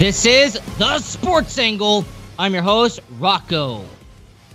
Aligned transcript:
This 0.00 0.24
is 0.24 0.58
the 0.78 0.98
Sports 1.00 1.58
Angle. 1.58 2.06
I'm 2.38 2.54
your 2.54 2.62
host, 2.62 3.00
Rocco. 3.18 3.84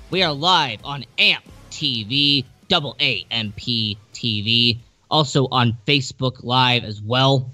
We 0.09 0.23
are 0.23 0.34
live 0.34 0.80
on 0.84 1.05
AMP 1.20 1.44
TV, 1.70 2.45
double 2.68 2.95
A 2.99 3.27
M 3.30 3.54
P 3.55 3.95
TV, 4.12 4.80
also 5.12 5.48
on 5.52 5.77
Facebook 5.85 6.44
Live 6.44 6.84
as 6.84 6.99
well. 6.99 7.52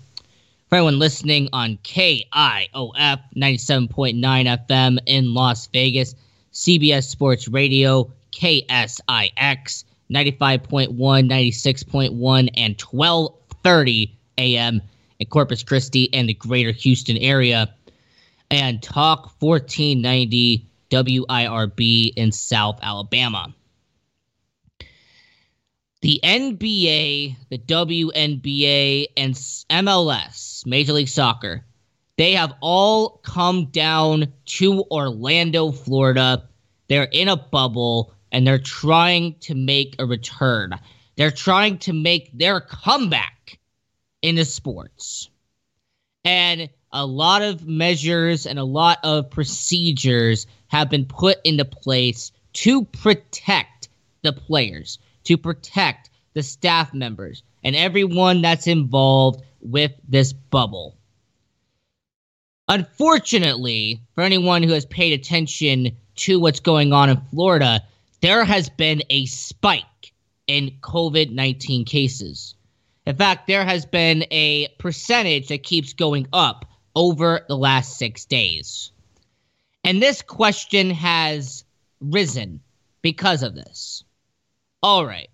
For 0.69 0.75
anyone 0.75 0.99
listening 0.99 1.49
on 1.51 1.79
KIOF 1.83 3.19
97.9 3.35 4.21
FM 4.21 4.99
in 5.05 5.33
Las 5.33 5.67
Vegas, 5.67 6.15
CBS 6.53 7.09
Sports 7.09 7.49
Radio, 7.49 8.09
KSIX 8.31 9.83
95.1, 10.09 10.95
96.1, 10.95 12.49
and 12.55 12.81
1230 12.81 14.17
AM 14.37 14.81
in 15.19 15.27
Corpus 15.27 15.61
Christi 15.61 16.11
and 16.13 16.29
the 16.29 16.33
greater 16.33 16.71
Houston 16.71 17.17
area 17.17 17.67
and 18.51 18.83
Talk 18.83 19.31
1490 19.39 20.67
WIRB 20.91 22.13
in 22.17 22.31
South 22.33 22.79
Alabama. 22.83 23.55
The 26.01 26.19
NBA, 26.21 27.35
the 27.49 27.57
WNBA, 27.57 29.05
and 29.15 29.33
MLS, 29.33 30.65
Major 30.65 30.93
League 30.93 31.07
Soccer, 31.07 31.63
they 32.17 32.33
have 32.33 32.53
all 32.59 33.21
come 33.23 33.67
down 33.67 34.33
to 34.45 34.83
Orlando, 34.91 35.71
Florida. 35.71 36.49
They're 36.89 37.03
in 37.03 37.29
a 37.29 37.37
bubble 37.37 38.13
and 38.31 38.45
they're 38.45 38.59
trying 38.59 39.35
to 39.41 39.55
make 39.55 39.95
a 39.97 40.05
return. 40.05 40.77
They're 41.15 41.31
trying 41.31 41.77
to 41.79 41.93
make 41.93 42.37
their 42.37 42.59
comeback 42.59 43.59
into 44.21 44.43
sports. 44.43 45.29
And 46.25 46.69
a 46.93 47.05
lot 47.05 47.41
of 47.41 47.65
measures 47.65 48.45
and 48.45 48.59
a 48.59 48.63
lot 48.63 48.99
of 49.03 49.29
procedures 49.29 50.47
have 50.67 50.89
been 50.89 51.05
put 51.05 51.37
into 51.43 51.65
place 51.65 52.31
to 52.53 52.83
protect 52.85 53.89
the 54.23 54.33
players, 54.33 54.99
to 55.23 55.37
protect 55.37 56.09
the 56.33 56.43
staff 56.43 56.93
members, 56.93 57.43
and 57.63 57.75
everyone 57.75 58.41
that's 58.41 58.67
involved 58.67 59.43
with 59.61 59.91
this 60.07 60.33
bubble. 60.33 60.97
Unfortunately, 62.67 64.01
for 64.15 64.23
anyone 64.23 64.63
who 64.63 64.73
has 64.73 64.85
paid 64.85 65.13
attention 65.13 65.97
to 66.15 66.39
what's 66.39 66.59
going 66.59 66.93
on 66.93 67.09
in 67.09 67.21
Florida, 67.31 67.81
there 68.21 68.45
has 68.45 68.69
been 68.69 69.01
a 69.09 69.25
spike 69.25 70.13
in 70.47 70.71
COVID 70.81 71.31
19 71.31 71.85
cases. 71.85 72.55
In 73.05 73.15
fact, 73.15 73.47
there 73.47 73.65
has 73.65 73.85
been 73.85 74.25
a 74.31 74.67
percentage 74.77 75.47
that 75.47 75.63
keeps 75.63 75.93
going 75.93 76.27
up 76.31 76.70
over 76.95 77.41
the 77.47 77.57
last 77.57 77.97
six 77.97 78.25
days. 78.25 78.91
And 79.83 80.01
this 80.01 80.21
question 80.21 80.91
has 80.91 81.63
risen 81.99 82.61
because 83.01 83.43
of 83.43 83.55
this. 83.55 84.03
All 84.83 85.05
right. 85.05 85.29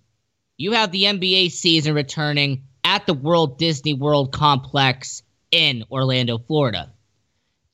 You 0.57 0.73
have 0.73 0.91
the 0.91 1.03
NBA 1.03 1.51
season 1.51 1.93
returning 1.93 2.63
at 2.83 3.05
the 3.05 3.13
World 3.13 3.57
Disney 3.57 3.93
World 3.93 4.31
Complex 4.31 5.23
in 5.51 5.83
Orlando, 5.91 6.37
Florida. 6.37 6.91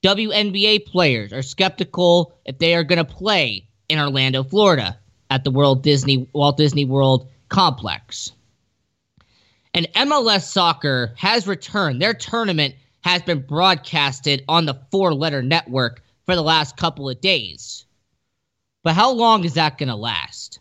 WNBA 0.03 0.85
players 0.85 1.31
are 1.31 1.41
skeptical 1.41 2.33
if 2.45 2.57
they 2.57 2.75
are 2.75 2.83
going 2.83 2.97
to 2.97 3.05
play 3.05 3.67
in 3.87 3.99
Orlando, 3.99 4.43
Florida 4.43 4.99
at 5.29 5.43
the 5.43 5.51
World 5.51 5.81
Disney 5.81 6.27
Walt 6.33 6.57
Disney 6.57 6.85
World 6.85 7.29
Complex. 7.49 8.31
And 9.73 9.87
MLS 9.95 10.43
Soccer 10.43 11.13
has 11.17 11.47
returned. 11.47 12.01
Their 12.01 12.13
tournament 12.13 12.75
has 13.03 13.21
been 13.21 13.41
broadcasted 13.41 14.43
on 14.47 14.65
the 14.65 14.79
four 14.91 15.13
letter 15.13 15.41
network 15.41 16.01
for 16.25 16.35
the 16.35 16.41
last 16.41 16.77
couple 16.77 17.09
of 17.09 17.21
days. 17.21 17.85
But 18.83 18.95
how 18.95 19.11
long 19.11 19.43
is 19.43 19.53
that 19.53 19.77
going 19.77 19.89
to 19.89 19.95
last? 19.95 20.59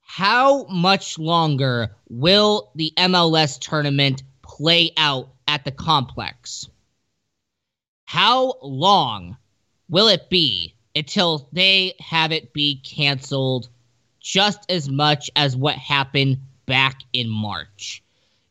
How 0.00 0.64
much 0.64 1.18
longer 1.18 1.94
will 2.08 2.72
the 2.74 2.92
MLS 2.96 3.58
tournament 3.60 4.22
play 4.42 4.92
out 4.96 5.30
at 5.46 5.64
the 5.64 5.70
complex? 5.70 6.68
How 8.04 8.54
long 8.62 9.36
will 9.88 10.08
it 10.08 10.30
be 10.30 10.74
until 10.96 11.48
they 11.52 11.94
have 12.00 12.32
it 12.32 12.52
be 12.52 12.80
canceled 12.80 13.68
just 14.20 14.70
as 14.70 14.88
much 14.88 15.30
as 15.36 15.56
what 15.56 15.76
happened 15.76 16.38
back 16.66 17.00
in 17.12 17.28
March? 17.28 18.02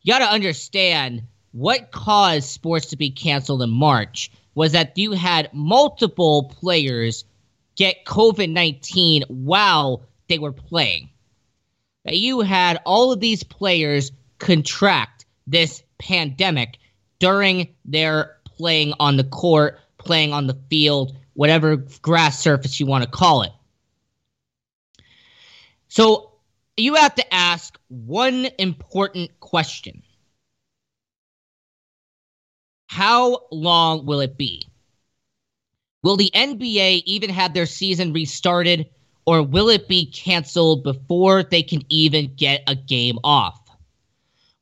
You 0.02 0.12
got 0.12 0.20
to 0.20 0.32
understand 0.32 1.22
what 1.52 1.90
caused 1.90 2.48
sports 2.48 2.86
to 2.86 2.96
be 2.96 3.10
canceled 3.10 3.62
in 3.62 3.70
March 3.70 4.30
was 4.54 4.72
that 4.72 4.98
you 4.98 5.12
had 5.12 5.50
multiple 5.52 6.52
players 6.60 7.24
get 7.76 8.04
COVID 8.04 8.50
19 8.50 9.24
while 9.28 10.02
they 10.28 10.38
were 10.38 10.52
playing. 10.52 11.10
That 12.04 12.16
you 12.16 12.40
had 12.40 12.80
all 12.84 13.12
of 13.12 13.20
these 13.20 13.42
players 13.42 14.12
contract 14.38 15.26
this 15.46 15.82
pandemic 15.98 16.78
during 17.18 17.74
their 17.84 18.36
playing 18.44 18.94
on 19.00 19.16
the 19.16 19.24
court, 19.24 19.80
playing 19.98 20.32
on 20.32 20.46
the 20.46 20.58
field, 20.68 21.16
whatever 21.34 21.76
grass 22.02 22.40
surface 22.40 22.78
you 22.78 22.86
want 22.86 23.04
to 23.04 23.10
call 23.10 23.42
it. 23.42 23.52
So 25.88 26.32
you 26.76 26.94
have 26.94 27.14
to 27.14 27.34
ask 27.34 27.78
one 27.88 28.48
important 28.58 29.38
question 29.40 30.02
how 32.88 33.44
long 33.52 34.06
will 34.06 34.20
it 34.20 34.36
be? 34.36 34.66
Will 36.02 36.16
the 36.16 36.30
NBA 36.34 37.02
even 37.04 37.30
have 37.30 37.52
their 37.52 37.66
season 37.66 38.14
restarted, 38.14 38.88
or 39.26 39.42
will 39.42 39.68
it 39.68 39.88
be 39.88 40.06
canceled 40.06 40.84
before 40.84 41.42
they 41.42 41.62
can 41.62 41.82
even 41.90 42.34
get 42.34 42.62
a 42.66 42.74
game 42.74 43.18
off? 43.22 43.60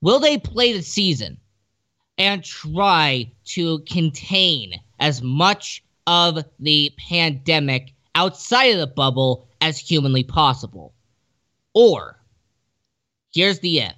Will 0.03 0.19
they 0.19 0.39
play 0.39 0.73
the 0.73 0.83
season 0.83 1.39
and 2.19 2.43
try 2.43 3.31
to 3.45 3.79
contain 3.81 4.81
as 4.99 5.23
much 5.23 5.85
of 6.09 6.45
the 6.59 6.93
pandemic 7.09 7.95
outside 8.17 8.73
of 8.73 8.79
the 8.79 8.87
bubble 8.89 9.47
as 9.61 9.79
humanly 9.79 10.25
possible? 10.25 10.95
Or, 11.75 12.19
here's 13.33 13.61
the 13.61 13.81
if. 13.81 13.95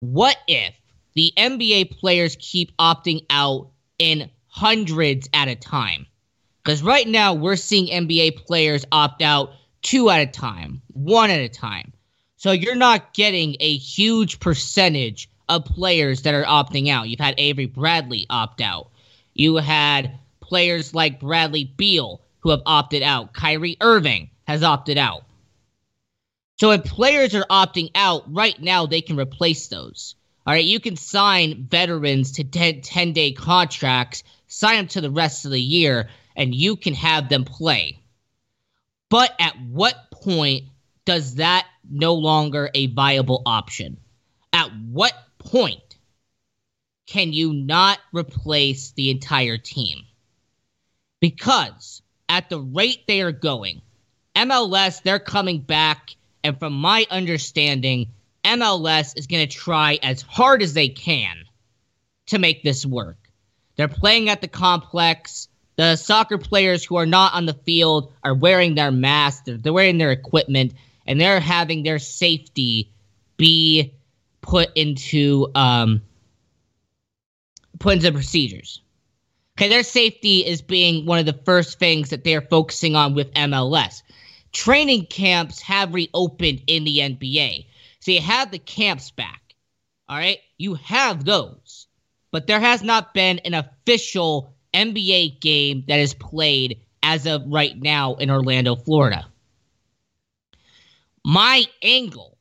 What 0.00 0.36
if 0.48 0.74
the 1.14 1.32
NBA 1.36 1.98
players 1.98 2.36
keep 2.38 2.76
opting 2.76 3.26
out 3.30 3.70
in 3.98 4.30
hundreds 4.46 5.28
at 5.32 5.48
a 5.48 5.54
time. 5.54 6.06
Because 6.62 6.82
right 6.82 7.08
now 7.08 7.34
we're 7.34 7.56
seeing 7.56 7.86
NBA 7.86 8.36
players 8.46 8.84
opt 8.92 9.22
out 9.22 9.52
two 9.82 10.10
at 10.10 10.20
a 10.20 10.30
time, 10.30 10.82
one 10.88 11.30
at 11.30 11.40
a 11.40 11.48
time. 11.48 11.92
So 12.36 12.52
you're 12.52 12.74
not 12.74 13.14
getting 13.14 13.56
a 13.60 13.76
huge 13.76 14.40
percentage 14.40 15.28
of 15.48 15.64
players 15.64 16.22
that 16.22 16.34
are 16.34 16.44
opting 16.44 16.88
out. 16.88 17.08
You've 17.08 17.20
had 17.20 17.34
Avery 17.38 17.66
Bradley 17.66 18.26
opt 18.30 18.60
out. 18.60 18.90
You 19.34 19.56
had 19.56 20.18
players 20.40 20.94
like 20.94 21.20
Bradley 21.20 21.64
Beal 21.76 22.20
who 22.40 22.50
have 22.50 22.62
opted 22.66 23.02
out. 23.02 23.32
Kyrie 23.32 23.76
Irving 23.80 24.30
has 24.44 24.62
opted 24.62 24.98
out. 24.98 25.22
So 26.58 26.70
if 26.70 26.84
players 26.84 27.34
are 27.34 27.46
opting 27.50 27.90
out 27.94 28.32
right 28.32 28.60
now, 28.60 28.86
they 28.86 29.00
can 29.00 29.18
replace 29.18 29.68
those. 29.68 30.14
All 30.46 30.54
right, 30.54 30.64
you 30.64 30.80
can 30.80 30.96
sign 30.96 31.66
veterans 31.70 32.32
to 32.32 32.44
10 32.44 33.12
day 33.12 33.32
contracts, 33.32 34.24
sign 34.48 34.76
them 34.76 34.88
to 34.88 35.00
the 35.00 35.10
rest 35.10 35.44
of 35.44 35.52
the 35.52 35.60
year, 35.60 36.08
and 36.34 36.54
you 36.54 36.76
can 36.76 36.94
have 36.94 37.28
them 37.28 37.44
play. 37.44 38.00
But 39.08 39.34
at 39.38 39.60
what 39.60 40.10
point 40.10 40.64
does 41.04 41.36
that 41.36 41.66
no 41.88 42.14
longer 42.14 42.70
a 42.74 42.86
viable 42.86 43.42
option? 43.46 43.98
At 44.52 44.70
what 44.90 45.12
point 45.38 45.98
can 47.06 47.32
you 47.32 47.52
not 47.52 47.98
replace 48.12 48.92
the 48.92 49.10
entire 49.10 49.58
team? 49.58 50.04
Because 51.20 52.02
at 52.28 52.48
the 52.48 52.60
rate 52.60 53.06
they 53.06 53.20
are 53.20 53.32
going, 53.32 53.82
MLS, 54.34 55.02
they're 55.02 55.18
coming 55.18 55.60
back. 55.60 56.16
And 56.42 56.58
from 56.58 56.72
my 56.72 57.06
understanding, 57.10 58.08
MLS 58.44 59.16
is 59.16 59.26
going 59.26 59.46
to 59.46 59.56
try 59.56 59.98
as 60.02 60.22
hard 60.22 60.62
as 60.62 60.74
they 60.74 60.88
can 60.88 61.36
to 62.26 62.38
make 62.38 62.62
this 62.62 62.84
work. 62.84 63.18
They're 63.76 63.88
playing 63.88 64.28
at 64.28 64.40
the 64.40 64.48
complex. 64.48 65.48
The 65.76 65.96
soccer 65.96 66.38
players 66.38 66.84
who 66.84 66.96
are 66.96 67.06
not 67.06 67.34
on 67.34 67.46
the 67.46 67.54
field 67.54 68.12
are 68.22 68.34
wearing 68.34 68.74
their 68.74 68.90
masks, 68.90 69.42
they're, 69.46 69.56
they're 69.56 69.72
wearing 69.72 69.98
their 69.98 70.12
equipment, 70.12 70.74
and 71.06 71.20
they're 71.20 71.40
having 71.40 71.82
their 71.82 71.98
safety 71.98 72.92
be 73.36 73.94
put 74.40 74.70
into 74.74 75.50
um, 75.54 76.02
put 77.78 77.94
into 77.94 78.12
procedures. 78.12 78.82
Okay, 79.58 79.68
their 79.68 79.82
safety 79.82 80.44
is 80.46 80.62
being 80.62 81.06
one 81.06 81.18
of 81.18 81.26
the 81.26 81.38
first 81.44 81.78
things 81.78 82.10
that 82.10 82.24
they're 82.24 82.42
focusing 82.42 82.96
on 82.96 83.14
with 83.14 83.32
MLS. 83.34 84.02
Training 84.52 85.06
camps 85.06 85.60
have 85.62 85.94
reopened 85.94 86.62
in 86.66 86.84
the 86.84 86.98
NBA. 86.98 87.66
So 88.02 88.10
you 88.10 88.20
have 88.20 88.50
the 88.50 88.58
camps 88.58 89.12
back. 89.12 89.54
All 90.08 90.16
right, 90.16 90.38
you 90.58 90.74
have 90.74 91.24
those. 91.24 91.86
But 92.32 92.48
there 92.48 92.58
has 92.58 92.82
not 92.82 93.14
been 93.14 93.38
an 93.38 93.54
official 93.54 94.56
NBA 94.74 95.40
game 95.40 95.84
that 95.86 96.00
is 96.00 96.12
played 96.12 96.80
as 97.00 97.26
of 97.26 97.44
right 97.46 97.80
now 97.80 98.16
in 98.16 98.28
Orlando, 98.28 98.74
Florida. 98.74 99.24
My 101.24 101.64
angle 101.80 102.36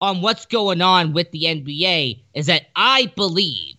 on 0.00 0.22
what's 0.22 0.46
going 0.46 0.82
on 0.82 1.14
with 1.14 1.32
the 1.32 1.42
NBA 1.42 2.22
is 2.32 2.46
that 2.46 2.66
I 2.76 3.12
believe 3.16 3.74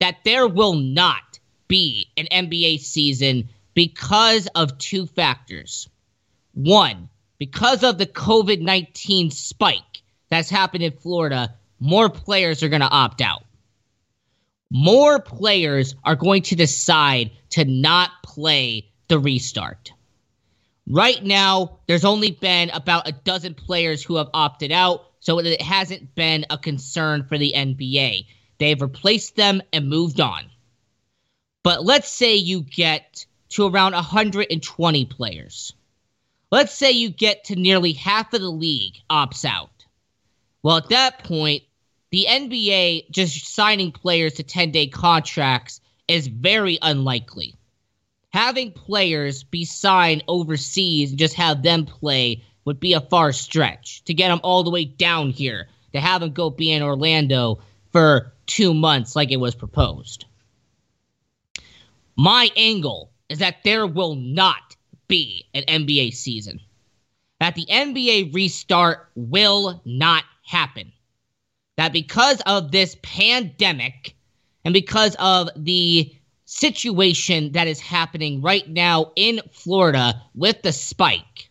that 0.00 0.18
there 0.22 0.46
will 0.46 0.74
not 0.74 1.40
be 1.66 2.10
an 2.18 2.26
NBA 2.30 2.80
season 2.80 3.48
because 3.72 4.48
of 4.54 4.76
two 4.76 5.06
factors. 5.06 5.88
One, 6.52 7.08
because 7.38 7.82
of 7.84 7.98
the 7.98 8.06
COVID 8.06 8.60
19 8.60 9.30
spike 9.30 10.02
that's 10.28 10.50
happened 10.50 10.84
in 10.84 10.92
Florida, 10.92 11.54
more 11.80 12.08
players 12.08 12.62
are 12.62 12.68
going 12.68 12.80
to 12.80 12.88
opt 12.88 13.20
out. 13.20 13.44
More 14.70 15.20
players 15.20 15.94
are 16.04 16.16
going 16.16 16.42
to 16.42 16.56
decide 16.56 17.30
to 17.50 17.64
not 17.64 18.10
play 18.24 18.90
the 19.08 19.18
restart. 19.18 19.92
Right 20.88 21.22
now, 21.22 21.80
there's 21.86 22.04
only 22.04 22.30
been 22.30 22.70
about 22.70 23.08
a 23.08 23.12
dozen 23.12 23.54
players 23.54 24.02
who 24.02 24.16
have 24.16 24.28
opted 24.34 24.72
out, 24.72 25.04
so 25.20 25.38
it 25.38 25.60
hasn't 25.60 26.14
been 26.14 26.46
a 26.50 26.58
concern 26.58 27.24
for 27.24 27.38
the 27.38 27.52
NBA. 27.56 28.26
They've 28.58 28.80
replaced 28.80 29.36
them 29.36 29.62
and 29.72 29.88
moved 29.88 30.20
on. 30.20 30.44
But 31.62 31.84
let's 31.84 32.08
say 32.08 32.36
you 32.36 32.60
get 32.62 33.26
to 33.50 33.66
around 33.66 33.92
120 33.92 35.04
players. 35.06 35.72
Let's 36.56 36.72
say 36.72 36.90
you 36.90 37.10
get 37.10 37.44
to 37.44 37.54
nearly 37.54 37.92
half 37.92 38.32
of 38.32 38.40
the 38.40 38.48
league 38.48 38.94
opts 39.10 39.44
out. 39.44 39.84
Well, 40.62 40.78
at 40.78 40.88
that 40.88 41.22
point, 41.22 41.64
the 42.10 42.26
NBA 42.30 43.10
just 43.10 43.54
signing 43.54 43.92
players 43.92 44.32
to 44.32 44.42
10 44.42 44.70
day 44.70 44.86
contracts 44.86 45.82
is 46.08 46.28
very 46.28 46.78
unlikely. 46.80 47.56
Having 48.32 48.72
players 48.72 49.44
be 49.44 49.66
signed 49.66 50.24
overseas 50.28 51.10
and 51.10 51.18
just 51.18 51.34
have 51.34 51.62
them 51.62 51.84
play 51.84 52.42
would 52.64 52.80
be 52.80 52.94
a 52.94 53.02
far 53.02 53.32
stretch 53.32 54.02
to 54.04 54.14
get 54.14 54.28
them 54.28 54.40
all 54.42 54.62
the 54.62 54.70
way 54.70 54.86
down 54.86 55.28
here 55.28 55.68
to 55.92 56.00
have 56.00 56.22
them 56.22 56.32
go 56.32 56.48
be 56.48 56.72
in 56.72 56.82
Orlando 56.82 57.60
for 57.92 58.32
two 58.46 58.72
months 58.72 59.14
like 59.14 59.30
it 59.30 59.36
was 59.36 59.54
proposed. 59.54 60.24
My 62.16 62.50
angle 62.56 63.10
is 63.28 63.40
that 63.40 63.62
there 63.62 63.86
will 63.86 64.14
not 64.14 64.75
be 65.08 65.46
an 65.54 65.64
NBA 65.64 66.14
season. 66.14 66.60
That 67.40 67.54
the 67.54 67.66
NBA 67.66 68.34
restart 68.34 69.10
will 69.14 69.80
not 69.84 70.24
happen. 70.44 70.92
That 71.76 71.92
because 71.92 72.40
of 72.46 72.72
this 72.72 72.96
pandemic 73.02 74.14
and 74.64 74.72
because 74.72 75.14
of 75.18 75.48
the 75.56 76.14
situation 76.46 77.52
that 77.52 77.66
is 77.66 77.80
happening 77.80 78.40
right 78.40 78.68
now 78.68 79.12
in 79.16 79.40
Florida 79.52 80.22
with 80.34 80.62
the 80.62 80.72
spike, 80.72 81.50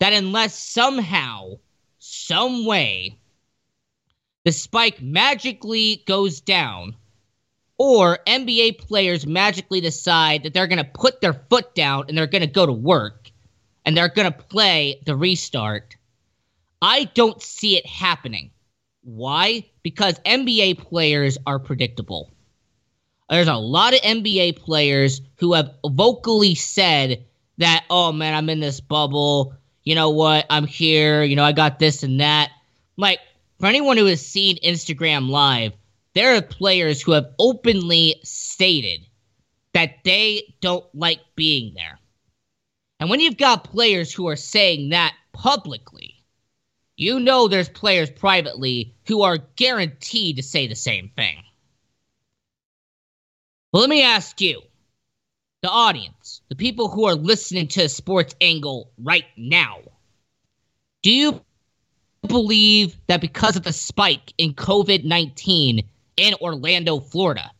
that 0.00 0.12
unless 0.12 0.58
somehow, 0.58 1.54
some 1.98 2.66
way, 2.66 3.18
the 4.44 4.52
spike 4.52 5.00
magically 5.00 6.02
goes 6.06 6.40
down, 6.40 6.96
or 7.82 8.20
NBA 8.28 8.78
players 8.78 9.26
magically 9.26 9.80
decide 9.80 10.44
that 10.44 10.54
they're 10.54 10.68
going 10.68 10.78
to 10.78 10.84
put 10.84 11.20
their 11.20 11.32
foot 11.32 11.74
down 11.74 12.04
and 12.06 12.16
they're 12.16 12.28
going 12.28 12.42
to 12.42 12.46
go 12.46 12.64
to 12.64 12.72
work 12.72 13.28
and 13.84 13.96
they're 13.96 14.08
going 14.08 14.30
to 14.30 14.38
play 14.38 15.02
the 15.04 15.16
restart. 15.16 15.96
I 16.80 17.10
don't 17.14 17.42
see 17.42 17.76
it 17.76 17.84
happening. 17.84 18.52
Why? 19.02 19.68
Because 19.82 20.20
NBA 20.20 20.78
players 20.78 21.38
are 21.44 21.58
predictable. 21.58 22.32
There's 23.28 23.48
a 23.48 23.56
lot 23.56 23.94
of 23.94 24.00
NBA 24.02 24.58
players 24.58 25.20
who 25.38 25.54
have 25.54 25.74
vocally 25.84 26.54
said 26.54 27.24
that, 27.58 27.84
oh 27.90 28.12
man, 28.12 28.34
I'm 28.34 28.48
in 28.48 28.60
this 28.60 28.78
bubble. 28.78 29.54
You 29.82 29.96
know 29.96 30.10
what? 30.10 30.46
I'm 30.50 30.68
here. 30.68 31.24
You 31.24 31.34
know, 31.34 31.42
I 31.42 31.50
got 31.50 31.80
this 31.80 32.04
and 32.04 32.20
that. 32.20 32.52
Like, 32.96 33.18
for 33.58 33.66
anyone 33.66 33.96
who 33.96 34.06
has 34.06 34.24
seen 34.24 34.56
Instagram 34.62 35.28
Live, 35.28 35.72
there 36.14 36.36
are 36.36 36.42
players 36.42 37.00
who 37.00 37.12
have 37.12 37.32
openly 37.38 38.16
stated 38.22 39.06
that 39.72 40.04
they 40.04 40.54
don't 40.60 40.84
like 40.94 41.20
being 41.34 41.74
there. 41.74 41.98
And 43.00 43.08
when 43.10 43.20
you've 43.20 43.38
got 43.38 43.64
players 43.64 44.12
who 44.12 44.28
are 44.28 44.36
saying 44.36 44.90
that 44.90 45.14
publicly, 45.32 46.22
you 46.96 47.18
know 47.18 47.48
there's 47.48 47.68
players 47.68 48.10
privately 48.10 48.94
who 49.08 49.22
are 49.22 49.38
guaranteed 49.56 50.36
to 50.36 50.42
say 50.42 50.66
the 50.66 50.76
same 50.76 51.10
thing. 51.16 51.42
Well, 53.72 53.80
let 53.80 53.90
me 53.90 54.02
ask 54.02 54.40
you, 54.40 54.60
the 55.62 55.70
audience, 55.70 56.42
the 56.48 56.56
people 56.56 56.88
who 56.88 57.06
are 57.06 57.14
listening 57.14 57.68
to 57.68 57.88
Sports 57.88 58.34
Angle 58.40 58.92
right 58.98 59.24
now, 59.36 59.78
do 61.02 61.10
you 61.10 61.40
believe 62.26 62.96
that 63.06 63.20
because 63.20 63.56
of 63.56 63.62
the 63.62 63.72
spike 63.72 64.34
in 64.38 64.54
COVID 64.54 65.04
19 65.04 65.82
in 66.16 66.34
Orlando, 66.40 67.00
Florida, 67.00 67.50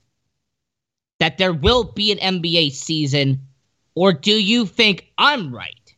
that 1.20 1.38
there 1.38 1.52
will 1.52 1.84
be 1.84 2.12
an 2.12 2.40
NBA 2.40 2.72
season? 2.72 3.46
Or 3.94 4.12
do 4.12 4.32
you 4.32 4.66
think 4.66 5.12
I'm 5.18 5.54
right 5.54 5.94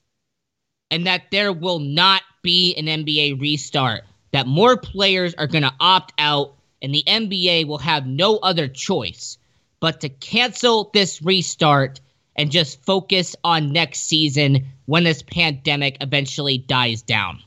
and 0.91 1.07
that 1.07 1.31
there 1.31 1.53
will 1.53 1.79
not 1.79 2.23
be 2.43 2.75
an 2.75 2.87
NBA 2.87 3.41
restart? 3.41 4.03
That 4.33 4.47
more 4.47 4.77
players 4.77 5.35
are 5.35 5.47
going 5.47 5.63
to 5.63 5.75
opt 5.79 6.13
out 6.19 6.57
and 6.83 6.93
the 6.93 7.05
NBA 7.07 7.67
will 7.67 7.79
have 7.79 8.07
no 8.07 8.37
other 8.39 8.69
choice 8.69 9.39
but 9.81 10.01
to 10.01 10.09
cancel 10.09 10.91
this 10.93 11.23
restart 11.23 12.01
and 12.37 12.51
just 12.51 12.83
focus 12.85 13.37
on 13.45 13.73
next 13.73 14.01
season 14.01 14.67
when 14.87 15.05
this 15.05 15.23
pandemic 15.23 15.99
eventually 16.01 16.59
dies 16.59 17.03
down 17.03 17.41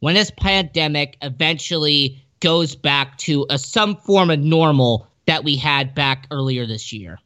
when 0.00 0.14
this 0.14 0.30
pandemic 0.30 1.16
eventually 1.22 2.24
goes 2.46 2.76
back 2.76 3.18
to 3.18 3.44
a, 3.50 3.58
some 3.58 3.96
form 3.96 4.30
of 4.30 4.38
normal 4.38 5.08
that 5.26 5.42
we 5.42 5.56
had 5.56 5.96
back 5.96 6.28
earlier 6.30 6.64
this 6.64 6.92
year. 6.92 7.18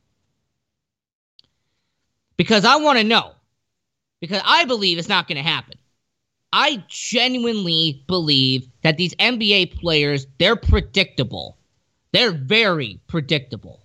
Because 2.39 2.65
I 2.65 2.77
want 2.77 2.97
to 2.97 3.05
know. 3.05 3.33
Because 4.23 4.41
I 4.47 4.65
believe 4.65 4.97
it's 4.97 5.11
not 5.11 5.29
going 5.29 5.37
to 5.37 5.43
happen. 5.43 5.77
I 6.55 6.83
genuinely 6.89 8.03
believe 8.07 8.67
that 8.81 8.97
these 8.97 9.15
NBA 9.17 9.79
players, 9.79 10.27
they're 10.39 10.57
predictable. 10.57 11.59
They're 12.13 12.33
very 12.33 12.99
predictable. 13.07 13.83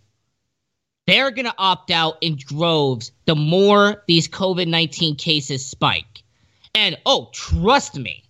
They're 1.05 1.31
going 1.31 1.47
to 1.47 1.55
opt 1.57 1.91
out 1.91 2.15
in 2.21 2.37
droves 2.37 3.11
the 3.25 3.35
more 3.35 4.05
these 4.07 4.29
COVID 4.29 4.69
19 4.69 5.17
cases 5.17 5.65
spike. 5.65 6.23
And 6.73 6.97
oh, 7.05 7.29
trust 7.33 7.97
me, 7.97 8.24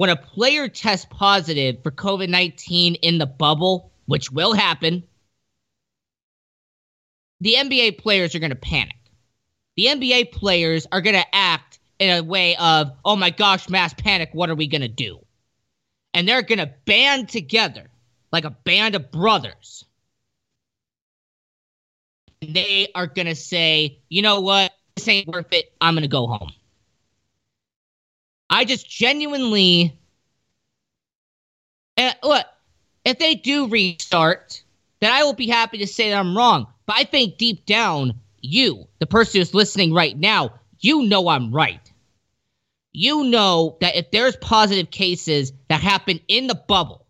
when 0.00 0.08
a 0.08 0.16
player 0.16 0.66
tests 0.66 1.06
positive 1.10 1.82
for 1.82 1.90
COVID 1.90 2.30
19 2.30 2.94
in 2.94 3.18
the 3.18 3.26
bubble, 3.26 3.92
which 4.06 4.32
will 4.32 4.54
happen, 4.54 5.02
the 7.42 7.56
NBA 7.56 7.98
players 7.98 8.34
are 8.34 8.38
going 8.38 8.48
to 8.48 8.56
panic. 8.56 8.96
The 9.76 9.88
NBA 9.88 10.32
players 10.32 10.86
are 10.90 11.02
going 11.02 11.16
to 11.16 11.36
act 11.36 11.80
in 11.98 12.16
a 12.16 12.22
way 12.22 12.56
of, 12.56 12.92
oh 13.04 13.14
my 13.14 13.28
gosh, 13.28 13.68
mass 13.68 13.92
panic, 13.92 14.30
what 14.32 14.48
are 14.48 14.54
we 14.54 14.68
going 14.68 14.80
to 14.80 14.88
do? 14.88 15.18
And 16.14 16.26
they're 16.26 16.40
going 16.40 16.60
to 16.60 16.72
band 16.86 17.28
together 17.28 17.90
like 18.32 18.46
a 18.46 18.56
band 18.64 18.94
of 18.94 19.10
brothers. 19.10 19.84
And 22.40 22.56
they 22.56 22.88
are 22.94 23.06
going 23.06 23.26
to 23.26 23.34
say, 23.34 23.98
you 24.08 24.22
know 24.22 24.40
what? 24.40 24.72
This 24.96 25.06
ain't 25.08 25.28
worth 25.28 25.52
it. 25.52 25.74
I'm 25.78 25.92
going 25.92 26.04
to 26.04 26.08
go 26.08 26.26
home. 26.26 26.52
I 28.50 28.64
just 28.64 28.90
genuinely. 28.90 29.96
And 31.96 32.14
look, 32.22 32.44
if 33.04 33.18
they 33.18 33.36
do 33.36 33.68
restart, 33.68 34.62
then 35.00 35.12
I 35.12 35.22
will 35.22 35.34
be 35.34 35.46
happy 35.46 35.78
to 35.78 35.86
say 35.86 36.10
that 36.10 36.18
I'm 36.18 36.36
wrong. 36.36 36.66
But 36.86 36.96
I 36.98 37.04
think 37.04 37.38
deep 37.38 37.64
down, 37.64 38.14
you, 38.40 38.88
the 38.98 39.06
person 39.06 39.40
who's 39.40 39.54
listening 39.54 39.94
right 39.94 40.18
now, 40.18 40.54
you 40.80 41.04
know 41.04 41.28
I'm 41.28 41.52
right. 41.52 41.80
You 42.92 43.24
know 43.24 43.76
that 43.80 43.94
if 43.94 44.10
there's 44.10 44.36
positive 44.36 44.90
cases 44.90 45.52
that 45.68 45.80
happen 45.80 46.20
in 46.26 46.48
the 46.48 46.56
bubble, 46.56 47.06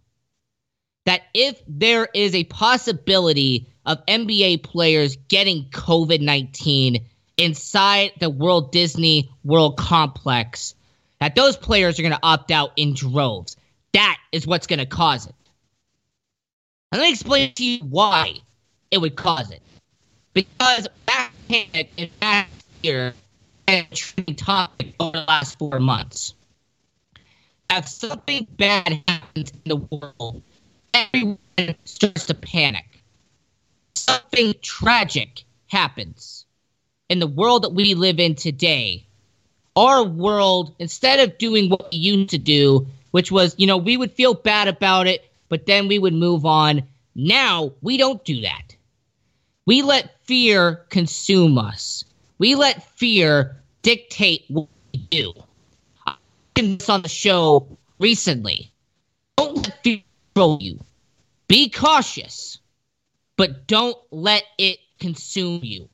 that 1.06 1.22
if 1.32 1.60
there 1.66 2.08
is 2.12 2.34
a 2.34 2.44
possibility 2.44 3.68
of 3.86 4.04
NBA 4.04 4.62
players 4.62 5.16
getting 5.28 5.64
COVID 5.70 6.20
19 6.20 7.06
inside 7.38 8.12
the 8.20 8.28
World 8.28 8.70
Disney 8.72 9.30
World 9.42 9.78
complex, 9.78 10.74
that 11.20 11.34
those 11.34 11.56
players 11.56 11.98
are 11.98 12.02
going 12.02 12.12
to 12.12 12.20
opt 12.22 12.50
out 12.50 12.72
in 12.76 12.94
droves. 12.94 13.56
That 13.92 14.18
is 14.32 14.46
what's 14.46 14.66
going 14.66 14.78
to 14.78 14.86
cause 14.86 15.26
it. 15.26 15.34
And 16.92 17.00
let 17.00 17.06
me 17.06 17.12
explain 17.12 17.52
to 17.54 17.64
you 17.64 17.78
why 17.84 18.34
it 18.90 18.98
would 18.98 19.16
cause 19.16 19.50
it. 19.50 19.62
Because 20.32 20.88
back 21.06 21.32
and 21.48 22.10
that 22.20 22.48
fear 22.82 23.14
and 23.68 23.86
trending 23.92 24.34
topic 24.34 24.94
over 24.98 25.12
the 25.12 25.24
last 25.26 25.58
four 25.58 25.78
months. 25.78 26.34
If 27.70 27.86
something 27.86 28.46
bad 28.56 29.02
happens 29.06 29.52
in 29.52 29.60
the 29.66 29.76
world, 29.76 30.42
everyone 30.92 31.38
starts 31.84 32.26
to 32.26 32.34
panic. 32.34 32.86
Something 33.94 34.54
tragic 34.62 35.44
happens 35.68 36.46
in 37.08 37.20
the 37.20 37.28
world 37.28 37.62
that 37.62 37.72
we 37.72 37.94
live 37.94 38.18
in 38.18 38.34
today. 38.34 39.06
Our 39.76 40.04
world, 40.04 40.74
instead 40.78 41.20
of 41.20 41.38
doing 41.38 41.70
what 41.70 41.90
we 41.92 41.98
used 41.98 42.30
to 42.30 42.38
do, 42.38 42.86
which 43.12 43.30
was, 43.30 43.54
you 43.58 43.66
know, 43.66 43.76
we 43.76 43.96
would 43.96 44.12
feel 44.12 44.34
bad 44.34 44.68
about 44.68 45.06
it, 45.06 45.30
but 45.48 45.66
then 45.66 45.88
we 45.88 45.98
would 45.98 46.14
move 46.14 46.44
on. 46.44 46.82
Now 47.14 47.72
we 47.82 47.96
don't 47.96 48.24
do 48.24 48.40
that. 48.42 48.74
We 49.66 49.82
let 49.82 50.24
fear 50.26 50.86
consume 50.88 51.58
us. 51.58 52.04
We 52.38 52.54
let 52.54 52.82
fear 52.96 53.56
dictate 53.82 54.44
what 54.48 54.68
we 54.92 55.00
do. 55.10 55.32
I 56.06 56.14
this 56.54 56.88
on 56.88 57.02
the 57.02 57.08
show 57.08 57.78
recently. 57.98 58.72
Don't 59.36 59.56
let 59.56 59.82
fear 59.82 60.02
control 60.34 60.58
you. 60.60 60.80
Be 61.48 61.68
cautious, 61.68 62.58
but 63.36 63.66
don't 63.66 63.96
let 64.10 64.44
it 64.58 64.78
consume 64.98 65.60
you. 65.62 65.88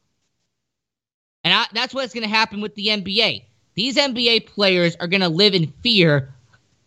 And 1.44 1.54
I, 1.54 1.66
that's 1.72 1.94
what's 1.94 2.12
going 2.12 2.24
to 2.24 2.28
happen 2.28 2.60
with 2.60 2.74
the 2.74 2.88
NBA. 2.88 3.44
These 3.76 3.96
NBA 3.96 4.46
players 4.46 4.96
are 4.96 5.06
going 5.06 5.20
to 5.20 5.28
live 5.28 5.54
in 5.54 5.72
fear 5.82 6.34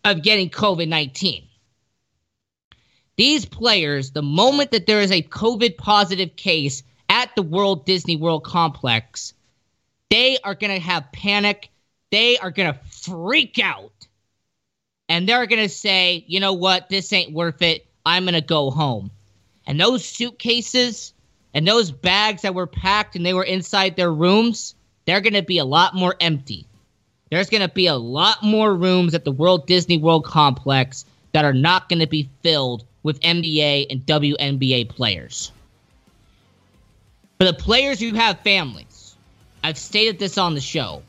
of 0.04 0.22
getting 0.22 0.50
COVID 0.50 0.88
19. 0.88 1.46
These 3.16 3.44
players, 3.46 4.10
the 4.10 4.22
moment 4.22 4.72
that 4.72 4.86
there 4.86 5.00
is 5.00 5.12
a 5.12 5.22
COVID 5.22 5.76
positive 5.76 6.34
case 6.36 6.82
at 7.08 7.34
the 7.36 7.42
World 7.42 7.84
Disney 7.86 8.16
World 8.16 8.44
complex, 8.44 9.34
they 10.10 10.38
are 10.42 10.54
going 10.54 10.72
to 10.74 10.80
have 10.80 11.12
panic. 11.12 11.70
They 12.10 12.38
are 12.38 12.50
going 12.50 12.72
to 12.72 12.80
freak 12.88 13.58
out. 13.58 13.92
And 15.08 15.28
they're 15.28 15.46
going 15.46 15.62
to 15.62 15.68
say, 15.68 16.24
you 16.26 16.40
know 16.40 16.54
what? 16.54 16.88
This 16.88 17.12
ain't 17.12 17.32
worth 17.32 17.62
it. 17.62 17.86
I'm 18.04 18.24
going 18.24 18.34
to 18.34 18.40
go 18.40 18.70
home. 18.70 19.10
And 19.66 19.78
those 19.78 20.04
suitcases 20.04 21.12
and 21.52 21.68
those 21.68 21.92
bags 21.92 22.42
that 22.42 22.54
were 22.54 22.66
packed 22.66 23.14
and 23.14 23.24
they 23.24 23.34
were 23.34 23.44
inside 23.44 23.94
their 23.94 24.12
rooms, 24.12 24.74
they're 25.04 25.20
going 25.20 25.34
to 25.34 25.42
be 25.42 25.58
a 25.58 25.64
lot 25.64 25.94
more 25.94 26.16
empty. 26.20 26.66
There's 27.30 27.48
going 27.48 27.62
to 27.62 27.68
be 27.68 27.86
a 27.86 27.94
lot 27.94 28.42
more 28.42 28.74
rooms 28.74 29.14
at 29.14 29.24
the 29.24 29.30
World 29.30 29.66
Disney 29.66 29.98
World 29.98 30.24
complex 30.24 31.04
that 31.32 31.44
are 31.44 31.52
not 31.52 31.88
going 31.88 32.00
to 32.00 32.08
be 32.08 32.28
filled 32.42 32.84
with 33.04 33.20
NBA 33.20 33.86
and 33.88 34.04
WNBA 34.04 34.88
players. 34.88 35.52
For 37.38 37.44
the 37.44 37.52
players 37.54 38.00
who 38.00 38.14
have 38.14 38.40
families, 38.40 39.14
I've 39.62 39.78
stated 39.78 40.18
this 40.18 40.38
on 40.38 40.54
the 40.54 40.60
show 40.60 41.02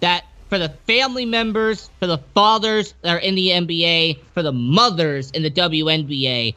that 0.00 0.24
for 0.48 0.58
the 0.58 0.70
family 0.86 1.26
members, 1.26 1.90
for 2.00 2.06
the 2.06 2.18
fathers 2.34 2.94
that 3.02 3.14
are 3.14 3.18
in 3.18 3.34
the 3.34 3.50
NBA, 3.50 4.20
for 4.32 4.42
the 4.42 4.52
mothers 4.52 5.30
in 5.32 5.42
the 5.42 5.50
WNBA, 5.50 6.54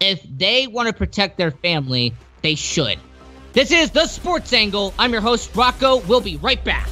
if 0.00 0.20
they 0.36 0.66
want 0.66 0.88
to 0.88 0.92
protect 0.92 1.38
their 1.38 1.52
family, 1.52 2.12
they 2.42 2.56
should. 2.56 2.98
This 3.52 3.70
is 3.70 3.92
the 3.92 4.06
Sports 4.06 4.52
Angle. 4.52 4.94
I'm 4.98 5.12
your 5.12 5.20
host, 5.20 5.54
Rocco. 5.54 5.98
We'll 5.98 6.20
be 6.20 6.36
right 6.38 6.62
back. 6.64 6.88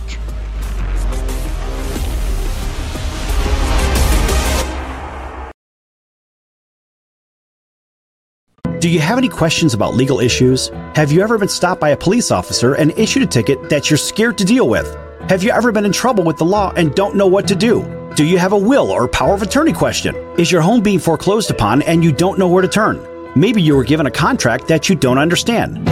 Do 8.81 8.89
you 8.89 9.01
have 9.01 9.19
any 9.19 9.29
questions 9.29 9.75
about 9.75 9.97
legal 9.97 10.21
issues? 10.21 10.69
Have 10.95 11.11
you 11.11 11.21
ever 11.21 11.37
been 11.37 11.49
stopped 11.49 11.81
by 11.81 11.89
a 11.89 11.97
police 11.97 12.31
officer 12.31 12.75
and 12.75 12.93
issued 12.97 13.25
a 13.25 13.27
ticket 13.27 13.69
that 13.71 13.91
you're 13.91 13.97
scared 13.97 14.39
to 14.39 14.45
deal 14.45 14.69
with? 14.69 14.97
Have 15.29 15.43
you 15.43 15.51
ever 15.51 15.73
been 15.73 15.85
in 15.85 15.91
trouble 15.91 16.23
with 16.23 16.37
the 16.37 16.45
law 16.45 16.73
and 16.77 16.95
don't 16.95 17.17
know 17.17 17.27
what 17.27 17.49
to 17.49 17.57
do? 17.57 17.83
Do 18.15 18.25
you 18.25 18.39
have 18.39 18.53
a 18.53 18.57
will 18.57 18.93
or 18.93 19.09
power 19.09 19.35
of 19.35 19.43
attorney 19.43 19.73
question? 19.73 20.15
Is 20.39 20.53
your 20.53 20.61
home 20.61 20.81
being 20.81 21.01
foreclosed 21.01 21.51
upon 21.51 21.83
and 21.83 22.05
you 22.05 22.13
don't 22.13 22.39
know 22.39 22.47
where 22.47 22.63
to 22.63 22.69
turn? 22.69 23.05
Maybe 23.35 23.61
you 23.61 23.75
were 23.75 23.83
given 23.83 24.07
a 24.07 24.13
contract 24.13 24.69
that 24.69 24.89
you 24.89 24.95
don't 24.95 25.19
understand. 25.19 25.85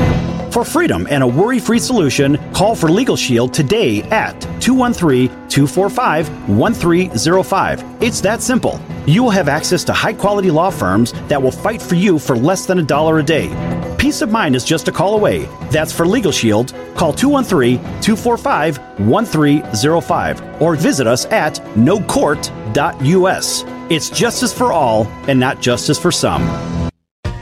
For 0.56 0.64
freedom 0.64 1.06
and 1.10 1.22
a 1.22 1.26
worry 1.26 1.58
free 1.58 1.78
solution, 1.78 2.38
call 2.54 2.75
for 2.75 2.88
Legal 2.88 3.14
Shield 3.14 3.52
today 3.52 4.00
at 4.04 4.40
213 4.62 5.28
245 5.50 6.48
1305. 6.48 8.02
It's 8.02 8.22
that 8.22 8.40
simple. 8.40 8.80
You 9.04 9.22
will 9.22 9.28
have 9.28 9.50
access 9.50 9.84
to 9.84 9.92
high 9.92 10.14
quality 10.14 10.50
law 10.50 10.70
firms 10.70 11.12
that 11.28 11.42
will 11.42 11.50
fight 11.50 11.82
for 11.82 11.94
you 11.94 12.18
for 12.18 12.38
less 12.38 12.64
than 12.64 12.78
a 12.78 12.82
dollar 12.82 13.18
a 13.18 13.22
day. 13.22 13.48
Peace 13.98 14.22
of 14.22 14.30
mind 14.30 14.56
is 14.56 14.64
just 14.64 14.88
a 14.88 14.92
call 14.92 15.14
away. 15.14 15.44
That's 15.70 15.92
for 15.92 16.06
Legal 16.06 16.32
Shield. 16.32 16.72
Call 16.94 17.12
213 17.12 17.76
245 18.00 18.78
1305 19.00 20.62
or 20.62 20.75
visit 20.75 21.06
us 21.06 21.26
at 21.26 21.56
nocourt.us. 21.75 23.64
It's 23.90 24.08
justice 24.08 24.54
for 24.54 24.72
all 24.72 25.06
and 25.28 25.38
not 25.38 25.60
justice 25.60 25.98
for 25.98 26.10
some. 26.10 26.86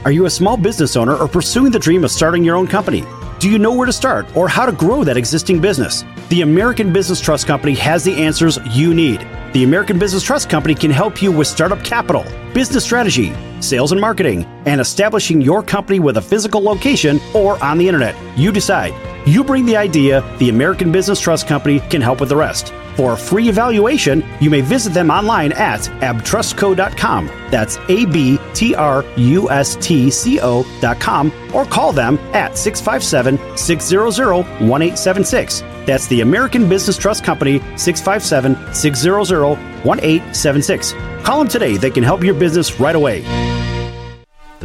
Are 0.05 0.11
you 0.11 0.27
a 0.27 0.29
small 0.29 0.55
business 0.55 0.95
owner 0.95 1.15
or 1.15 1.27
pursuing 1.27 1.71
the 1.71 1.79
dream 1.79 2.03
of 2.03 2.11
starting 2.11 2.43
your 2.43 2.55
own 2.55 2.67
company? 2.67 3.03
Do 3.39 3.49
you 3.49 3.57
know 3.57 3.73
where 3.73 3.87
to 3.87 3.91
start 3.91 4.27
or 4.37 4.47
how 4.47 4.67
to 4.67 4.71
grow 4.71 5.03
that 5.03 5.17
existing 5.17 5.59
business? 5.59 6.03
The 6.29 6.43
American 6.43 6.93
Business 6.93 7.19
Trust 7.19 7.47
Company 7.47 7.73
has 7.73 8.03
the 8.03 8.13
answers 8.13 8.59
you 8.69 8.93
need. 8.93 9.27
The 9.53 9.63
American 9.63 9.97
Business 9.97 10.21
Trust 10.21 10.47
Company 10.47 10.75
can 10.75 10.91
help 10.91 11.23
you 11.23 11.31
with 11.31 11.47
startup 11.47 11.83
capital, 11.83 12.23
business 12.53 12.83
strategy, 12.83 13.33
sales 13.61 13.93
and 13.93 13.99
marketing, 13.99 14.45
and 14.67 14.79
establishing 14.79 15.41
your 15.41 15.63
company 15.63 15.99
with 15.99 16.17
a 16.17 16.21
physical 16.21 16.61
location 16.61 17.19
or 17.33 17.61
on 17.63 17.79
the 17.79 17.87
internet. 17.87 18.15
You 18.37 18.51
decide. 18.51 18.93
You 19.27 19.43
bring 19.43 19.65
the 19.65 19.75
idea, 19.75 20.23
the 20.37 20.49
American 20.49 20.91
Business 20.91 21.19
Trust 21.19 21.47
Company 21.47 21.79
can 21.79 22.01
help 22.01 22.19
with 22.19 22.29
the 22.29 22.35
rest. 22.35 22.71
For 22.95 23.13
a 23.13 23.17
free 23.17 23.49
evaluation, 23.49 24.23
you 24.39 24.51
may 24.51 24.61
visit 24.61 24.93
them 24.93 25.09
online 25.09 25.51
at 25.53 25.79
abtrustco.com. 25.79 27.25
That's 27.49 27.77
A 27.89 28.05
B 28.05 28.37
T 28.55 28.73
R 28.73 29.03
U 29.17 29.49
S 29.49 29.75
T 29.75 30.09
C 30.09 30.39
O.com 30.41 31.31
or 31.53 31.65
call 31.65 31.91
them 31.91 32.17
at 32.33 32.57
657 32.57 33.57
600 33.57 34.33
1876. 34.33 35.61
That's 35.85 36.07
the 36.07 36.21
American 36.21 36.67
Business 36.67 36.97
Trust 36.97 37.23
Company, 37.23 37.59
657 37.77 38.73
600 38.73 39.43
1876. 39.83 40.93
Call 41.23 41.39
them 41.39 41.47
today. 41.47 41.77
They 41.77 41.91
can 41.91 42.03
help 42.03 42.23
your 42.23 42.33
business 42.35 42.79
right 42.79 42.95
away. 42.95 43.74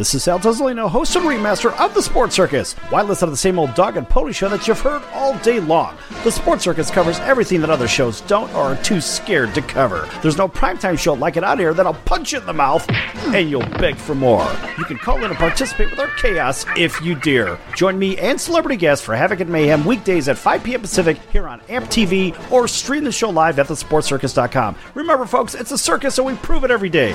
This 0.00 0.14
is 0.14 0.23
Sal 0.23 0.38
Tuzolino, 0.38 0.88
host 0.88 1.14
and 1.14 1.26
remaster 1.26 1.78
of 1.78 1.92
The 1.92 2.00
Sports 2.00 2.35
Circus. 2.35 2.73
Why 2.88 3.02
listen 3.02 3.26
to 3.26 3.33
the 3.33 3.37
same 3.37 3.59
old 3.59 3.75
dog 3.75 3.99
and 3.99 4.09
pony 4.09 4.33
show 4.33 4.49
that 4.49 4.66
you've 4.66 4.80
heard 4.80 5.02
all 5.12 5.37
day 5.40 5.61
long? 5.61 5.95
The 6.25 6.33
Sports 6.33 6.64
Circus 6.64 6.90
covers 6.90 7.21
everything 7.21 7.61
that 7.61 7.69
other 7.69 7.87
shows 7.87 8.23
don't 8.23 8.50
or 8.54 8.73
are 8.73 8.83
too 8.83 9.02
scared 9.02 9.54
to 9.54 9.61
cover. 9.61 10.09
There's 10.23 10.38
no 10.38 10.49
primetime 10.49 10.99
show 10.99 11.12
like 11.12 11.37
it 11.37 11.45
out 11.45 11.59
here 11.59 11.75
that'll 11.75 11.92
punch 11.92 12.33
you 12.33 12.38
in 12.38 12.47
the 12.47 12.52
mouth 12.54 12.88
and 13.26 13.50
you'll 13.50 13.69
beg 13.78 13.97
for 13.97 14.14
more. 14.14 14.50
You 14.78 14.87
can 14.87 14.97
call 14.97 15.19
in 15.19 15.25
and 15.25 15.37
participate 15.37 15.90
with 15.90 16.00
our 16.00 16.09
chaos 16.16 16.64
if 16.78 16.99
you 17.02 17.14
dare. 17.14 17.59
Join 17.76 17.99
me 17.99 18.16
and 18.16 18.40
celebrity 18.40 18.78
guests 18.78 19.04
for 19.04 19.14
Havoc 19.14 19.40
and 19.40 19.50
Mayhem 19.50 19.85
weekdays 19.85 20.30
at 20.30 20.38
5 20.38 20.64
p.m. 20.64 20.80
Pacific 20.80 21.19
here 21.30 21.47
on 21.47 21.61
AMP 21.69 21.90
TV 21.90 22.50
or 22.50 22.66
stream 22.69 23.04
the 23.04 23.12
show 23.12 23.28
live 23.28 23.59
at 23.59 23.66
thesportcircus.com. 23.66 24.76
Remember, 24.95 25.26
folks, 25.26 25.54
it's 25.54 25.73
a 25.73 25.78
circus, 25.78 26.14
so 26.14 26.23
we 26.23 26.37
prove 26.37 26.64
it 26.64 26.71
every 26.71 26.88
day. 26.88 27.14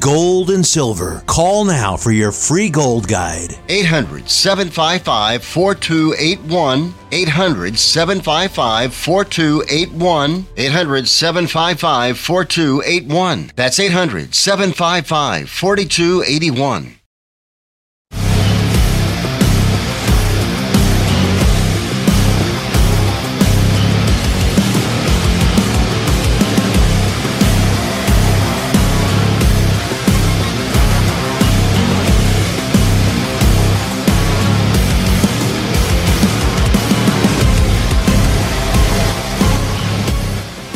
gold 0.00 0.50
and 0.50 0.64
silver. 0.64 1.22
Call 1.26 1.64
now 1.64 1.96
for 1.96 2.10
your 2.10 2.32
free 2.32 2.68
gold 2.68 3.08
guide. 3.08 3.56
800 3.68 4.28
755 4.28 5.44
4281. 5.44 6.94
800 7.12 7.78
755 7.78 8.94
4281. 8.94 10.46
800 10.56 11.08
755 11.08 12.18
4281. 12.18 13.50
That's 13.56 13.78
800 13.80 14.34
755 14.34 15.48
4281. 15.48 16.98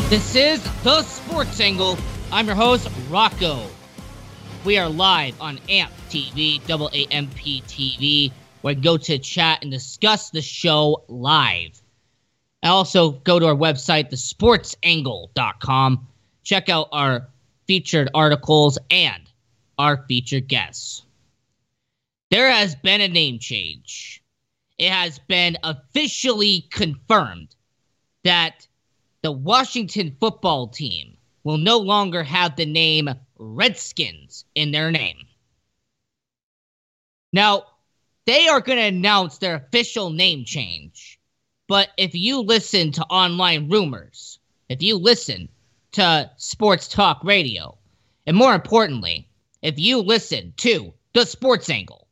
This 0.08 0.34
is 0.34 0.62
The 0.84 1.02
Sports 1.02 1.60
Angle. 1.60 1.98
I'm 2.32 2.46
your 2.46 2.54
host, 2.56 2.88
Rocco. 3.10 3.62
We 4.64 4.78
are 4.78 4.88
live 4.88 5.38
on 5.38 5.58
AMP 5.68 5.92
TV, 6.08 6.66
double 6.66 6.88
AMP 6.94 7.34
TV, 7.34 8.32
where 8.62 8.74
go 8.74 8.96
to 8.96 9.18
chat 9.18 9.58
and 9.60 9.70
discuss 9.70 10.30
the 10.30 10.40
show 10.40 11.04
live. 11.08 11.78
I 12.62 12.68
Also, 12.68 13.10
go 13.10 13.38
to 13.38 13.48
our 13.48 13.54
website, 13.54 14.10
thesportsangle.com. 14.10 16.06
Check 16.42 16.70
out 16.70 16.88
our 16.90 17.28
featured 17.66 18.08
articles 18.14 18.78
and 18.90 19.22
our 19.78 20.06
featured 20.08 20.48
guests. 20.48 21.02
There 22.30 22.50
has 22.50 22.74
been 22.76 23.02
a 23.02 23.08
name 23.08 23.40
change. 23.40 24.22
It 24.78 24.90
has 24.90 25.18
been 25.18 25.58
officially 25.62 26.62
confirmed 26.70 27.54
that 28.24 28.67
the 29.22 29.32
Washington 29.32 30.16
football 30.20 30.68
team 30.68 31.16
will 31.44 31.58
no 31.58 31.78
longer 31.78 32.22
have 32.22 32.56
the 32.56 32.66
name 32.66 33.08
Redskins 33.38 34.44
in 34.54 34.70
their 34.70 34.90
name. 34.90 35.26
Now, 37.32 37.64
they 38.26 38.48
are 38.48 38.60
going 38.60 38.78
to 38.78 38.84
announce 38.84 39.38
their 39.38 39.54
official 39.54 40.10
name 40.10 40.44
change. 40.44 41.18
But 41.66 41.88
if 41.96 42.14
you 42.14 42.40
listen 42.40 42.92
to 42.92 43.04
online 43.04 43.68
rumors, 43.68 44.38
if 44.68 44.82
you 44.82 44.96
listen 44.96 45.48
to 45.92 46.30
sports 46.36 46.88
talk 46.88 47.22
radio, 47.24 47.76
and 48.26 48.36
more 48.36 48.54
importantly, 48.54 49.28
if 49.62 49.78
you 49.78 49.98
listen 49.98 50.52
to 50.58 50.92
the 51.14 51.24
sports 51.24 51.70
angle, 51.70 52.06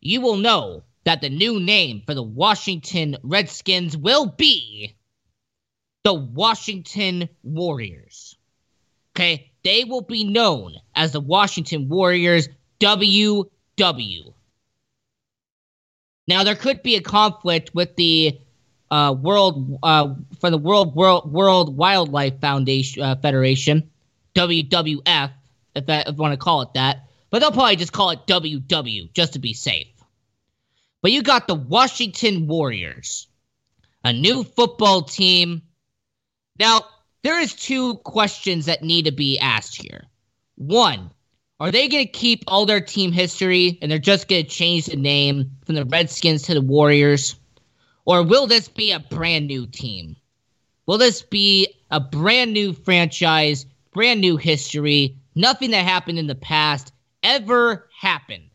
you 0.00 0.20
will 0.20 0.36
know 0.36 0.82
that 1.04 1.20
the 1.20 1.30
new 1.30 1.60
name 1.60 2.02
for 2.06 2.14
the 2.14 2.22
Washington 2.22 3.16
Redskins 3.22 3.96
will 3.96 4.26
be 4.26 4.94
the 6.04 6.14
Washington 6.14 7.28
Warriors. 7.42 8.36
Okay, 9.14 9.52
they 9.62 9.84
will 9.84 10.02
be 10.02 10.24
known 10.24 10.74
as 10.94 11.12
the 11.12 11.20
Washington 11.20 11.88
Warriors 11.88 12.48
WW. 12.80 14.32
Now 16.26 16.44
there 16.44 16.54
could 16.54 16.82
be 16.82 16.96
a 16.96 17.02
conflict 17.02 17.74
with 17.74 17.94
the 17.96 18.40
uh, 18.90 19.12
world 19.12 19.78
uh, 19.82 20.14
for 20.40 20.50
the 20.50 20.58
World 20.58 20.94
World 20.94 21.32
World 21.32 21.76
Wildlife 21.76 22.40
Foundation 22.40 23.02
uh, 23.02 23.16
Federation, 23.16 23.90
WWF, 24.34 25.30
if, 25.74 25.88
I, 25.88 26.00
if 26.00 26.08
you 26.08 26.14
want 26.14 26.32
to 26.32 26.38
call 26.38 26.62
it 26.62 26.74
that. 26.74 27.08
But 27.30 27.40
they'll 27.40 27.52
probably 27.52 27.76
just 27.76 27.92
call 27.92 28.10
it 28.10 28.26
WW 28.26 29.12
just 29.14 29.34
to 29.34 29.38
be 29.38 29.54
safe. 29.54 29.88
But 31.00 31.12
you 31.12 31.22
got 31.22 31.48
the 31.48 31.54
Washington 31.54 32.46
Warriors, 32.46 33.26
a 34.04 34.12
new 34.12 34.44
football 34.44 35.02
team 35.02 35.62
now, 36.58 36.82
there 37.22 37.40
is 37.40 37.54
two 37.54 37.96
questions 37.98 38.66
that 38.66 38.82
need 38.82 39.04
to 39.06 39.12
be 39.12 39.38
asked 39.38 39.80
here. 39.80 40.04
One, 40.56 41.10
are 41.60 41.70
they 41.70 41.88
going 41.88 42.04
to 42.04 42.12
keep 42.12 42.44
all 42.46 42.66
their 42.66 42.80
team 42.80 43.12
history 43.12 43.78
and 43.80 43.90
they're 43.90 43.98
just 43.98 44.28
going 44.28 44.44
to 44.44 44.50
change 44.50 44.86
the 44.86 44.96
name 44.96 45.50
from 45.64 45.76
the 45.76 45.84
Redskins 45.84 46.42
to 46.42 46.54
the 46.54 46.60
Warriors? 46.60 47.36
Or 48.04 48.22
will 48.22 48.46
this 48.46 48.68
be 48.68 48.90
a 48.90 48.98
brand 48.98 49.46
new 49.46 49.66
team? 49.66 50.16
Will 50.86 50.98
this 50.98 51.22
be 51.22 51.68
a 51.90 52.00
brand 52.00 52.52
new 52.52 52.72
franchise, 52.72 53.64
brand 53.92 54.20
new 54.20 54.36
history? 54.36 55.16
Nothing 55.34 55.70
that 55.70 55.84
happened 55.84 56.18
in 56.18 56.26
the 56.26 56.34
past 56.34 56.92
ever 57.22 57.88
happened. 57.96 58.50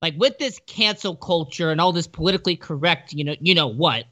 Like 0.00 0.14
with 0.16 0.38
this 0.38 0.58
cancel 0.66 1.14
culture 1.14 1.70
and 1.70 1.80
all 1.80 1.92
this 1.92 2.06
politically 2.06 2.56
correct, 2.56 3.12
you 3.12 3.24
know, 3.24 3.36
you 3.40 3.54
know 3.54 3.68
what? 3.68 4.06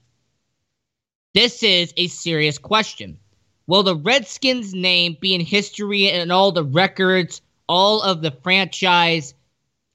This 1.37 1.62
is 1.62 1.92
a 1.99 2.07
serious 2.07 2.57
question. 2.57 3.18
Will 3.66 3.83
the 3.83 3.94
Redskins 3.94 4.72
name 4.72 5.18
be 5.20 5.35
in 5.35 5.42
history 5.42 6.11
and 6.11 6.33
all 6.33 6.51
the 6.51 6.64
records, 6.64 7.42
all 7.68 8.01
of 8.01 8.22
the 8.22 8.31
franchise 8.31 9.35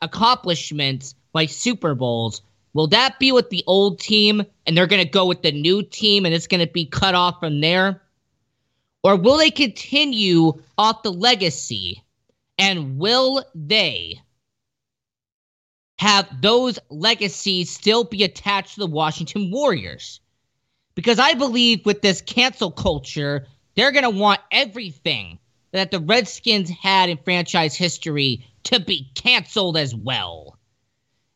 accomplishments 0.03 1.15
like 1.33 1.49
Super 1.49 1.95
Bowls? 1.95 2.43
Will 2.75 2.85
that 2.89 3.17
be 3.17 3.31
with 3.31 3.49
the 3.49 3.63
old 3.65 3.99
team 3.99 4.43
and 4.67 4.77
they're 4.77 4.85
going 4.85 5.03
to 5.03 5.09
go 5.09 5.25
with 5.25 5.41
the 5.41 5.51
new 5.51 5.81
team 5.81 6.27
and 6.27 6.35
it's 6.35 6.45
going 6.45 6.63
to 6.63 6.71
be 6.71 6.85
cut 6.85 7.15
off 7.15 7.39
from 7.39 7.59
there? 7.59 8.03
Or 9.03 9.15
will 9.15 9.39
they 9.39 9.49
continue 9.49 10.61
off 10.77 11.01
the 11.01 11.11
legacy? 11.11 12.03
And 12.59 12.99
will 12.99 13.43
they 13.55 14.21
have 15.97 16.29
those 16.39 16.77
legacies 16.91 17.71
still 17.71 18.03
be 18.03 18.23
attached 18.23 18.75
to 18.75 18.81
the 18.81 18.85
Washington 18.85 19.49
Warriors? 19.49 20.20
Because 20.95 21.19
I 21.19 21.33
believe 21.33 21.85
with 21.85 22.01
this 22.01 22.21
cancel 22.21 22.71
culture, 22.71 23.47
they're 23.75 23.91
going 23.91 24.03
to 24.03 24.09
want 24.09 24.41
everything 24.51 25.39
that 25.71 25.91
the 25.91 25.99
Redskins 25.99 26.69
had 26.69 27.09
in 27.09 27.17
franchise 27.17 27.75
history 27.75 28.45
to 28.63 28.79
be 28.79 29.09
canceled 29.15 29.77
as 29.77 29.95
well. 29.95 30.57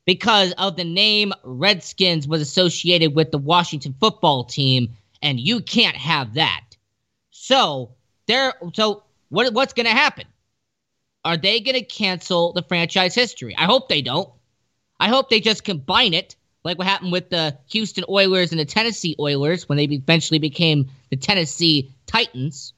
Because 0.06 0.54
of 0.58 0.76
the 0.76 0.84
name 0.84 1.34
Redskins 1.44 2.28
was 2.28 2.41
associated 2.41 3.15
with 3.15 3.32
the 3.32 3.38
Washington 3.38 3.96
football 4.00 4.44
team, 4.44 4.96
and 5.22 5.39
you 5.39 5.62
can't 5.62 5.96
have 5.96 6.36
that. 6.36 6.62
So, 7.32 7.96
there 8.28 8.54
so 8.74 9.04
what 9.30 9.54
what's 9.54 9.74
going 9.74 9.88
to 9.88 9.91
happen? 9.91 10.26
Are 11.24 11.38
they 11.38 11.60
going 11.60 11.76
to 11.76 11.84
cancel 11.84 12.54
the 12.54 12.62
franchise 12.62 13.15
history? 13.15 13.56
I 13.58 13.65
hope 13.65 13.89
they 13.89 14.04
don't. 14.04 14.30
I 15.00 15.08
hope 15.08 15.30
they 15.30 15.39
just 15.39 15.63
combine 15.63 16.13
it 16.13 16.36
like 16.65 16.80
what 16.80 16.88
happened 16.88 17.12
with 17.12 17.30
the 17.30 17.58
Houston 17.69 18.04
Oilers 18.10 18.51
and 18.51 18.60
the 18.60 18.65
Tennessee 18.65 19.15
Oilers 19.19 19.69
when 19.69 19.78
they 19.78 19.84
eventually 19.84 20.39
became 20.39 20.89
the 21.12 21.15
Tennessee 21.15 21.91
Titans. 22.08 22.73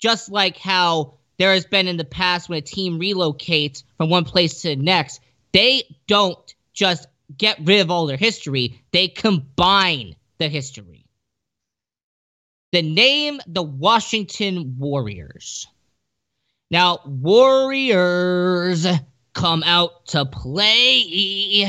Just 0.00 0.30
like 0.30 0.56
how 0.56 1.14
there 1.38 1.52
has 1.52 1.66
been 1.66 1.86
in 1.86 1.98
the 1.98 2.04
past 2.04 2.48
when 2.48 2.58
a 2.58 2.62
team 2.62 2.98
relocates 2.98 3.82
from 3.98 4.08
one 4.08 4.24
place 4.24 4.62
to 4.62 4.68
the 4.68 4.76
next, 4.76 5.20
they 5.52 5.84
don't 6.06 6.54
just 6.72 7.06
get 7.36 7.58
rid 7.62 7.80
of 7.80 7.90
all 7.90 8.06
their 8.06 8.16
history, 8.16 8.80
they 8.90 9.08
combine 9.08 10.16
the 10.38 10.48
history. 10.48 11.04
The 12.72 12.82
name, 12.82 13.40
the 13.46 13.62
Washington 13.62 14.76
Warriors. 14.78 15.66
Now, 16.70 17.00
Warriors 17.04 18.86
come 19.34 19.62
out 19.62 20.06
to 20.06 20.24
play. 20.24 21.68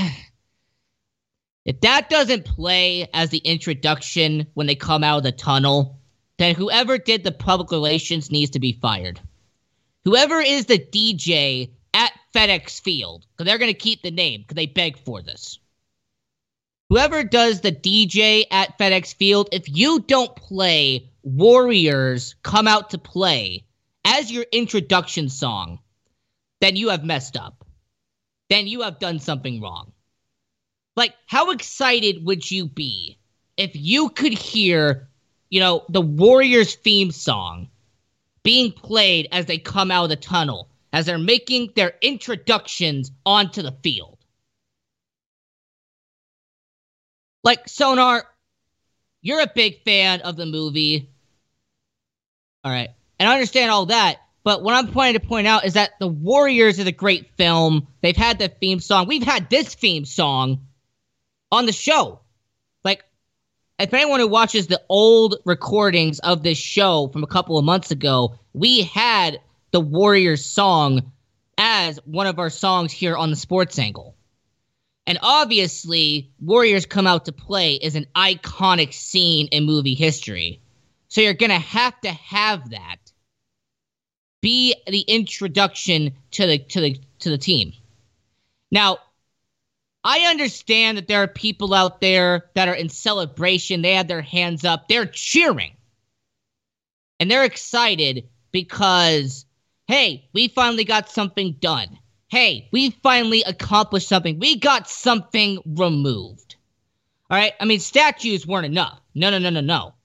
If 1.69 1.81
that 1.81 2.09
doesn't 2.09 2.45
play 2.45 3.07
as 3.13 3.29
the 3.29 3.37
introduction 3.37 4.47
when 4.55 4.65
they 4.65 4.73
come 4.73 5.03
out 5.03 5.17
of 5.17 5.23
the 5.23 5.31
tunnel, 5.31 5.99
then 6.39 6.55
whoever 6.55 6.97
did 6.97 7.23
the 7.23 7.31
public 7.31 7.69
relations 7.69 8.31
needs 8.31 8.49
to 8.51 8.59
be 8.59 8.79
fired. 8.81 9.19
Whoever 10.03 10.39
is 10.39 10.65
the 10.65 10.79
DJ 10.79 11.69
at 11.93 12.11
FedEx 12.33 12.81
Field, 12.81 13.27
because 13.29 13.45
they're 13.45 13.59
going 13.59 13.71
to 13.71 13.77
keep 13.77 14.01
the 14.01 14.09
name 14.09 14.41
because 14.41 14.55
they 14.55 14.65
beg 14.65 14.97
for 14.97 15.21
this. 15.21 15.59
Whoever 16.89 17.23
does 17.23 17.61
the 17.61 17.71
DJ 17.71 18.45
at 18.49 18.79
FedEx 18.79 19.13
Field, 19.13 19.49
if 19.51 19.69
you 19.69 19.99
don't 19.99 20.35
play 20.35 21.11
Warriors 21.21 22.33
Come 22.41 22.67
Out 22.67 22.89
to 22.89 22.97
Play 22.97 23.65
as 24.03 24.31
your 24.31 24.45
introduction 24.51 25.29
song, 25.29 25.77
then 26.61 26.75
you 26.75 26.89
have 26.89 27.03
messed 27.03 27.37
up. 27.37 27.63
Then 28.49 28.65
you 28.65 28.81
have 28.81 28.97
done 28.97 29.19
something 29.19 29.61
wrong. 29.61 29.93
Like, 30.99 31.15
how 31.27 31.51
excited 31.51 32.25
would 32.25 32.51
you 32.51 32.65
be 32.65 33.17
if 33.55 33.71
you 33.73 34.09
could 34.09 34.33
hear, 34.33 35.07
you 35.49 35.61
know, 35.61 35.85
the 35.87 36.01
Warriors 36.01 36.75
theme 36.75 37.11
song 37.11 37.69
being 38.43 38.73
played 38.73 39.29
as 39.31 39.45
they 39.45 39.59
come 39.59 39.91
out 39.91 40.03
of 40.03 40.09
the 40.09 40.17
tunnel, 40.17 40.67
as 40.91 41.05
they're 41.05 41.17
making 41.17 41.71
their 41.73 41.93
introductions 42.01 43.13
onto 43.25 43.61
the 43.61 43.71
field? 43.81 44.17
Like, 47.45 47.69
Sonar, 47.69 48.25
you're 49.21 49.39
a 49.39 49.51
big 49.55 49.81
fan 49.83 50.19
of 50.19 50.35
the 50.35 50.45
movie. 50.45 51.09
All 52.65 52.73
right. 52.73 52.89
And 53.17 53.29
I 53.29 53.35
understand 53.35 53.71
all 53.71 53.85
that. 53.85 54.17
But 54.43 54.63
what 54.63 54.75
I'm 54.75 54.91
pointing 54.91 55.21
to 55.21 55.25
point 55.25 55.47
out 55.47 55.63
is 55.63 55.75
that 55.75 55.91
The 56.01 56.09
Warriors 56.09 56.77
is 56.77 56.87
a 56.87 56.91
great 56.91 57.31
film. 57.37 57.87
They've 58.01 58.17
had 58.17 58.37
the 58.37 58.49
theme 58.49 58.81
song. 58.81 59.07
We've 59.07 59.23
had 59.23 59.49
this 59.49 59.75
theme 59.75 60.03
song 60.03 60.65
on 61.51 61.65
the 61.65 61.71
show. 61.71 62.19
Like, 62.83 63.03
if 63.77 63.93
anyone 63.93 64.19
who 64.19 64.27
watches 64.27 64.67
the 64.67 64.81
old 64.89 65.35
recordings 65.45 66.19
of 66.19 66.43
this 66.43 66.57
show 66.57 67.09
from 67.11 67.23
a 67.23 67.27
couple 67.27 67.57
of 67.57 67.65
months 67.65 67.91
ago, 67.91 68.35
we 68.53 68.81
had 68.81 69.39
the 69.71 69.81
Warriors 69.81 70.45
song 70.45 71.11
as 71.57 71.97
one 72.05 72.27
of 72.27 72.39
our 72.39 72.49
songs 72.49 72.91
here 72.91 73.15
on 73.15 73.29
the 73.29 73.35
Sports 73.35 73.77
Angle. 73.79 74.15
And 75.05 75.17
obviously, 75.21 76.31
Warriors 76.39 76.85
Come 76.85 77.07
Out 77.07 77.25
to 77.25 77.31
Play 77.31 77.73
is 77.73 77.95
an 77.95 78.05
iconic 78.15 78.93
scene 78.93 79.47
in 79.47 79.65
movie 79.65 79.95
history. 79.95 80.61
So 81.07 81.21
you're 81.21 81.33
going 81.33 81.49
to 81.49 81.57
have 81.57 81.99
to 82.01 82.11
have 82.11 82.69
that 82.69 82.97
be 84.41 84.75
the 84.87 85.01
introduction 85.01 86.13
to 86.31 86.47
the 86.47 86.59
to 86.59 86.81
the 86.81 86.99
to 87.19 87.29
the 87.29 87.37
team. 87.37 87.73
Now, 88.71 88.99
I 90.03 90.19
understand 90.27 90.97
that 90.97 91.07
there 91.07 91.23
are 91.23 91.27
people 91.27 91.73
out 91.73 92.01
there 92.01 92.49
that 92.55 92.67
are 92.67 92.73
in 92.73 92.89
celebration. 92.89 93.81
They 93.81 93.95
have 93.95 94.07
their 94.07 94.21
hands 94.21 94.63
up. 94.63 94.87
They're 94.87 95.05
cheering. 95.05 95.75
And 97.19 97.29
they're 97.29 97.43
excited 97.43 98.29
because 98.51 99.45
hey, 99.89 100.29
we 100.33 100.47
finally 100.47 100.83
got 100.83 101.09
something 101.09 101.55
done. 101.59 101.97
Hey, 102.27 102.69
we 102.71 102.91
finally 102.91 103.41
accomplished 103.41 104.07
something. 104.07 104.37
We 104.37 104.55
got 104.59 104.87
something 104.87 105.57
removed. 105.65 106.57
All 107.27 107.37
right? 107.37 107.53
I 107.59 107.65
mean, 107.65 107.79
statues 107.79 108.45
weren't 108.45 108.67
enough. 108.67 109.01
No, 109.15 109.31
no, 109.31 109.39
no, 109.39 109.49
no, 109.49 109.61
no. 109.61 109.95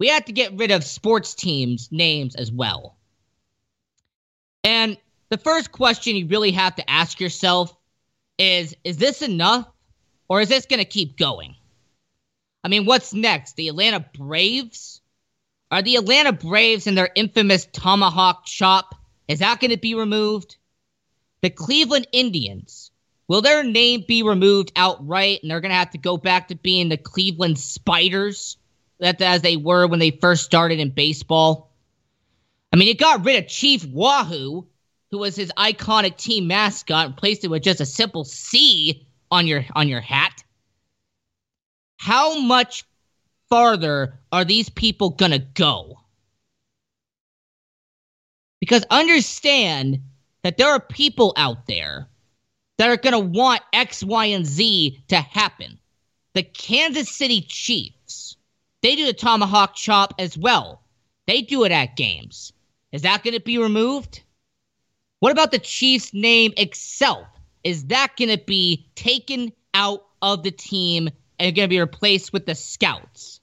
We 0.00 0.08
had 0.08 0.26
to 0.26 0.32
get 0.32 0.56
rid 0.56 0.72
of 0.72 0.82
sports 0.82 1.36
teams' 1.36 1.90
names 1.92 2.34
as 2.34 2.50
well. 2.50 2.96
And 4.64 4.96
the 5.28 5.38
first 5.38 5.70
question 5.70 6.16
you 6.16 6.26
really 6.26 6.50
have 6.50 6.74
to 6.74 6.90
ask 6.90 7.20
yourself 7.20 7.72
is 8.40 8.74
is 8.82 8.96
this 8.96 9.22
enough 9.22 9.68
or 10.28 10.40
is 10.40 10.48
this 10.48 10.66
going 10.66 10.78
to 10.78 10.84
keep 10.84 11.16
going? 11.16 11.54
I 12.64 12.68
mean, 12.68 12.86
what's 12.86 13.12
next? 13.12 13.56
The 13.56 13.68
Atlanta 13.68 14.04
Braves? 14.18 15.00
Are 15.70 15.82
the 15.82 15.96
Atlanta 15.96 16.32
Braves 16.32 16.86
and 16.86 16.98
their 16.98 17.10
infamous 17.14 17.66
tomahawk 17.72 18.44
chop 18.46 18.96
is 19.30 19.38
that 19.38 19.60
going 19.60 19.70
to 19.70 19.76
be 19.76 19.94
removed? 19.94 20.56
The 21.40 21.50
Cleveland 21.50 22.08
Indians, 22.10 22.90
will 23.28 23.42
their 23.42 23.62
name 23.62 24.04
be 24.08 24.24
removed 24.24 24.72
outright 24.74 25.38
and 25.40 25.48
they're 25.48 25.60
going 25.60 25.70
to 25.70 25.76
have 25.76 25.90
to 25.90 25.98
go 25.98 26.16
back 26.16 26.48
to 26.48 26.56
being 26.56 26.88
the 26.88 26.96
Cleveland 26.96 27.56
Spiders 27.56 28.56
that 28.98 29.22
as 29.22 29.42
they 29.42 29.56
were 29.56 29.86
when 29.86 30.00
they 30.00 30.10
first 30.10 30.44
started 30.44 30.80
in 30.80 30.90
baseball? 30.90 31.70
I 32.72 32.76
mean, 32.76 32.88
it 32.88 32.98
got 32.98 33.24
rid 33.24 33.36
of 33.36 33.48
Chief 33.48 33.84
Wahoo, 33.84 34.66
who 35.10 35.18
was 35.18 35.36
his 35.36 35.52
iconic 35.56 36.16
team 36.16 36.46
mascot, 36.46 37.06
and 37.06 37.14
replaced 37.14 37.44
it 37.44 37.48
with 37.48 37.62
just 37.62 37.80
a 37.80 37.86
simple 37.86 38.24
C 38.24 39.06
on 39.30 39.46
your 39.46 39.64
on 39.74 39.88
your 39.88 40.00
hat. 40.00 40.42
How 41.96 42.40
much 42.40 42.84
farther 43.48 44.20
are 44.32 44.44
these 44.44 44.68
people 44.68 45.10
gonna 45.10 45.38
go? 45.38 45.98
Because 48.60 48.84
understand 48.90 50.02
that 50.42 50.56
there 50.56 50.68
are 50.68 50.80
people 50.80 51.32
out 51.36 51.66
there 51.66 52.08
that 52.78 52.90
are 52.90 52.96
gonna 52.96 53.18
want 53.18 53.62
X, 53.72 54.04
Y, 54.04 54.26
and 54.26 54.46
Z 54.46 55.02
to 55.08 55.16
happen. 55.16 55.78
The 56.34 56.42
Kansas 56.42 57.10
City 57.10 57.40
Chiefs, 57.42 58.36
they 58.82 58.94
do 58.94 59.06
the 59.06 59.12
tomahawk 59.12 59.74
chop 59.74 60.14
as 60.18 60.38
well. 60.38 60.82
They 61.26 61.42
do 61.42 61.64
it 61.64 61.72
at 61.72 61.96
games. 61.96 62.52
Is 62.92 63.02
that 63.02 63.24
to 63.24 63.40
be 63.40 63.58
removed? 63.58 64.22
What 65.20 65.32
about 65.32 65.52
the 65.52 65.58
Chiefs' 65.58 66.12
name 66.14 66.52
itself? 66.56 67.28
Is 67.62 67.86
that 67.86 68.16
going 68.16 68.30
to 68.30 68.42
be 68.42 68.90
taken 68.94 69.52
out 69.74 70.06
of 70.22 70.42
the 70.42 70.50
team 70.50 71.10
and 71.38 71.54
going 71.54 71.68
to 71.68 71.70
be 71.70 71.78
replaced 71.78 72.32
with 72.32 72.46
the 72.46 72.54
Scouts? 72.54 73.40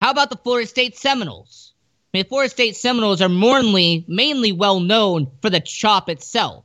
How 0.00 0.10
about 0.10 0.30
the 0.30 0.38
Florida 0.38 0.66
State 0.66 0.96
Seminoles? 0.96 1.74
I 2.12 2.18
mean, 2.18 2.24
Florida 2.26 2.50
State 2.50 2.76
Seminoles 2.76 3.20
are 3.20 3.28
mainly, 3.28 4.04
mainly 4.08 4.52
well 4.52 4.80
known 4.80 5.30
for 5.42 5.50
the 5.50 5.60
chop 5.60 6.08
itself. 6.08 6.64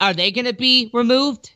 Are 0.00 0.14
they 0.14 0.30
going 0.30 0.46
to 0.46 0.54
be 0.54 0.90
removed? 0.94 1.52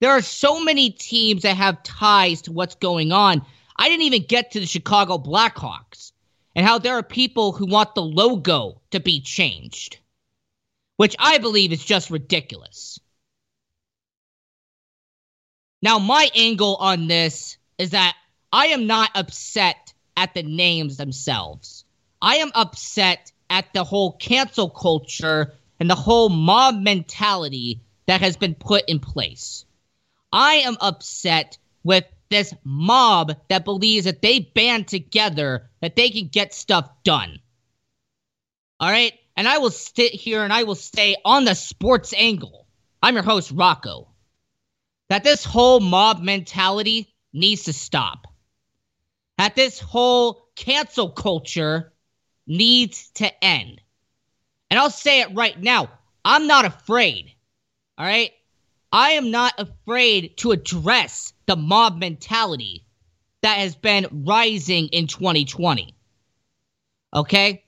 There 0.00 0.10
are 0.10 0.20
so 0.20 0.62
many 0.62 0.90
teams 0.90 1.42
that 1.42 1.56
have 1.56 1.82
ties 1.84 2.42
to 2.42 2.52
what's 2.52 2.74
going 2.74 3.12
on. 3.12 3.46
I 3.76 3.88
didn't 3.88 4.02
even 4.02 4.24
get 4.24 4.50
to 4.50 4.60
the 4.60 4.66
Chicago 4.66 5.18
Blackhawks 5.18 6.12
and 6.56 6.66
how 6.66 6.78
there 6.78 6.94
are 6.94 7.02
people 7.02 7.52
who 7.52 7.66
want 7.66 7.94
the 7.94 8.02
logo 8.02 8.80
to 8.90 8.98
be 8.98 9.20
changed, 9.20 9.98
which 10.96 11.14
I 11.18 11.36
believe 11.36 11.70
is 11.70 11.84
just 11.84 12.10
ridiculous. 12.10 12.98
Now, 15.82 15.98
my 15.98 16.30
angle 16.34 16.76
on 16.76 17.08
this 17.08 17.58
is 17.76 17.90
that 17.90 18.16
I 18.50 18.68
am 18.68 18.86
not 18.86 19.10
upset 19.14 19.92
at 20.16 20.32
the 20.32 20.42
names 20.42 20.96
themselves. 20.96 21.84
I 22.22 22.36
am 22.36 22.50
upset 22.54 23.30
at 23.50 23.74
the 23.74 23.84
whole 23.84 24.12
cancel 24.12 24.70
culture 24.70 25.52
and 25.78 25.90
the 25.90 25.94
whole 25.94 26.30
mob 26.30 26.80
mentality 26.80 27.82
that 28.06 28.22
has 28.22 28.38
been 28.38 28.54
put 28.54 28.88
in 28.88 28.98
place. 28.98 29.66
I 30.32 30.54
am 30.54 30.78
upset 30.80 31.58
with 31.84 32.04
this 32.28 32.54
mob 32.64 33.36
that 33.48 33.64
believes 33.64 34.04
that 34.04 34.22
they 34.22 34.40
band 34.40 34.88
together 34.88 35.70
that 35.80 35.96
they 35.96 36.10
can 36.10 36.28
get 36.28 36.54
stuff 36.54 36.90
done. 37.04 37.38
All 38.80 38.90
right? 38.90 39.12
And 39.36 39.46
I 39.46 39.58
will 39.58 39.70
sit 39.70 40.12
here 40.12 40.42
and 40.42 40.52
I 40.52 40.64
will 40.64 40.74
stay 40.74 41.16
on 41.24 41.44
the 41.44 41.54
sports 41.54 42.14
angle. 42.16 42.66
I'm 43.02 43.14
your 43.14 43.22
host, 43.22 43.52
Rocco. 43.52 44.08
That 45.08 45.24
this 45.24 45.44
whole 45.44 45.80
mob 45.80 46.20
mentality 46.20 47.14
needs 47.32 47.64
to 47.64 47.72
stop. 47.72 48.26
That 49.38 49.54
this 49.54 49.78
whole 49.78 50.48
cancel 50.56 51.10
culture 51.10 51.92
needs 52.46 53.10
to 53.14 53.44
end. 53.44 53.80
And 54.70 54.80
I'll 54.80 54.90
say 54.90 55.20
it 55.20 55.34
right 55.34 55.60
now 55.60 55.90
I'm 56.24 56.48
not 56.48 56.64
afraid. 56.64 57.32
All 57.96 58.04
right? 58.04 58.32
I 58.90 59.12
am 59.12 59.30
not 59.30 59.54
afraid 59.58 60.36
to 60.38 60.50
address 60.50 61.32
the 61.46 61.56
mob 61.56 61.98
mentality 61.98 62.84
that 63.42 63.58
has 63.58 63.76
been 63.76 64.06
rising 64.10 64.88
in 64.88 65.06
2020. 65.06 65.94
Okay? 67.14 67.64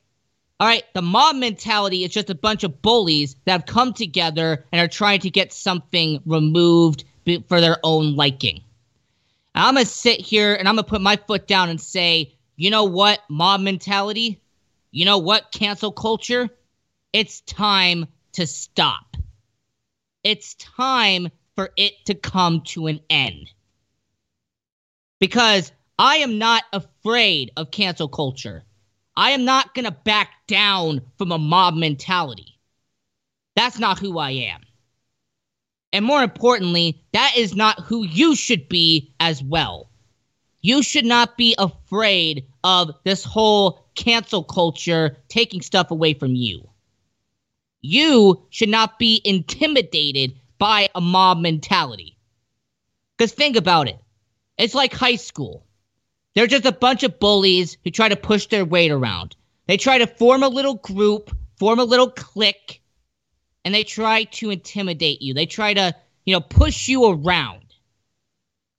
All 0.60 0.66
right, 0.66 0.82
the 0.92 1.02
mob 1.02 1.36
mentality 1.36 2.02
is 2.04 2.10
just 2.10 2.30
a 2.30 2.34
bunch 2.34 2.64
of 2.64 2.82
bullies 2.82 3.36
that 3.44 3.52
have 3.52 3.66
come 3.66 3.92
together 3.92 4.66
and 4.72 4.80
are 4.80 4.88
trying 4.88 5.20
to 5.20 5.30
get 5.30 5.52
something 5.52 6.20
removed 6.26 7.04
for 7.46 7.60
their 7.60 7.78
own 7.84 8.16
liking. 8.16 8.64
I'm 9.54 9.74
going 9.74 9.86
to 9.86 9.90
sit 9.90 10.20
here 10.20 10.54
and 10.54 10.68
I'm 10.68 10.74
going 10.74 10.84
to 10.84 10.90
put 10.90 11.00
my 11.00 11.16
foot 11.16 11.46
down 11.46 11.68
and 11.68 11.80
say, 11.80 12.34
you 12.56 12.70
know 12.70 12.84
what, 12.84 13.20
mob 13.28 13.60
mentality? 13.60 14.40
You 14.90 15.04
know 15.04 15.18
what, 15.18 15.52
cancel 15.52 15.92
culture? 15.92 16.48
It's 17.12 17.40
time 17.42 18.06
to 18.32 18.46
stop. 18.46 19.16
It's 20.24 20.54
time 20.54 21.28
for 21.54 21.70
it 21.76 21.92
to 22.06 22.14
come 22.14 22.62
to 22.62 22.88
an 22.88 23.00
end 23.08 23.50
because 25.18 25.72
I 25.98 26.16
am 26.16 26.38
not 26.38 26.64
afraid 26.72 27.50
of 27.56 27.70
cancel 27.70 28.08
culture. 28.08 28.64
I 29.16 29.30
am 29.30 29.44
not 29.44 29.74
going 29.74 29.84
to 29.84 29.90
back 29.90 30.30
down 30.46 31.00
from 31.16 31.32
a 31.32 31.38
mob 31.38 31.74
mentality. 31.74 32.58
That's 33.56 33.78
not 33.78 33.98
who 33.98 34.18
I 34.18 34.30
am. 34.30 34.60
And 35.92 36.04
more 36.04 36.22
importantly, 36.22 37.02
that 37.12 37.32
is 37.36 37.56
not 37.56 37.80
who 37.80 38.04
you 38.04 38.36
should 38.36 38.68
be 38.68 39.12
as 39.18 39.42
well. 39.42 39.90
You 40.60 40.82
should 40.82 41.06
not 41.06 41.36
be 41.36 41.54
afraid 41.58 42.44
of 42.62 42.90
this 43.04 43.24
whole 43.24 43.86
cancel 43.94 44.44
culture 44.44 45.16
taking 45.28 45.62
stuff 45.62 45.90
away 45.90 46.14
from 46.14 46.34
you. 46.34 46.68
You 47.80 48.46
should 48.50 48.68
not 48.68 48.98
be 48.98 49.20
intimidated 49.24 50.34
by 50.58 50.88
a 50.94 51.00
mob 51.00 51.38
mentality. 51.38 52.16
Because 53.16 53.32
think 53.32 53.56
about 53.56 53.88
it 53.88 53.98
it's 54.58 54.74
like 54.74 54.92
high 54.92 55.16
school. 55.16 55.64
They're 56.34 56.46
just 56.46 56.66
a 56.66 56.72
bunch 56.72 57.02
of 57.02 57.18
bullies 57.18 57.78
who 57.84 57.90
try 57.90 58.08
to 58.08 58.16
push 58.16 58.46
their 58.46 58.64
weight 58.64 58.90
around. 58.90 59.36
They 59.66 59.76
try 59.76 59.98
to 59.98 60.06
form 60.06 60.42
a 60.42 60.48
little 60.48 60.74
group, 60.74 61.34
form 61.58 61.78
a 61.78 61.84
little 61.84 62.10
clique 62.10 62.82
and 63.64 63.74
they 63.74 63.84
try 63.84 64.24
to 64.24 64.50
intimidate 64.50 65.20
you. 65.20 65.34
They 65.34 65.46
try 65.46 65.74
to, 65.74 65.94
you 66.24 66.32
know, 66.32 66.40
push 66.40 66.88
you 66.88 67.04
around. 67.04 67.74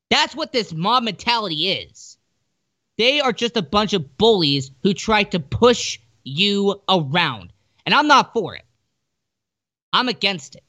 That's 0.09 0.35
what 0.35 0.51
this 0.51 0.73
mob 0.73 1.03
mentality 1.03 1.69
is. 1.69 2.17
They 2.97 3.21
are 3.21 3.31
just 3.31 3.55
a 3.55 3.61
bunch 3.61 3.93
of 3.93 4.17
bullies 4.17 4.71
who 4.81 4.93
try 4.93 5.23
to 5.23 5.39
push 5.39 5.99
you 6.23 6.81
around. 6.89 7.53
And 7.85 7.93
I'm 7.93 8.07
not 8.07 8.33
for 8.33 8.55
it. 8.55 8.65
I'm 9.93 10.09
against 10.09 10.55
it. 10.55 10.63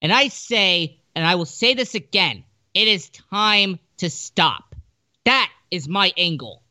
And 0.00 0.12
I 0.12 0.28
say, 0.28 1.00
and 1.14 1.26
I 1.26 1.34
will 1.34 1.44
say 1.44 1.74
this 1.74 1.94
again, 1.94 2.44
it 2.76 2.88
is 2.88 3.08
time 3.08 3.78
to 3.96 4.10
stop. 4.10 4.74
That 5.24 5.50
is 5.70 5.88
my 5.88 6.12
angle. 6.18 6.62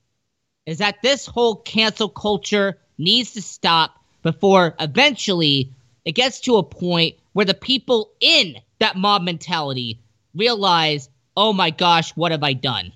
Is 0.67 0.77
that 0.77 1.01
this 1.01 1.25
whole 1.25 1.55
cancel 1.55 2.09
culture 2.09 2.77
needs 2.99 3.31
to 3.31 3.41
stop 3.41 3.95
before 4.21 4.75
eventually 4.79 5.71
it 6.05 6.11
gets 6.11 6.41
to 6.41 6.57
a 6.57 6.63
point 6.63 7.15
where 7.33 7.45
the 7.45 7.55
people 7.55 8.11
in 8.19 8.55
that 8.77 8.95
mob 8.95 9.23
mentality 9.23 9.99
realize, 10.35 11.09
oh 11.35 11.53
my 11.53 11.71
gosh, 11.71 12.11
what 12.15 12.31
have 12.31 12.43
I 12.43 12.53
done? 12.53 12.91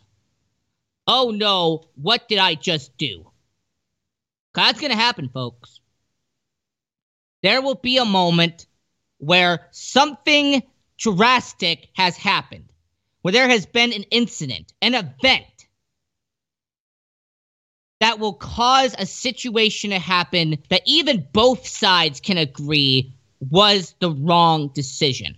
Oh 1.08 1.32
no, 1.36 1.86
what 1.96 2.28
did 2.30 2.38
I 2.38 2.54
just 2.54 2.96
do? 2.98 3.32
That's 4.54 4.80
going 4.80 4.92
to 4.92 4.98
happen, 4.98 5.30
folks. 5.30 5.80
There 7.42 7.64
will 7.64 7.76
be 7.76 7.98
a 7.98 8.06
moment 8.06 8.68
where 9.18 9.68
something 9.72 10.62
drastic 11.00 11.90
has 11.94 12.16
happened, 12.16 12.69
where 13.30 13.34
there 13.34 13.50
has 13.50 13.68
been 13.68 13.94
an 13.94 14.02
incident, 14.10 14.74
an 14.82 14.96
event 14.96 15.68
that 18.00 18.18
will 18.18 18.34
cause 18.34 18.96
a 18.98 19.06
situation 19.06 19.92
to 19.92 20.00
happen 20.00 20.58
that 20.70 20.82
even 20.86 21.28
both 21.32 21.68
sides 21.68 22.20
can 22.20 22.40
agree 22.40 23.14
was 23.40 23.94
the 24.00 24.10
wrong 24.10 24.70
decision. 24.70 25.36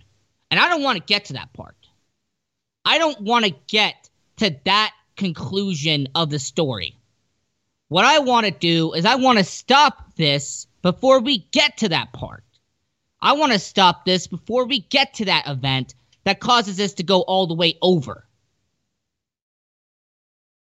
And 0.50 0.58
I 0.58 0.70
don't 0.70 0.82
want 0.82 0.96
to 0.96 1.04
get 1.04 1.26
to 1.26 1.34
that 1.34 1.52
part. 1.52 1.76
I 2.86 2.96
don't 2.96 3.20
want 3.20 3.44
to 3.44 3.54
get 3.68 4.08
to 4.38 4.56
that 4.64 4.94
conclusion 5.18 6.08
of 6.14 6.30
the 6.30 6.38
story. 6.38 6.96
What 7.88 8.06
I 8.06 8.20
want 8.20 8.46
to 8.46 8.52
do 8.52 8.94
is 8.94 9.04
I 9.04 9.16
want 9.16 9.36
to 9.36 9.44
stop 9.44 10.16
this 10.16 10.66
before 10.80 11.20
we 11.20 11.46
get 11.52 11.76
to 11.78 11.90
that 11.90 12.14
part. 12.14 12.42
I 13.20 13.34
want 13.34 13.52
to 13.52 13.58
stop 13.58 14.06
this 14.06 14.28
before 14.28 14.64
we 14.64 14.80
get 14.80 15.12
to 15.14 15.26
that 15.26 15.46
event 15.46 15.94
that 16.24 16.40
causes 16.40 16.76
this 16.76 16.94
to 16.94 17.02
go 17.02 17.22
all 17.22 17.46
the 17.46 17.54
way 17.54 17.78
over. 17.82 18.26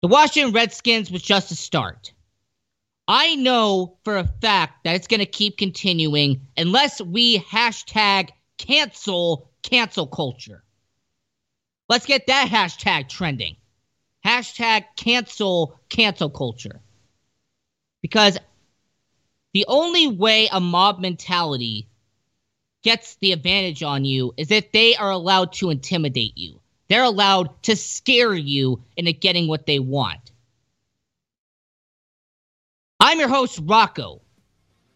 The 0.02 0.08
Washington 0.08 0.54
Redskins 0.54 1.10
was 1.10 1.22
just 1.22 1.52
a 1.52 1.56
start. 1.56 2.14
I 3.08 3.36
know 3.36 3.98
for 4.04 4.18
a 4.18 4.28
fact 4.42 4.84
that 4.84 4.96
it's 4.96 5.08
going 5.08 5.20
to 5.20 5.26
keep 5.26 5.58
continuing 5.58 6.42
unless 6.58 7.02
we 7.02 7.40
hashtag 7.40 8.30
cancel 8.58 9.50
cancel 9.62 10.08
culture. 10.08 10.64
Let's 11.88 12.06
get 12.06 12.28
that 12.28 12.50
hashtag 12.50 13.10
trending. 13.10 13.58
Hashtag 14.26 14.86
cancel 14.96 15.80
cancel 15.90 16.30
culture. 16.30 16.82
Because 18.02 18.40
the 19.54 19.66
only 19.68 20.08
way 20.08 20.50
a 20.52 20.60
mob 20.60 21.00
mentality 21.00 21.88
gets 22.86 23.16
the 23.16 23.32
advantage 23.32 23.82
on 23.82 24.06
you 24.06 24.32
is 24.38 24.52
if 24.52 24.72
they 24.72 24.96
are 24.96 25.10
allowed 25.10 25.52
to 25.52 25.72
intimidate 25.72 26.38
you. 26.38 26.60
They're 26.88 27.04
allowed 27.04 27.64
to 27.64 27.76
scare 27.76 28.36
you 28.36 28.84
into 28.96 29.12
getting 29.12 29.48
what 29.48 29.66
they 29.66 29.80
want. 29.80 30.32
I'm 33.00 33.18
your 33.18 33.28
host, 33.28 33.60
Rocco. 33.64 34.22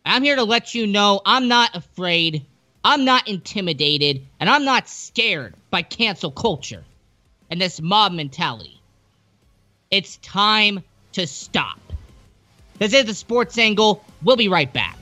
I'm 0.05 0.21
here 0.21 0.35
to 0.35 0.43
let 0.43 0.75
you 0.75 0.85
know 0.85 1.19
I'm 1.25 1.47
not 1.47 1.75
afraid, 1.75 2.45
I'm 2.83 3.05
not 3.05 3.27
intimidated, 3.27 4.23
and 4.39 4.51
I'm 4.51 4.65
not 4.65 4.87
scared 4.87 5.55
by 5.71 5.81
cancel 5.81 6.29
culture 6.29 6.83
and 7.49 7.59
this 7.59 7.81
mob 7.81 8.11
mentality. 8.11 8.79
It's 9.89 10.17
time 10.17 10.83
to 11.13 11.25
stop. 11.25 11.79
This 12.77 12.93
is 12.93 13.05
the 13.05 13.15
Sports 13.15 13.57
Angle. 13.57 14.05
We'll 14.21 14.35
be 14.35 14.47
right 14.47 14.71
back. 14.71 14.98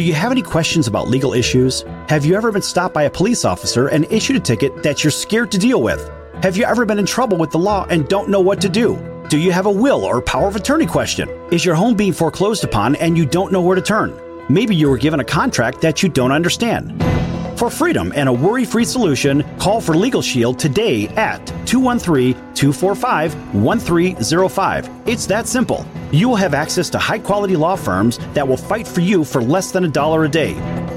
Do 0.00 0.06
you 0.06 0.14
have 0.14 0.32
any 0.32 0.40
questions 0.40 0.86
about 0.86 1.08
legal 1.08 1.34
issues? 1.34 1.82
Have 2.08 2.24
you 2.24 2.34
ever 2.34 2.50
been 2.50 2.62
stopped 2.62 2.94
by 2.94 3.02
a 3.02 3.10
police 3.10 3.44
officer 3.44 3.88
and 3.88 4.10
issued 4.10 4.36
a 4.36 4.40
ticket 4.40 4.82
that 4.82 5.04
you're 5.04 5.10
scared 5.10 5.52
to 5.52 5.58
deal 5.58 5.82
with? 5.82 6.10
Have 6.42 6.56
you 6.56 6.64
ever 6.64 6.86
been 6.86 6.98
in 6.98 7.04
trouble 7.04 7.36
with 7.36 7.50
the 7.50 7.58
law 7.58 7.84
and 7.90 8.08
don't 8.08 8.30
know 8.30 8.40
what 8.40 8.62
to 8.62 8.70
do? 8.70 8.96
Do 9.28 9.36
you 9.36 9.52
have 9.52 9.66
a 9.66 9.70
will 9.70 10.06
or 10.06 10.22
power 10.22 10.48
of 10.48 10.56
attorney 10.56 10.86
question? 10.86 11.28
Is 11.52 11.66
your 11.66 11.74
home 11.74 11.96
being 11.96 12.14
foreclosed 12.14 12.64
upon 12.64 12.96
and 12.96 13.18
you 13.18 13.26
don't 13.26 13.52
know 13.52 13.60
where 13.60 13.76
to 13.76 13.82
turn? 13.82 14.18
Maybe 14.48 14.74
you 14.74 14.88
were 14.88 14.96
given 14.96 15.20
a 15.20 15.24
contract 15.38 15.82
that 15.82 16.02
you 16.02 16.08
don't 16.08 16.32
understand. 16.32 16.98
For 17.60 17.68
freedom 17.68 18.10
and 18.16 18.26
a 18.26 18.32
worry 18.32 18.64
free 18.64 18.86
solution, 18.86 19.44
call 19.58 19.82
for 19.82 19.94
Legal 19.94 20.22
Shield 20.22 20.58
today 20.58 21.08
at 21.08 21.44
213 21.66 22.32
245 22.54 23.54
1305. 23.54 24.90
It's 25.04 25.26
that 25.26 25.46
simple. 25.46 25.84
You 26.10 26.30
will 26.30 26.36
have 26.36 26.54
access 26.54 26.88
to 26.88 26.96
high 26.98 27.18
quality 27.18 27.56
law 27.56 27.76
firms 27.76 28.16
that 28.32 28.48
will 28.48 28.56
fight 28.56 28.88
for 28.88 29.02
you 29.02 29.24
for 29.24 29.42
less 29.42 29.72
than 29.72 29.84
a 29.84 29.88
dollar 29.88 30.24
a 30.24 30.28
day. 30.30 30.54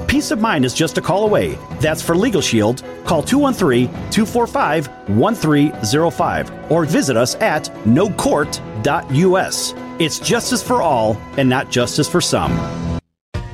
Peace 0.08 0.30
of 0.30 0.40
mind 0.40 0.64
is 0.64 0.72
just 0.72 0.96
a 0.96 1.02
call 1.02 1.24
away. 1.26 1.58
That's 1.80 2.00
for 2.00 2.16
Legal 2.16 2.40
Shield. 2.40 2.82
Call 3.04 3.22
213 3.22 3.88
245 4.10 4.86
1305 5.18 6.72
or 6.72 6.86
visit 6.86 7.18
us 7.18 7.34
at 7.42 7.64
nocourt.us. 7.84 9.74
It's 9.98 10.18
justice 10.18 10.62
for 10.62 10.80
all 10.80 11.20
and 11.36 11.46
not 11.46 11.70
justice 11.70 12.08
for 12.08 12.22
some. 12.22 12.93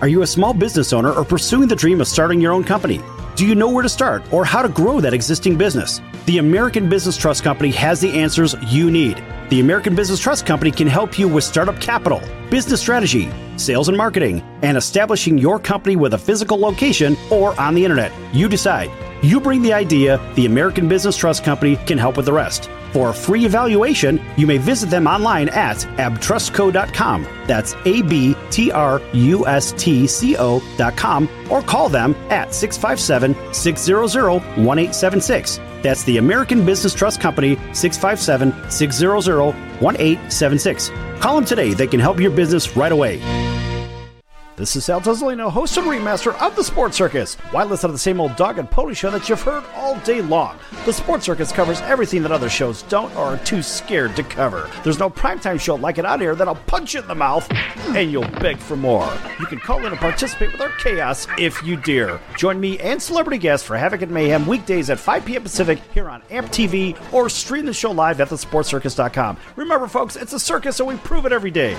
Are 0.00 0.08
you 0.08 0.22
a 0.22 0.26
small 0.26 0.54
business 0.54 0.94
owner 0.94 1.12
or 1.12 1.26
pursuing 1.26 1.68
the 1.68 1.76
dream 1.76 2.00
of 2.00 2.08
starting 2.08 2.40
your 2.40 2.52
own 2.52 2.64
company? 2.64 3.02
Do 3.36 3.46
you 3.46 3.54
know 3.54 3.68
where 3.68 3.82
to 3.82 3.88
start 3.88 4.22
or 4.32 4.46
how 4.46 4.62
to 4.62 4.68
grow 4.70 4.98
that 4.98 5.12
existing 5.12 5.58
business? 5.58 6.00
The 6.24 6.38
American 6.38 6.88
Business 6.88 7.18
Trust 7.18 7.44
Company 7.44 7.70
has 7.72 8.00
the 8.00 8.10
answers 8.18 8.56
you 8.66 8.90
need. 8.90 9.22
The 9.50 9.60
American 9.60 9.94
Business 9.94 10.18
Trust 10.18 10.46
Company 10.46 10.70
can 10.70 10.86
help 10.86 11.18
you 11.18 11.28
with 11.28 11.44
startup 11.44 11.78
capital, 11.82 12.22
business 12.48 12.80
strategy, 12.80 13.28
sales 13.60 13.88
and 13.88 13.96
marketing, 13.96 14.42
and 14.62 14.76
establishing 14.76 15.38
your 15.38 15.58
company 15.58 15.96
with 15.96 16.14
a 16.14 16.18
physical 16.18 16.58
location 16.58 17.16
or 17.30 17.58
on 17.60 17.74
the 17.74 17.84
internet. 17.84 18.12
You 18.34 18.48
decide. 18.48 18.90
You 19.22 19.38
bring 19.40 19.62
the 19.62 19.72
idea, 19.72 20.18
the 20.34 20.46
American 20.46 20.88
Business 20.88 21.16
Trust 21.16 21.44
Company 21.44 21.76
can 21.86 21.98
help 21.98 22.16
with 22.16 22.26
the 22.26 22.32
rest. 22.32 22.70
For 22.92 23.10
a 23.10 23.14
free 23.14 23.44
evaluation, 23.44 24.20
you 24.36 24.46
may 24.46 24.58
visit 24.58 24.90
them 24.90 25.06
online 25.06 25.48
at 25.50 25.76
abtrustco.com. 25.76 27.26
That's 27.46 27.74
A 27.84 28.02
B 28.02 28.34
T 28.50 28.72
R 28.72 29.00
U 29.12 29.46
S 29.46 29.72
T 29.72 30.06
C 30.06 30.36
O.com 30.36 31.28
or 31.50 31.62
call 31.62 31.88
them 31.88 32.14
at 32.30 32.54
657 32.54 33.54
600 33.54 34.30
1876. 34.30 35.60
That's 35.82 36.04
the 36.04 36.18
American 36.18 36.66
Business 36.66 36.94
Trust 36.94 37.20
Company, 37.20 37.56
657 37.72 38.70
600 38.70 39.40
1876. 39.80 40.90
Call 41.20 41.36
them 41.36 41.44
today. 41.44 41.74
They 41.74 41.86
can 41.86 42.00
help 42.00 42.20
your 42.20 42.30
business 42.30 42.76
right 42.76 42.92
away. 42.92 43.18
This 44.60 44.76
is 44.76 44.84
Sal 44.84 45.00
Tuzolino, 45.00 45.50
host 45.50 45.78
and 45.78 45.86
remaster 45.86 46.38
of 46.38 46.54
The 46.54 46.62
Sports 46.62 46.94
Circus. 46.94 47.36
Why 47.50 47.64
listen 47.64 47.88
to 47.88 47.92
the 47.92 47.98
same 47.98 48.20
old 48.20 48.36
dog 48.36 48.58
and 48.58 48.70
pony 48.70 48.92
show 48.92 49.10
that 49.10 49.26
you've 49.26 49.40
heard 49.40 49.64
all 49.74 49.98
day 50.00 50.20
long? 50.20 50.58
The 50.84 50.92
Sports 50.92 51.24
Circus 51.24 51.50
covers 51.50 51.80
everything 51.80 52.20
that 52.24 52.30
other 52.30 52.50
shows 52.50 52.82
don't 52.82 53.10
or 53.16 53.24
are 53.24 53.36
too 53.38 53.62
scared 53.62 54.14
to 54.16 54.22
cover. 54.22 54.70
There's 54.84 54.98
no 54.98 55.08
primetime 55.08 55.58
show 55.58 55.76
like 55.76 55.96
it 55.96 56.04
out 56.04 56.20
here 56.20 56.34
that'll 56.34 56.56
punch 56.56 56.92
you 56.92 57.00
in 57.00 57.08
the 57.08 57.14
mouth 57.14 57.50
and 57.96 58.12
you'll 58.12 58.28
beg 58.32 58.58
for 58.58 58.76
more. 58.76 59.10
You 59.38 59.46
can 59.46 59.60
call 59.60 59.78
in 59.78 59.86
and 59.86 59.96
participate 59.96 60.52
with 60.52 60.60
our 60.60 60.72
chaos 60.72 61.26
if 61.38 61.62
you 61.62 61.78
dare. 61.78 62.20
Join 62.36 62.60
me 62.60 62.78
and 62.80 63.00
celebrity 63.00 63.38
guests 63.38 63.66
for 63.66 63.78
Havoc 63.78 64.02
and 64.02 64.12
Mayhem 64.12 64.46
weekdays 64.46 64.90
at 64.90 64.98
5 64.98 65.24
p.m. 65.24 65.42
Pacific 65.42 65.78
here 65.94 66.10
on 66.10 66.20
AMP 66.28 66.48
TV 66.48 67.14
or 67.14 67.30
stream 67.30 67.64
the 67.64 67.72
show 67.72 67.92
live 67.92 68.20
at 68.20 68.28
thesportscircus.com. 68.28 69.38
Remember, 69.56 69.88
folks, 69.88 70.16
it's 70.16 70.34
a 70.34 70.38
circus 70.38 70.80
and 70.80 70.86
we 70.86 70.96
prove 70.98 71.24
it 71.24 71.32
every 71.32 71.50
day. 71.50 71.78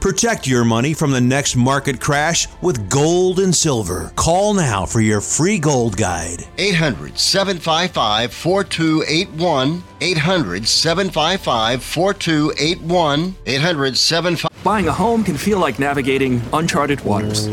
Protect 0.00 0.46
your 0.46 0.64
money 0.64 0.94
from 0.94 1.10
the 1.10 1.20
next 1.20 1.56
market 1.56 2.00
crash 2.00 2.46
with 2.62 2.88
gold 2.88 3.40
and 3.40 3.52
silver. 3.52 4.12
Call 4.14 4.54
now 4.54 4.86
for 4.86 5.00
your 5.00 5.20
free 5.20 5.58
gold 5.58 5.96
guide. 5.96 6.46
800 6.56 7.18
755 7.18 8.32
4281. 8.32 9.82
800 10.00 10.68
755 10.68 11.82
4281. 11.82 13.36
800 13.44 13.96
755 13.96 14.64
Buying 14.64 14.86
a 14.86 14.92
home 14.92 15.24
can 15.24 15.36
feel 15.36 15.58
like 15.58 15.80
navigating 15.80 16.40
uncharted 16.52 17.00
waters. 17.00 17.48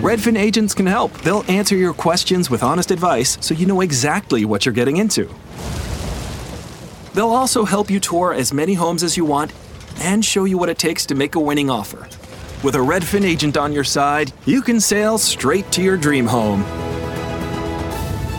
Redfin 0.00 0.36
agents 0.36 0.74
can 0.74 0.86
help. 0.86 1.16
They'll 1.18 1.44
answer 1.48 1.76
your 1.76 1.94
questions 1.94 2.50
with 2.50 2.64
honest 2.64 2.90
advice 2.90 3.38
so 3.40 3.54
you 3.54 3.66
know 3.66 3.82
exactly 3.82 4.44
what 4.44 4.66
you're 4.66 4.72
getting 4.72 4.96
into. 4.96 5.32
They'll 7.14 7.30
also 7.30 7.64
help 7.64 7.88
you 7.88 8.00
tour 8.00 8.34
as 8.34 8.52
many 8.52 8.74
homes 8.74 9.04
as 9.04 9.16
you 9.16 9.24
want 9.24 9.52
and 10.00 10.24
show 10.24 10.44
you 10.44 10.58
what 10.58 10.68
it 10.68 10.78
takes 10.78 11.06
to 11.06 11.14
make 11.14 11.34
a 11.34 11.40
winning 11.40 11.70
offer. 11.70 12.08
With 12.62 12.74
a 12.74 12.78
Redfin 12.78 13.24
agent 13.24 13.56
on 13.56 13.72
your 13.72 13.84
side, 13.84 14.32
you 14.44 14.62
can 14.62 14.80
sail 14.80 15.18
straight 15.18 15.70
to 15.72 15.82
your 15.82 15.96
dream 15.96 16.26
home. 16.26 16.62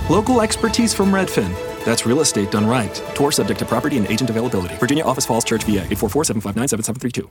Local 0.09 0.41
expertise 0.41 0.93
from 0.93 1.11
Redfin. 1.11 1.53
That's 1.85 2.05
real 2.05 2.21
estate 2.21 2.51
done 2.51 2.67
right. 2.67 2.93
Tour 3.15 3.31
subject 3.31 3.59
to 3.59 3.65
property 3.65 3.97
and 3.97 4.07
agent 4.07 4.29
availability. 4.29 4.75
Virginia 4.75 5.03
Office 5.03 5.25
Falls 5.25 5.43
Church, 5.43 5.63
VA 5.63 5.81
844 5.87 6.25
759 6.25 6.67
7732. 6.67 7.29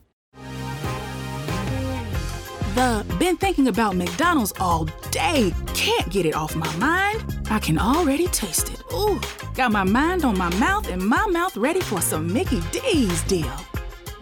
The 2.75 3.05
been 3.19 3.37
thinking 3.37 3.69
about 3.69 3.97
McDonald's 3.97 4.53
all 4.59 4.87
day. 5.11 5.53
Can't 5.75 6.09
get 6.11 6.25
it 6.25 6.35
off 6.35 6.57
my 6.57 6.75
mind. 6.77 7.23
I 7.51 7.59
can 7.59 7.79
already 7.79 8.27
taste 8.29 8.73
it. 8.73 8.83
Ooh, 8.93 9.21
got 9.55 9.71
my 9.71 9.85
mind 9.85 10.25
on 10.25 10.39
my 10.39 10.53
mouth 10.57 10.89
and 10.89 11.05
my 11.05 11.27
mouth 11.27 11.57
ready 11.57 11.81
for 11.81 12.01
some 12.01 12.33
Mickey 12.33 12.61
D's 12.73 13.23
deal. 13.25 13.53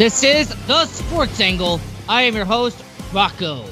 This 0.00 0.24
is 0.24 0.48
the 0.66 0.86
Sports 0.86 1.38
Angle. 1.40 1.78
I 2.08 2.22
am 2.22 2.34
your 2.34 2.46
host, 2.46 2.82
Rocco. 3.12 3.66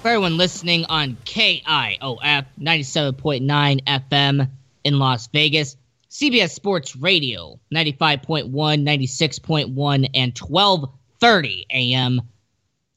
For 0.00 0.08
everyone 0.08 0.38
listening 0.38 0.86
on 0.86 1.18
KIOF 1.26 2.46
97.9 2.58 3.84
FM 3.84 4.50
in 4.82 4.98
Las 4.98 5.26
Vegas, 5.26 5.76
CBS 6.10 6.52
Sports 6.52 6.96
Radio 6.96 7.60
95.1, 7.70 8.50
96.1, 8.50 10.10
and 10.14 10.38
1230 10.38 11.66
AM 11.70 12.22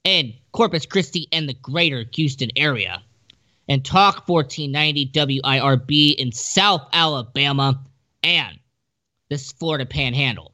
in 0.05 0.33
Corpus 0.53 0.85
Christi 0.85 1.27
and 1.33 1.49
the 1.49 1.55
greater 1.55 2.05
Houston 2.13 2.51
area. 2.55 3.03
And 3.67 3.83
Talk 3.83 4.29
1490 4.29 5.41
WIRB 5.41 6.15
in 6.15 6.31
South 6.31 6.87
Alabama 6.93 7.83
and 8.23 8.57
this 9.27 9.51
Florida 9.51 9.85
Panhandle. 9.85 10.53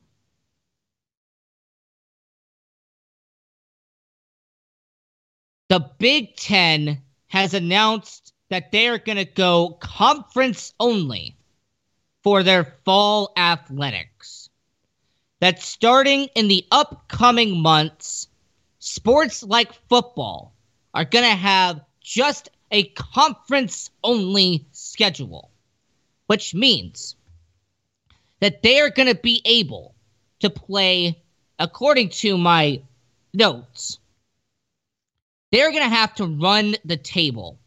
The 5.68 5.80
Big 5.98 6.36
Ten 6.36 7.02
has 7.28 7.54
announced 7.54 8.34
that 8.50 8.72
they 8.72 8.88
are 8.88 9.00
going 9.00 9.18
to 9.18 9.26
go 9.26 9.78
conference 9.80 10.74
only 10.80 11.36
for 12.24 12.44
their 12.44 12.64
fall 12.86 13.34
athletics. 13.36 14.50
That 15.40 15.62
starting 15.62 16.30
in 16.36 16.48
the 16.48 16.66
upcoming 16.72 17.62
months, 17.62 18.28
sports 18.80 19.44
like 19.44 19.74
football 19.90 20.54
are 20.94 21.06
going 21.06 21.26
to 21.26 21.36
have 21.36 21.82
just 22.02 22.50
a 22.72 22.84
conference 22.84 23.90
only 24.04 24.66
schedule, 24.72 25.52
which 26.28 26.54
means 26.54 27.16
that 28.40 28.62
they 28.62 28.80
are 28.80 28.90
going 28.90 29.08
to 29.08 29.16
be 29.16 29.42
able 29.46 29.96
to 30.40 30.50
play, 30.50 31.22
according 31.60 32.10
to 32.10 32.38
my 32.38 32.82
notes, 33.34 34.00
they're 35.52 35.72
going 35.72 35.84
to 35.84 35.96
have 35.96 36.14
to 36.16 36.26
run 36.26 36.76
the 36.86 36.98
table. 36.98 37.60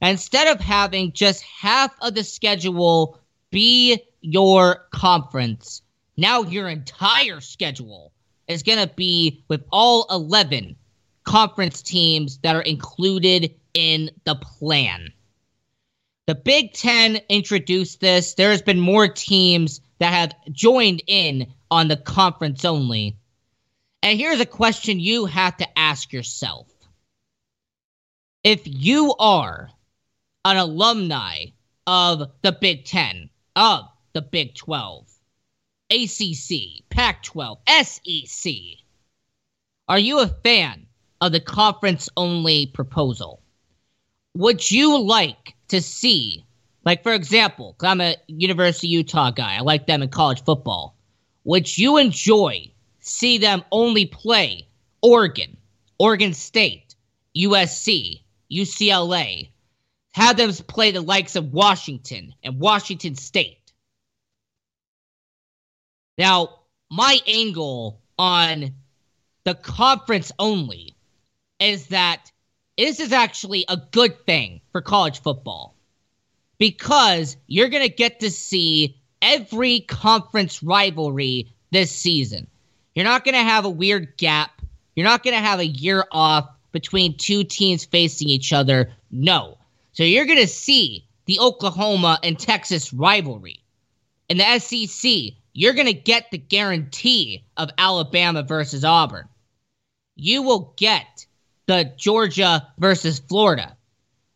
Instead 0.00 0.48
of 0.48 0.60
having 0.60 1.12
just 1.12 1.42
half 1.42 1.94
of 2.02 2.14
the 2.14 2.24
schedule 2.24 3.18
be 3.50 3.98
your 4.20 4.86
conference, 4.90 5.82
now 6.16 6.42
your 6.42 6.68
entire 6.68 7.40
schedule 7.40 8.12
is 8.48 8.62
going 8.62 8.86
to 8.86 8.94
be 8.94 9.44
with 9.48 9.64
all 9.72 10.06
11 10.10 10.76
conference 11.24 11.82
teams 11.82 12.38
that 12.38 12.54
are 12.54 12.62
included 12.62 13.54
in 13.72 14.10
the 14.24 14.34
plan. 14.34 15.08
The 16.26 16.34
Big 16.34 16.72
Ten 16.72 17.20
introduced 17.28 18.00
this. 18.00 18.34
There's 18.34 18.62
been 18.62 18.80
more 18.80 19.08
teams 19.08 19.80
that 19.98 20.12
have 20.12 20.34
joined 20.52 21.02
in 21.06 21.46
on 21.70 21.88
the 21.88 21.96
conference 21.96 22.64
only. 22.64 23.16
And 24.02 24.18
here's 24.18 24.40
a 24.40 24.46
question 24.46 25.00
you 25.00 25.26
have 25.26 25.56
to 25.58 25.78
ask 25.78 26.12
yourself 26.12 26.73
if 28.44 28.60
you 28.66 29.14
are 29.18 29.70
an 30.44 30.58
alumni 30.58 31.46
of 31.86 32.30
the 32.42 32.52
Big 32.52 32.84
Ten, 32.84 33.30
of 33.56 33.86
the 34.12 34.20
Big 34.20 34.54
12, 34.54 35.10
ACC, 35.90 36.88
Pac 36.90 37.22
12, 37.22 37.58
SEC, 37.82 38.52
are 39.88 39.98
you 39.98 40.20
a 40.20 40.28
fan 40.44 40.86
of 41.22 41.32
the 41.32 41.40
conference 41.40 42.10
only 42.18 42.66
proposal? 42.66 43.42
Would 44.34 44.70
you 44.70 45.00
like 45.00 45.54
to 45.68 45.80
see, 45.80 46.44
like, 46.84 47.02
for 47.02 47.14
example, 47.14 47.74
I'm 47.80 48.02
a 48.02 48.16
University 48.26 48.88
of 48.88 48.92
Utah 48.92 49.30
guy, 49.30 49.56
I 49.56 49.60
like 49.60 49.86
them 49.86 50.02
in 50.02 50.10
college 50.10 50.44
football. 50.44 50.96
Would 51.44 51.78
you 51.78 51.96
enjoy 51.96 52.70
see 53.00 53.38
them 53.38 53.62
only 53.70 54.06
play 54.06 54.66
Oregon, 55.02 55.56
Oregon 55.98 56.34
State, 56.34 56.94
USC, 57.36 58.23
UCLA, 58.54 59.50
have 60.12 60.36
them 60.36 60.52
play 60.52 60.92
the 60.92 61.00
likes 61.00 61.36
of 61.36 61.52
Washington 61.52 62.34
and 62.42 62.60
Washington 62.60 63.16
State. 63.16 63.72
Now, 66.16 66.60
my 66.90 67.18
angle 67.26 68.00
on 68.18 68.74
the 69.44 69.54
conference 69.54 70.30
only 70.38 70.94
is 71.58 71.88
that 71.88 72.30
this 72.78 73.00
is 73.00 73.12
actually 73.12 73.64
a 73.68 73.76
good 73.76 74.24
thing 74.26 74.60
for 74.72 74.80
college 74.80 75.20
football 75.20 75.76
because 76.58 77.36
you're 77.46 77.68
going 77.68 77.86
to 77.86 77.94
get 77.94 78.20
to 78.20 78.30
see 78.30 79.00
every 79.20 79.80
conference 79.80 80.62
rivalry 80.62 81.52
this 81.72 81.90
season. 81.90 82.46
You're 82.94 83.04
not 83.04 83.24
going 83.24 83.34
to 83.34 83.40
have 83.40 83.64
a 83.64 83.70
weird 83.70 84.16
gap. 84.16 84.62
You're 84.94 85.06
not 85.06 85.24
going 85.24 85.34
to 85.34 85.42
have 85.42 85.58
a 85.58 85.66
year 85.66 86.04
off 86.12 86.48
between 86.74 87.16
two 87.16 87.44
teams 87.44 87.86
facing 87.86 88.28
each 88.28 88.52
other? 88.52 88.92
No. 89.10 89.56
So 89.92 90.02
you're 90.02 90.26
going 90.26 90.40
to 90.40 90.46
see 90.46 91.06
the 91.24 91.38
Oklahoma 91.40 92.18
and 92.22 92.38
Texas 92.38 92.92
rivalry. 92.92 93.60
In 94.28 94.38
the 94.38 94.58
SEC, 94.58 95.34
you're 95.54 95.72
going 95.72 95.86
to 95.86 95.94
get 95.94 96.30
the 96.30 96.38
guarantee 96.38 97.44
of 97.56 97.70
Alabama 97.78 98.42
versus 98.42 98.84
Auburn. 98.84 99.28
You 100.16 100.42
will 100.42 100.74
get 100.76 101.26
the 101.66 101.92
Georgia 101.96 102.66
versus 102.76 103.20
Florida. 103.20 103.76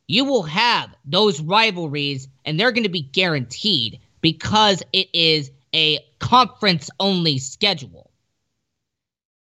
You 0.07 0.25
will 0.25 0.45
have 0.45 0.95
those 1.05 1.41
rivalries, 1.41 2.29
and 2.45 2.59
they're 2.59 2.73
going 2.73 2.85
to 2.85 2.89
be 2.89 3.03
guaranteed 3.03 4.01
because 4.21 4.83
it 4.93 5.09
is 5.13 5.51
a 5.75 5.99
conference 6.21 6.89
only 7.01 7.39
schedule. 7.39 8.11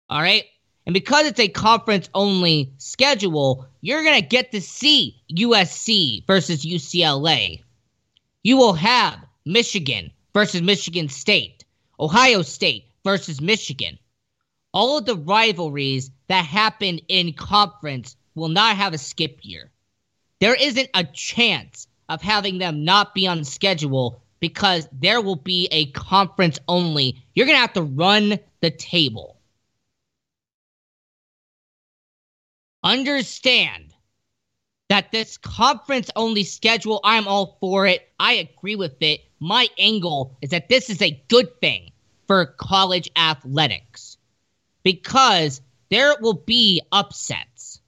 All 0.10 0.22
right? 0.22 0.46
And 0.88 0.94
because 0.94 1.28
it's 1.28 1.40
a 1.42 1.50
conference 1.50 2.10
only 2.14 2.72
schedule, 2.78 3.68
you're 3.82 4.04
going 4.04 4.22
to 4.22 4.26
get 4.26 4.54
to 4.54 4.62
see 4.62 5.22
USC 5.30 6.26
versus 6.26 6.66
UCLA. 6.66 7.62
You 8.42 8.56
will 8.56 8.72
have 8.72 9.20
Michigan 9.46 10.12
versus 10.34 10.62
Michigan 10.62 11.10
State, 11.10 11.66
Ohio 12.00 12.42
State 12.42 12.86
versus 13.04 13.42
Michigan. 13.42 14.00
All 14.74 14.98
of 14.98 15.06
the 15.06 15.18
rivalries 15.18 16.10
that 16.30 16.46
happen 16.46 17.02
in 17.10 17.34
conference 17.34 18.16
will 18.34 18.48
not 18.48 18.78
have 18.78 18.94
a 18.94 18.98
skip 18.98 19.40
year. 19.42 19.70
There 20.40 20.56
isn't 20.56 20.90
a 20.94 21.04
chance 21.04 21.90
of 22.08 22.22
having 22.22 22.60
them 22.60 22.86
not 22.86 23.14
be 23.14 23.28
on 23.28 23.44
schedule 23.44 24.22
because 24.40 24.88
there 24.94 25.20
will 25.20 25.36
be 25.36 25.68
a 25.70 25.88
conference 25.88 26.60
only. 26.70 27.22
You're 27.36 27.46
going 27.46 27.58
to 27.58 27.62
have 27.62 27.74
to 27.74 27.84
run 27.84 28.40
the 28.62 28.72
table. 28.72 29.37
Understand 32.88 33.94
that 34.90 35.12
this 35.12 35.38
conference 35.38 36.10
only 36.16 36.44
schedule, 36.44 37.02
I'm 37.04 37.28
all 37.28 37.58
for 37.60 37.86
it. 37.86 38.08
I 38.20 38.34
agree 38.34 38.78
with 38.78 38.96
it. 39.02 39.22
My 39.40 39.68
angle 39.78 40.38
is 40.42 40.52
that 40.52 40.70
this 40.70 40.90
is 40.90 41.02
a 41.02 41.22
good 41.28 41.60
thing 41.60 41.92
for 42.28 42.46
college 42.46 43.10
athletics 43.16 44.18
because 44.84 45.62
there 45.90 46.16
will 46.22 46.42
be 46.46 46.82
upsets. 46.92 47.82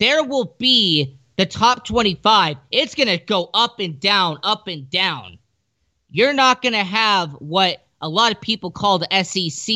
There 0.00 0.24
will 0.24 0.56
be 0.58 1.16
the 1.36 1.46
top 1.46 1.84
25. 1.84 2.56
It's 2.72 2.96
going 2.96 3.08
to 3.08 3.18
go 3.18 3.50
up 3.54 3.78
and 3.78 4.00
down, 4.00 4.38
up 4.42 4.66
and 4.66 4.90
down. 4.90 5.38
You're 6.10 6.32
not 6.32 6.62
going 6.62 6.72
to 6.72 6.84
have 6.84 7.32
what 7.34 7.86
a 8.00 8.08
lot 8.08 8.32
of 8.32 8.40
people 8.40 8.72
call 8.72 8.98
the 8.98 9.22
SEC 9.22 9.74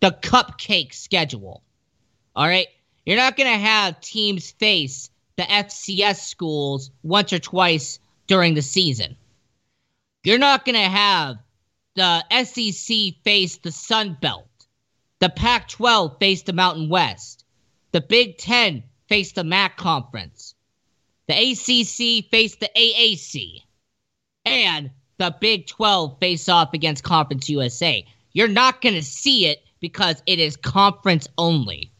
the 0.00 0.10
cupcake 0.22 0.92
schedule. 0.92 1.62
All 2.34 2.46
right. 2.46 2.68
You're 3.06 3.16
not 3.16 3.36
going 3.36 3.50
to 3.50 3.64
have 3.64 4.00
teams 4.00 4.50
face 4.50 5.10
the 5.36 5.44
FCS 5.44 6.16
schools 6.16 6.90
once 7.04 7.32
or 7.32 7.38
twice 7.38 8.00
during 8.26 8.54
the 8.54 8.62
season. 8.62 9.16
You're 10.24 10.38
not 10.38 10.64
going 10.64 10.74
to 10.74 10.80
have 10.80 11.36
the 11.94 12.24
SEC 12.44 13.14
face 13.22 13.58
the 13.58 13.70
Sun 13.70 14.18
Belt, 14.20 14.48
the 15.20 15.28
Pac 15.28 15.68
12 15.68 16.18
face 16.18 16.42
the 16.42 16.52
Mountain 16.52 16.88
West, 16.88 17.44
the 17.92 18.00
Big 18.00 18.38
Ten 18.38 18.82
face 19.08 19.32
the 19.32 19.44
MAC 19.44 19.76
Conference, 19.76 20.56
the 21.28 21.34
ACC 21.34 22.28
face 22.28 22.56
the 22.56 22.70
AAC, 22.76 23.60
and 24.44 24.90
the 25.18 25.34
Big 25.40 25.68
12 25.68 26.18
face 26.18 26.48
off 26.48 26.74
against 26.74 27.04
Conference 27.04 27.48
USA. 27.48 28.04
You're 28.32 28.48
not 28.48 28.82
going 28.82 28.96
to 28.96 29.02
see 29.02 29.46
it 29.46 29.62
because 29.80 30.20
it 30.26 30.40
is 30.40 30.56
conference 30.56 31.28
only. 31.38 31.92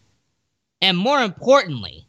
And 0.87 0.97
more 0.97 1.21
importantly, 1.21 2.07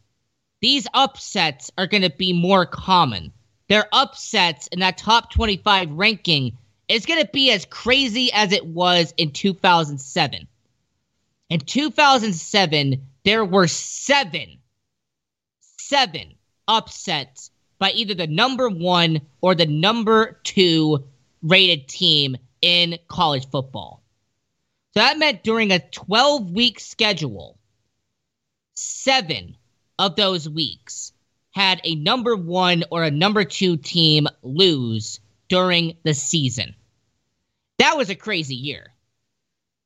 these 0.60 0.86
upsets 0.94 1.72
are 1.76 1.88
going 1.88 2.04
to 2.04 2.10
be 2.10 2.32
more 2.32 2.64
common. 2.64 3.32
Their 3.66 3.88
upsets 3.92 4.68
in 4.68 4.78
that 4.78 4.96
top 4.96 5.32
25 5.32 5.90
ranking 5.90 6.56
is 6.86 7.04
going 7.04 7.20
to 7.20 7.28
be 7.32 7.50
as 7.50 7.64
crazy 7.64 8.30
as 8.32 8.52
it 8.52 8.64
was 8.64 9.12
in 9.16 9.32
2007. 9.32 10.46
In 11.50 11.58
2007, 11.58 13.04
there 13.24 13.44
were 13.44 13.66
seven, 13.66 14.58
seven 15.58 16.36
upsets 16.68 17.50
by 17.80 17.90
either 17.90 18.14
the 18.14 18.28
number 18.28 18.68
one 18.68 19.22
or 19.40 19.56
the 19.56 19.66
number 19.66 20.38
two 20.44 21.04
rated 21.42 21.88
team 21.88 22.36
in 22.62 22.96
college 23.08 23.50
football. 23.50 24.04
So 24.94 25.00
that 25.00 25.18
meant 25.18 25.42
during 25.42 25.72
a 25.72 25.80
12 25.80 26.52
week 26.52 26.78
schedule, 26.78 27.57
seven 28.78 29.56
of 29.98 30.16
those 30.16 30.48
weeks 30.48 31.12
had 31.50 31.80
a 31.84 31.94
number 31.96 32.36
one 32.36 32.84
or 32.90 33.02
a 33.02 33.10
number 33.10 33.44
two 33.44 33.76
team 33.76 34.28
lose 34.42 35.20
during 35.48 35.96
the 36.04 36.14
season. 36.14 36.74
That 37.78 37.96
was 37.96 38.10
a 38.10 38.14
crazy 38.14 38.54
year. 38.54 38.92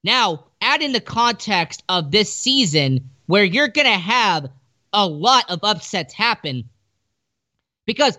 Now, 0.05 0.47
add 0.61 0.83
in 0.83 0.93
the 0.93 1.01
context 1.01 1.83
of 1.89 2.11
this 2.11 2.33
season 2.33 3.11
where 3.27 3.45
you're 3.45 3.69
going 3.69 3.87
to 3.87 3.99
have 3.99 4.51
a 4.93 5.07
lot 5.07 5.51
of 5.51 5.61
upsets 5.63 6.13
happen. 6.13 6.69
Because 7.87 8.19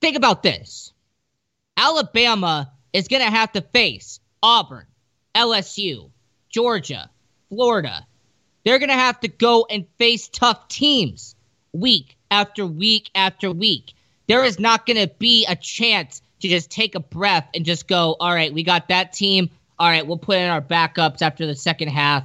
think 0.00 0.16
about 0.16 0.42
this 0.42 0.92
Alabama 1.76 2.72
is 2.92 3.08
going 3.08 3.22
to 3.22 3.30
have 3.30 3.52
to 3.52 3.60
face 3.60 4.20
Auburn, 4.42 4.86
LSU, 5.34 6.10
Georgia, 6.48 7.10
Florida, 7.48 8.06
they're 8.64 8.78
going 8.78 8.88
to 8.88 8.94
have 8.94 9.20
to 9.20 9.28
go 9.28 9.66
and 9.70 9.86
face 9.98 10.28
tough 10.28 10.68
teams 10.68 11.34
week 11.72 12.16
after 12.30 12.66
week 12.66 13.10
after 13.14 13.50
week. 13.50 13.94
There 14.26 14.44
is 14.44 14.58
not 14.58 14.86
going 14.86 14.96
to 14.96 15.12
be 15.18 15.46
a 15.46 15.56
chance 15.56 16.22
to 16.40 16.48
just 16.48 16.70
take 16.70 16.94
a 16.94 17.00
breath 17.00 17.48
and 17.54 17.64
just 17.64 17.86
go, 17.88 18.16
all 18.18 18.32
right, 18.32 18.52
we 18.52 18.62
got 18.62 18.88
that 18.88 19.12
team. 19.12 19.50
All 19.78 19.88
right, 19.88 20.06
we'll 20.06 20.18
put 20.18 20.38
in 20.38 20.48
our 20.48 20.62
backups 20.62 21.20
after 21.22 21.46
the 21.46 21.54
second 21.54 21.88
half. 21.88 22.24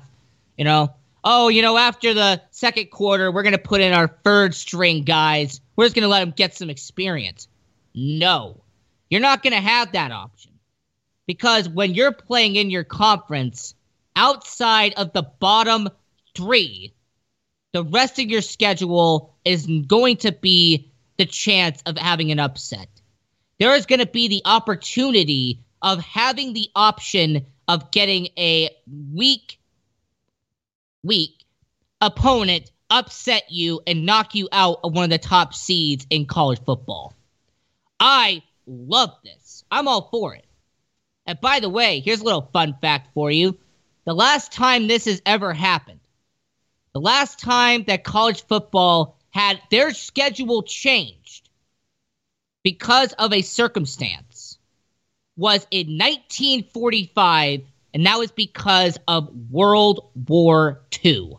You 0.57 0.65
know, 0.65 0.93
oh, 1.23 1.47
you 1.47 1.61
know, 1.61 1.77
after 1.77 2.13
the 2.13 2.41
second 2.51 2.91
quarter, 2.91 3.31
we're 3.31 3.43
going 3.43 3.53
to 3.53 3.57
put 3.57 3.81
in 3.81 3.93
our 3.93 4.07
third 4.07 4.53
string 4.55 5.03
guys. 5.03 5.61
We're 5.75 5.85
just 5.85 5.95
going 5.95 6.03
to 6.03 6.09
let 6.09 6.19
them 6.19 6.33
get 6.35 6.55
some 6.55 6.69
experience. 6.69 7.47
No, 7.93 8.61
you're 9.09 9.21
not 9.21 9.43
going 9.43 9.53
to 9.53 9.61
have 9.61 9.93
that 9.93 10.11
option. 10.11 10.51
Because 11.25 11.69
when 11.69 11.93
you're 11.93 12.11
playing 12.11 12.55
in 12.55 12.69
your 12.69 12.83
conference, 12.83 13.75
outside 14.15 14.93
of 14.95 15.13
the 15.13 15.21
bottom 15.21 15.89
three, 16.39 16.93
the 17.73 17.83
rest 17.83 18.17
of 18.17 18.29
your 18.29 18.41
schedule 18.41 19.35
is 19.43 19.67
going 19.67 20.17
to 20.17 20.31
be 20.31 20.91
the 21.17 21.25
chance 21.25 21.81
of 21.85 21.97
having 21.97 22.31
an 22.31 22.39
upset. 22.39 22.87
There 23.59 23.75
is 23.75 23.85
going 23.85 23.99
to 23.99 24.05
be 24.05 24.29
the 24.29 24.41
opportunity 24.45 25.65
of 25.81 25.99
having 25.99 26.53
the 26.53 26.69
option 26.73 27.45
of 27.67 27.91
getting 27.91 28.29
a 28.37 28.69
weak, 29.13 29.59
weak 31.03 31.43
opponent 31.99 32.71
upset 32.89 33.43
you 33.49 33.81
and 33.85 34.05
knock 34.05 34.33
you 34.33 34.47
out 34.51 34.79
of 34.83 34.93
one 34.93 35.03
of 35.03 35.09
the 35.09 35.17
top 35.17 35.53
seeds 35.53 36.07
in 36.09 36.25
college 36.25 36.63
football. 36.63 37.13
I 37.99 38.43
love 38.65 39.11
this. 39.25 39.65
I'm 39.69 39.89
all 39.89 40.07
for 40.09 40.35
it. 40.35 40.45
And 41.25 41.39
by 41.41 41.59
the 41.59 41.69
way, 41.69 41.99
here's 41.99 42.21
a 42.21 42.23
little 42.23 42.49
fun 42.53 42.77
fact 42.81 43.09
for 43.13 43.29
you. 43.29 43.57
The 44.05 44.15
last 44.15 44.53
time 44.53 44.87
this 44.87 45.05
has 45.05 45.21
ever 45.25 45.53
happened, 45.53 45.98
the 46.93 47.01
last 47.01 47.39
time 47.39 47.83
that 47.85 48.03
college 48.03 48.45
football 48.47 49.17
had 49.29 49.61
their 49.69 49.93
schedule 49.93 50.63
changed 50.63 51.49
because 52.63 53.13
of 53.13 53.31
a 53.31 53.41
circumstance 53.41 54.57
was 55.37 55.65
in 55.71 55.97
1945, 55.97 57.61
and 57.93 58.05
that 58.05 58.19
was 58.19 58.31
because 58.31 58.97
of 59.07 59.29
World 59.49 60.11
War 60.27 60.81
II. 61.03 61.37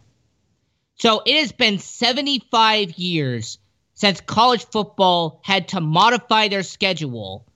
So 0.96 1.22
it 1.26 1.38
has 1.40 1.52
been 1.52 1.78
75 1.78 2.92
years 2.92 3.58
since 3.94 4.20
college 4.20 4.64
football 4.66 5.40
had 5.44 5.68
to 5.68 5.80
modify 5.80 6.48
their 6.48 6.62
schedule, 6.62 7.46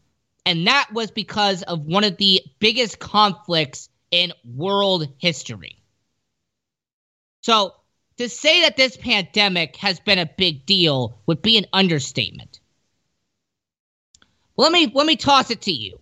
and 0.45 0.67
that 0.67 0.93
was 0.93 1.11
because 1.11 1.63
of 1.63 1.87
one 1.87 2.05
of 2.05 2.19
the 2.19 2.43
biggest 2.59 2.99
conflicts 2.99 3.89
in 4.11 4.33
world 4.45 5.09
history. 5.19 5.79
So 7.43 7.75
to 8.19 8.29
say 8.29 8.63
that 8.63 8.77
this 8.77 8.97
pandemic 8.97 9.77
has 9.77 10.01
been 10.01 10.19
a 10.19 10.27
big 10.27 10.67
deal 10.67 11.19
would 11.27 11.43
be 11.43 11.59
an 11.59 11.67
understatement. 11.73 12.61
Let 14.57 14.71
me 14.71 14.91
let 14.95 15.07
me 15.07 15.17
toss 15.17 15.51
it 15.51 15.63
to 15.63 15.73
you. 15.73 15.99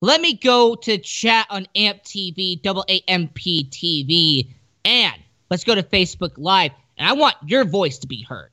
Let 0.00 0.20
me 0.20 0.34
go 0.34 0.74
to 0.74 0.98
chat 0.98 1.46
on 1.50 1.66
AMP 1.74 2.02
TV, 2.02 2.60
double 2.60 2.84
AMP 2.88 3.34
TV, 3.34 4.54
and 4.84 5.22
let's 5.50 5.64
go 5.64 5.74
to 5.74 5.82
Facebook 5.82 6.32
Live. 6.36 6.72
And 6.96 7.08
I 7.08 7.12
want 7.12 7.36
your 7.46 7.64
voice 7.64 7.98
to 7.98 8.06
be 8.06 8.22
heard. 8.22 8.52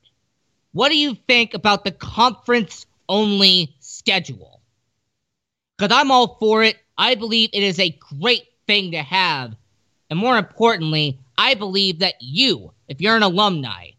What 0.72 0.88
do 0.88 0.98
you 0.98 1.14
think 1.14 1.54
about 1.54 1.84
the 1.84 1.92
conference 1.92 2.86
only 3.08 3.74
schedule? 3.80 4.60
Because 5.76 5.96
I'm 5.96 6.10
all 6.10 6.36
for 6.40 6.62
it. 6.62 6.76
I 6.98 7.14
believe 7.14 7.50
it 7.52 7.62
is 7.62 7.78
a 7.78 7.96
great 8.20 8.44
thing 8.66 8.92
to 8.92 9.02
have. 9.02 9.54
And 10.10 10.18
more 10.18 10.36
importantly, 10.38 11.18
I 11.36 11.54
believe 11.54 12.00
that 12.00 12.14
you, 12.20 12.72
if 12.88 13.00
you're 13.00 13.16
an 13.16 13.22
alumni, 13.22 13.90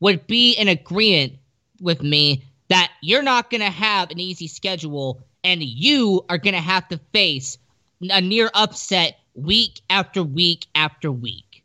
would 0.00 0.26
be 0.26 0.52
in 0.52 0.68
agreement 0.68 1.34
with 1.80 2.02
me 2.02 2.44
that 2.68 2.90
you're 3.02 3.22
not 3.22 3.50
going 3.50 3.60
to 3.60 3.70
have 3.70 4.10
an 4.10 4.20
easy 4.20 4.46
schedule 4.46 5.22
and 5.42 5.62
you 5.62 6.24
are 6.28 6.38
going 6.38 6.54
to 6.54 6.60
have 6.60 6.88
to 6.88 6.98
face 7.12 7.58
a 8.02 8.20
near 8.20 8.50
upset 8.54 9.18
week 9.34 9.80
after 9.88 10.22
week 10.22 10.66
after 10.74 11.10
week. 11.10 11.64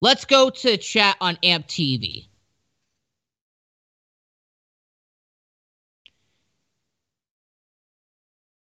Let's 0.00 0.24
go 0.24 0.50
to 0.50 0.76
chat 0.76 1.16
on 1.20 1.38
AMP 1.42 1.66
TV. 1.66 2.28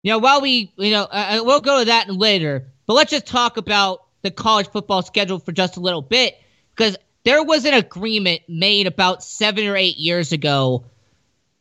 You 0.01 0.13
know, 0.13 0.19
while 0.19 0.41
we, 0.41 0.71
you 0.77 0.91
know, 0.91 1.03
uh, 1.03 1.39
uh, 1.39 1.43
we'll 1.43 1.59
go 1.59 1.79
to 1.79 1.85
that 1.85 2.09
later, 2.09 2.71
but 2.87 2.93
let's 2.93 3.11
just 3.11 3.27
talk 3.27 3.57
about 3.57 4.05
the 4.22 4.32
college 4.32 4.70
football 4.70 5.01
schedule 5.01 5.39
for 5.39 5.51
just 5.51 5.78
a 5.78 5.82
little 5.82 6.01
bit 6.01 6.36
because 6.76 6.97
there 7.24 7.43
was 7.43 7.65
an 7.65 7.74
agreement 7.74 8.41
made 8.47 8.88
about 8.88 9.24
seven 9.24 9.67
or 9.67 9.76
eight 9.76 9.97
years 9.97 10.32
ago 10.32 10.86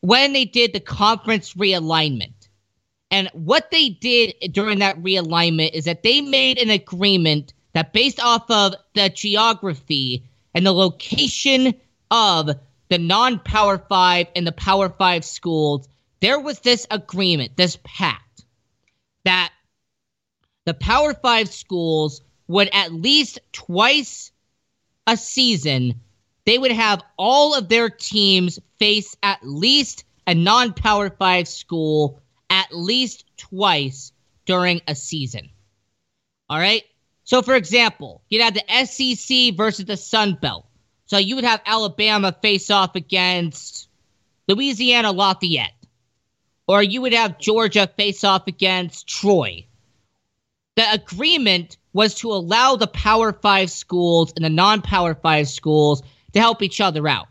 when 0.01 0.33
they 0.33 0.45
did 0.45 0.73
the 0.73 0.81
conference 0.81 1.55
realignment. 1.55 2.33
And 3.11 3.31
what 3.33 3.71
they 3.71 3.89
did 3.89 4.35
during 4.53 4.81
that 4.81 5.03
realignment 5.03 5.73
is 5.73 5.87
that 5.87 6.03
they 6.03 6.21
made 6.21 6.59
an 6.59 6.71
agreement 6.71 7.55
that, 7.73 7.93
based 7.93 8.21
off 8.21 8.51
of 8.51 8.75
the 8.95 9.09
geography 9.09 10.25
and 10.55 10.67
the 10.67 10.73
location 10.73 11.75
of 12.11 12.51
the 12.89 12.99
non 12.99 13.39
Power 13.41 13.79
Five 13.79 14.29
and 14.37 14.47
the 14.47 14.53
Power 14.53 14.89
Five 14.89 15.25
schools, 15.25 15.89
there 16.21 16.39
was 16.39 16.61
this 16.61 16.87
agreement, 16.91 17.57
this 17.57 17.79
pact, 17.83 18.45
that 19.25 19.53
the 20.65 20.75
Power 20.75 21.15
Five 21.15 21.49
schools 21.49 22.21
would 22.49 22.69
at 22.73 22.93
least 22.93 23.39
twice 23.53 24.33
a 25.07 25.17
season, 25.17 26.01
they 26.45 26.59
would 26.59 26.73
have 26.73 27.03
all 27.17 27.55
of 27.55 27.69
their 27.69 27.91
teams 27.91 28.59
face 28.79 29.17
at 29.23 29.41
least 29.43 30.05
a 30.27 30.35
non 30.35 30.73
Power 30.73 31.11
Five 31.11 31.47
school 31.47 32.21
at 32.51 32.75
least 32.75 33.25
twice 33.37 34.13
during 34.47 34.81
a 34.89 34.95
season. 34.95 35.51
All 36.49 36.59
right? 36.59 36.83
So, 37.25 37.43
for 37.43 37.55
example, 37.55 38.23
you'd 38.31 38.43
have 38.43 38.55
the 38.55 38.85
SEC 38.87 39.55
versus 39.55 39.85
the 39.85 39.99
Sun 39.99 40.39
Belt. 40.41 40.65
So 41.05 41.19
you 41.19 41.37
would 41.37 41.45
have 41.45 41.61
Alabama 41.67 42.37
face 42.43 42.71
off 42.71 42.97
against 42.97 43.89
Louisiana 44.47 45.13
Lafayette. 45.13 45.75
Or 46.67 46.83
you 46.83 47.03
would 47.03 47.15
have 47.15 47.39
Georgia 47.39 47.87
face 47.97 48.25
off 48.25 48.47
against 48.47 49.07
Troy. 49.07 49.67
The 50.79 50.93
agreement 50.93 51.77
was 51.93 52.15
to 52.21 52.31
allow 52.31 52.77
the 52.77 52.87
Power 52.87 53.33
Five 53.33 53.69
schools 53.69 54.33
and 54.37 54.45
the 54.45 54.49
non 54.49 54.81
Power 54.81 55.13
Five 55.13 55.49
schools 55.49 56.05
to 56.35 56.39
help 56.39 56.63
each 56.63 56.81
other 56.81 57.09
out. 57.09 57.27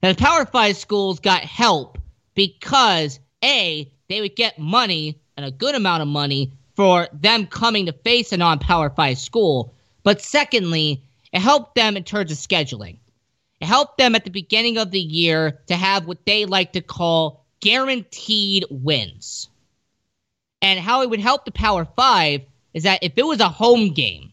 Now, 0.00 0.12
the 0.12 0.22
Power 0.22 0.46
Five 0.46 0.76
schools 0.76 1.18
got 1.18 1.40
help 1.40 1.98
because 2.36 3.18
A, 3.42 3.90
they 4.08 4.20
would 4.20 4.36
get 4.36 4.60
money 4.60 5.18
and 5.36 5.44
a 5.44 5.50
good 5.50 5.74
amount 5.74 6.02
of 6.02 6.08
money 6.08 6.52
for 6.76 7.08
them 7.12 7.48
coming 7.48 7.86
to 7.86 7.92
face 7.92 8.30
a 8.30 8.36
non 8.36 8.60
Power 8.60 8.90
5 8.90 9.18
school. 9.18 9.74
But 10.04 10.22
secondly, 10.22 11.02
it 11.32 11.40
helped 11.40 11.74
them 11.74 11.96
in 11.96 12.04
terms 12.04 12.30
of 12.30 12.38
scheduling. 12.38 12.98
It 13.60 13.66
helped 13.66 13.98
them 13.98 14.14
at 14.14 14.22
the 14.22 14.30
beginning 14.30 14.78
of 14.78 14.92
the 14.92 15.00
year 15.00 15.58
to 15.66 15.74
have 15.74 16.06
what 16.06 16.24
they 16.26 16.44
like 16.44 16.74
to 16.74 16.80
call 16.80 17.44
guaranteed 17.58 18.66
wins. 18.70 19.48
And 20.62 20.78
how 20.78 21.02
it 21.02 21.10
would 21.10 21.18
help 21.18 21.44
the 21.44 21.50
Power 21.50 21.84
5 21.84 22.42
is 22.74 22.84
that 22.84 23.02
if 23.02 23.12
it 23.16 23.26
was 23.26 23.40
a 23.40 23.48
home 23.48 23.92
game, 23.92 24.32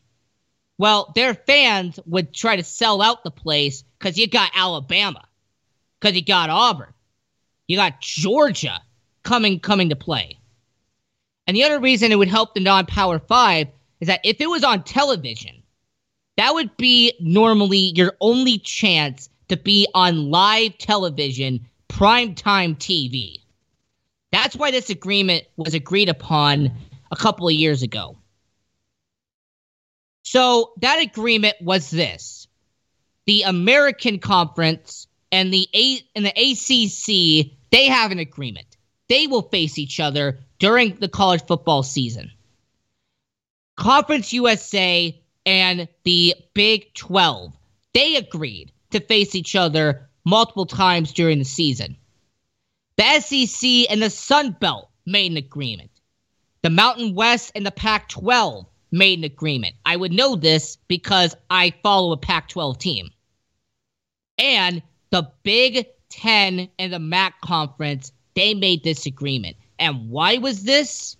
well, 0.77 1.11
their 1.15 1.33
fans 1.33 1.99
would 2.05 2.33
try 2.33 2.55
to 2.55 2.63
sell 2.63 3.01
out 3.01 3.23
the 3.23 3.31
place 3.31 3.83
because 3.97 4.17
you 4.17 4.27
got 4.27 4.51
Alabama, 4.53 5.23
because 5.99 6.15
you 6.15 6.23
got 6.23 6.49
Auburn, 6.49 6.93
you 7.67 7.77
got 7.77 8.01
Georgia, 8.01 8.81
coming 9.23 9.59
coming 9.59 9.89
to 9.89 9.95
play. 9.95 10.37
And 11.47 11.55
the 11.55 11.63
other 11.63 11.79
reason 11.79 12.11
it 12.11 12.17
would 12.17 12.27
help 12.27 12.53
the 12.53 12.59
non-power 12.59 13.19
5 13.19 13.67
is 14.01 14.07
that 14.07 14.21
if 14.23 14.41
it 14.41 14.49
was 14.49 14.63
on 14.63 14.83
television, 14.83 15.63
that 16.37 16.53
would 16.53 16.75
be 16.77 17.13
normally 17.19 17.93
your 17.95 18.13
only 18.19 18.57
chance 18.57 19.29
to 19.47 19.57
be 19.57 19.87
on 19.93 20.31
live 20.31 20.77
television, 20.77 21.67
primetime 21.87 22.75
TV. 22.75 23.37
That's 24.31 24.55
why 24.55 24.71
this 24.71 24.89
agreement 24.89 25.45
was 25.55 25.73
agreed 25.73 26.09
upon 26.09 26.71
a 27.11 27.15
couple 27.15 27.47
of 27.47 27.53
years 27.53 27.83
ago. 27.83 28.17
So 30.25 30.73
that 30.81 31.01
agreement 31.01 31.55
was 31.61 31.89
this. 31.89 32.47
The 33.25 33.43
American 33.43 34.19
Conference 34.19 35.07
and 35.31 35.53
the 35.53 35.67
A 35.73 36.01
and 36.15 36.25
the 36.25 36.29
ACC, 36.29 37.51
they 37.71 37.87
have 37.87 38.11
an 38.11 38.19
agreement 38.19 38.75
they 39.07 39.27
will 39.27 39.43
face 39.43 39.77
each 39.77 39.99
other 39.99 40.39
during 40.59 40.95
the 40.95 41.09
college 41.09 41.45
football 41.45 41.83
season. 41.83 42.31
Conference 43.75 44.33
USA 44.33 45.19
and 45.45 45.87
the 46.03 46.35
Big 46.53 46.93
12, 46.93 47.53
they 47.93 48.15
agreed 48.15 48.71
to 48.91 48.99
face 48.99 49.35
each 49.35 49.55
other 49.55 50.09
multiple 50.23 50.65
times 50.65 51.11
during 51.11 51.39
the 51.39 51.45
season. 51.45 51.97
The 52.95 53.19
SEC 53.19 53.91
and 53.91 54.01
the 54.01 54.09
Sun 54.09 54.57
Belt 54.59 54.89
made 55.05 55.31
an 55.31 55.37
agreement. 55.37 55.91
The 56.61 56.69
Mountain 56.69 57.13
West 57.13 57.51
and 57.53 57.65
the 57.65 57.71
Pac 57.71 58.09
12 58.09 58.65
made 58.95 59.19
an 59.19 59.25
agreement. 59.25 59.75
I 59.85 59.95
would 59.95 60.11
know 60.11 60.35
this 60.35 60.77
because 60.87 61.35
I 61.49 61.73
follow 61.83 62.11
a 62.11 62.17
Pac 62.17 62.49
12 62.49 62.77
team. 62.77 63.09
And 64.37 64.81
the 65.11 65.29
Big 65.43 65.87
10 66.09 66.69
and 66.79 66.93
the 66.93 66.99
MAC 66.99 67.39
conference 67.41 68.11
they 68.35 68.53
made 68.53 68.83
this 68.83 69.05
agreement. 69.05 69.55
And 69.79 70.09
why 70.09 70.37
was 70.37 70.63
this? 70.63 71.17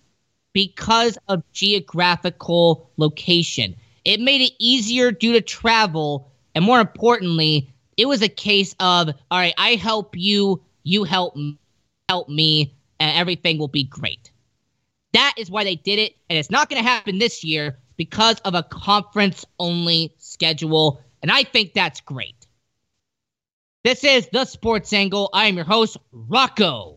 Because 0.52 1.18
of 1.28 1.42
geographical 1.52 2.90
location. 2.96 3.74
It 4.04 4.20
made 4.20 4.42
it 4.42 4.52
easier 4.58 5.10
due 5.10 5.32
to 5.32 5.40
travel. 5.40 6.30
And 6.54 6.64
more 6.64 6.80
importantly, 6.80 7.68
it 7.96 8.06
was 8.06 8.22
a 8.22 8.28
case 8.28 8.74
of, 8.80 9.08
all 9.30 9.38
right, 9.38 9.54
I 9.58 9.74
help 9.74 10.16
you, 10.16 10.62
you 10.84 11.04
help 11.04 11.36
me, 11.36 11.58
help 12.08 12.28
me, 12.28 12.74
and 13.00 13.16
everything 13.18 13.58
will 13.58 13.68
be 13.68 13.84
great. 13.84 14.25
That 15.16 15.32
is 15.38 15.50
why 15.50 15.64
they 15.64 15.76
did 15.76 15.98
it. 15.98 16.12
And 16.28 16.38
it's 16.38 16.50
not 16.50 16.68
going 16.68 16.82
to 16.82 16.86
happen 16.86 17.18
this 17.18 17.42
year 17.42 17.78
because 17.96 18.38
of 18.40 18.54
a 18.54 18.62
conference 18.62 19.46
only 19.58 20.14
schedule. 20.18 21.00
And 21.22 21.30
I 21.30 21.42
think 21.42 21.72
that's 21.72 22.02
great. 22.02 22.46
This 23.82 24.04
is 24.04 24.28
The 24.30 24.44
Sports 24.44 24.92
Angle. 24.92 25.30
I 25.32 25.46
am 25.46 25.56
your 25.56 25.64
host, 25.64 25.96
Rocco. 26.12 26.95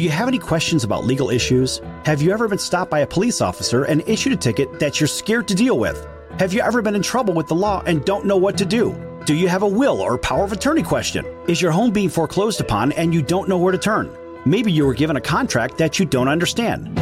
Do 0.00 0.04
you 0.04 0.10
have 0.12 0.28
any 0.28 0.38
questions 0.38 0.82
about 0.82 1.04
legal 1.04 1.28
issues? 1.28 1.82
Have 2.06 2.22
you 2.22 2.32
ever 2.32 2.48
been 2.48 2.56
stopped 2.56 2.90
by 2.90 3.00
a 3.00 3.06
police 3.06 3.42
officer 3.42 3.84
and 3.84 4.02
issued 4.08 4.32
a 4.32 4.36
ticket 4.36 4.80
that 4.80 4.98
you're 4.98 5.06
scared 5.06 5.46
to 5.48 5.54
deal 5.54 5.78
with? 5.78 6.06
Have 6.38 6.54
you 6.54 6.62
ever 6.62 6.80
been 6.80 6.94
in 6.94 7.02
trouble 7.02 7.34
with 7.34 7.48
the 7.48 7.54
law 7.54 7.82
and 7.84 8.02
don't 8.02 8.24
know 8.24 8.38
what 8.38 8.56
to 8.56 8.64
do? 8.64 8.96
Do 9.26 9.34
you 9.34 9.46
have 9.48 9.60
a 9.62 9.68
will 9.68 10.00
or 10.00 10.16
power 10.16 10.44
of 10.44 10.52
attorney 10.52 10.82
question? 10.82 11.26
Is 11.48 11.60
your 11.60 11.70
home 11.70 11.90
being 11.90 12.08
foreclosed 12.08 12.62
upon 12.62 12.92
and 12.92 13.12
you 13.12 13.20
don't 13.20 13.46
know 13.46 13.58
where 13.58 13.72
to 13.72 13.76
turn? 13.76 14.10
Maybe 14.46 14.72
you 14.72 14.86
were 14.86 14.94
given 14.94 15.16
a 15.16 15.20
contract 15.20 15.76
that 15.76 15.98
you 15.98 16.06
don't 16.06 16.28
understand. 16.28 16.98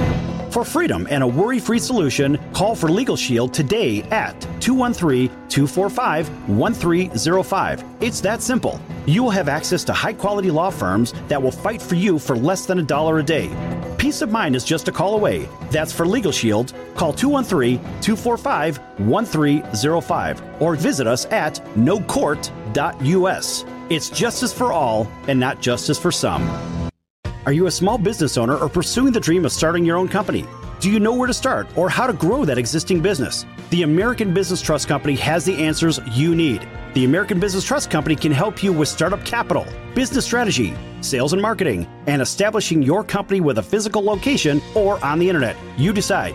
For 0.51 0.65
freedom 0.65 1.07
and 1.11 1.23
a 1.23 1.27
worry 1.27 1.59
free 1.59 1.79
solution, 1.79 2.39
call 2.55 2.75
for 2.75 2.89
Legal 2.89 3.17
Shield 3.17 3.53
today 3.53 4.03
at 4.05 4.41
213 4.61 5.29
245 5.49 6.49
1305. 6.49 7.85
It's 8.01 8.21
that 8.23 8.43
simple. 8.43 8.81
You 9.07 9.23
will 9.23 9.31
have 9.31 9.49
access 9.49 9.85
to 9.85 9.93
high 9.93 10.15
quality 10.15 10.51
law 10.51 10.71
firms 10.71 11.13
that 11.29 11.43
will 11.43 11.51
fight 11.51 11.83
for 11.83 11.97
you 11.97 12.19
for 12.19 12.35
less 12.37 12.65
than 12.65 12.79
a 12.79 12.83
dollar 12.83 13.19
a 13.19 13.23
day. 13.23 13.51
Peace 13.99 14.23
of 14.23 14.31
mind 14.31 14.57
is 14.57 14.65
just 14.65 14.89
a 14.89 14.93
call 14.93 15.15
away. 15.15 15.47
That's 15.71 15.93
for 15.93 16.07
Legal 16.07 16.33
Shield. 16.33 16.73
Call 16.95 17.13
213 17.13 17.79
245 18.01 18.79
1305 19.01 20.43
or 20.63 20.77
visit 20.77 21.07
us 21.07 21.27
at 21.27 21.57
nocourt.us. 21.77 23.65
It's 23.91 24.11
justice 24.11 24.53
for 24.53 24.73
all 24.73 25.11
and 25.27 25.39
not 25.39 25.61
justice 25.61 25.99
for 25.99 26.13
some. 26.13 26.78
Are 27.49 27.53
you 27.53 27.67
a 27.67 27.71
small 27.71 27.97
business 27.97 28.37
owner 28.37 28.59
or 28.59 28.69
pursuing 28.69 29.11
the 29.11 29.21
dream 29.21 29.47
of 29.47 29.53
starting 29.53 29.83
your 29.83 29.97
own 29.97 30.07
company? 30.07 30.45
Do 30.81 30.91
you 30.91 31.01
know 31.01 31.15
where 31.15 31.27
to 31.27 31.33
start 31.33 31.67
or 31.79 31.89
how 31.89 32.07
to 32.07 32.13
grow 32.13 32.45
that 32.45 32.59
existing 32.59 33.01
business? 33.01 33.47
The 33.71 33.85
American 33.85 34.35
Business 34.35 34.61
Trust 34.61 34.87
Company 34.87 35.15
has 35.15 35.47
the 35.47 35.57
answers 35.57 35.99
you 36.11 36.35
need. 36.35 36.69
The 36.93 37.07
American 37.07 37.41
Business 37.41 37.65
Trust 37.65 37.91
Company 37.91 38.17
can 38.17 38.33
help 38.33 38.63
you 38.63 38.71
with 38.71 38.87
startup 38.87 39.25
capital, 39.25 39.67
business 39.95 40.27
strategy, 40.27 40.75
sales 41.01 41.33
and 41.33 41.41
marketing, 41.41 41.89
and 42.07 42.21
establishing 42.21 42.83
your 42.83 43.03
company 43.03 43.41
with 43.41 43.57
a 43.57 43.63
physical 43.63 44.03
location 44.03 44.61
or 44.75 45.03
on 45.03 45.19
the 45.19 45.27
internet. 45.27 45.57
You 45.79 45.95
decide. 45.95 46.35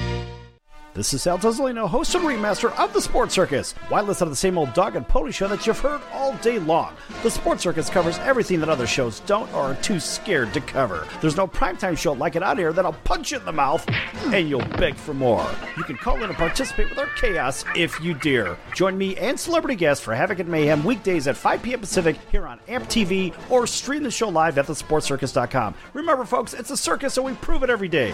This 0.93 1.13
is 1.13 1.21
Sal 1.21 1.39
Tuzolino, 1.39 1.87
host 1.87 2.13
and 2.15 2.25
remaster 2.25 2.77
of 2.77 2.91
the 2.91 2.99
Sports 2.99 3.33
Circus. 3.33 3.71
Why 3.87 4.01
listen 4.01 4.25
to 4.25 4.29
the 4.29 4.35
same 4.35 4.57
old 4.57 4.73
dog 4.73 4.97
and 4.97 5.07
pony 5.07 5.31
show 5.31 5.47
that 5.47 5.65
you've 5.65 5.79
heard 5.79 6.01
all 6.11 6.35
day 6.39 6.59
long? 6.59 6.93
The 7.23 7.31
Sports 7.31 7.63
Circus 7.63 7.89
covers 7.89 8.19
everything 8.19 8.59
that 8.59 8.67
other 8.67 8.85
shows 8.85 9.21
don't 9.21 9.49
or 9.53 9.61
are 9.61 9.75
too 9.75 10.01
scared 10.01 10.53
to 10.53 10.59
cover. 10.59 11.07
There's 11.21 11.37
no 11.37 11.47
primetime 11.47 11.97
show 11.97 12.11
like 12.11 12.35
it 12.35 12.43
out 12.43 12.57
here 12.57 12.73
that'll 12.73 12.91
punch 12.91 13.31
you 13.31 13.37
in 13.37 13.45
the 13.45 13.53
mouth 13.53 13.87
and 14.33 14.49
you'll 14.49 14.67
beg 14.79 14.95
for 14.95 15.13
more. 15.13 15.49
You 15.77 15.85
can 15.85 15.95
call 15.95 16.17
in 16.17 16.23
and 16.23 16.35
participate 16.35 16.89
with 16.89 16.99
our 16.99 17.07
chaos 17.15 17.63
if 17.73 18.01
you 18.01 18.13
dare. 18.13 18.57
Join 18.75 18.97
me 18.97 19.15
and 19.15 19.39
celebrity 19.39 19.77
guests 19.77 20.03
for 20.03 20.13
Havoc 20.13 20.39
and 20.39 20.49
Mayhem 20.49 20.83
weekdays 20.83 21.25
at 21.25 21.37
5 21.37 21.63
p.m. 21.63 21.79
Pacific 21.79 22.17
here 22.33 22.45
on 22.45 22.59
AMP 22.67 22.89
TV 22.89 23.33
or 23.49 23.65
stream 23.65 24.03
the 24.03 24.11
show 24.11 24.27
live 24.27 24.57
at 24.57 24.65
thesportscircus.com. 24.65 25.73
Remember, 25.93 26.25
folks, 26.25 26.53
it's 26.53 26.69
a 26.69 26.75
circus 26.75 27.15
and 27.15 27.25
we 27.25 27.31
prove 27.35 27.63
it 27.63 27.69
every 27.69 27.87
day. 27.87 28.13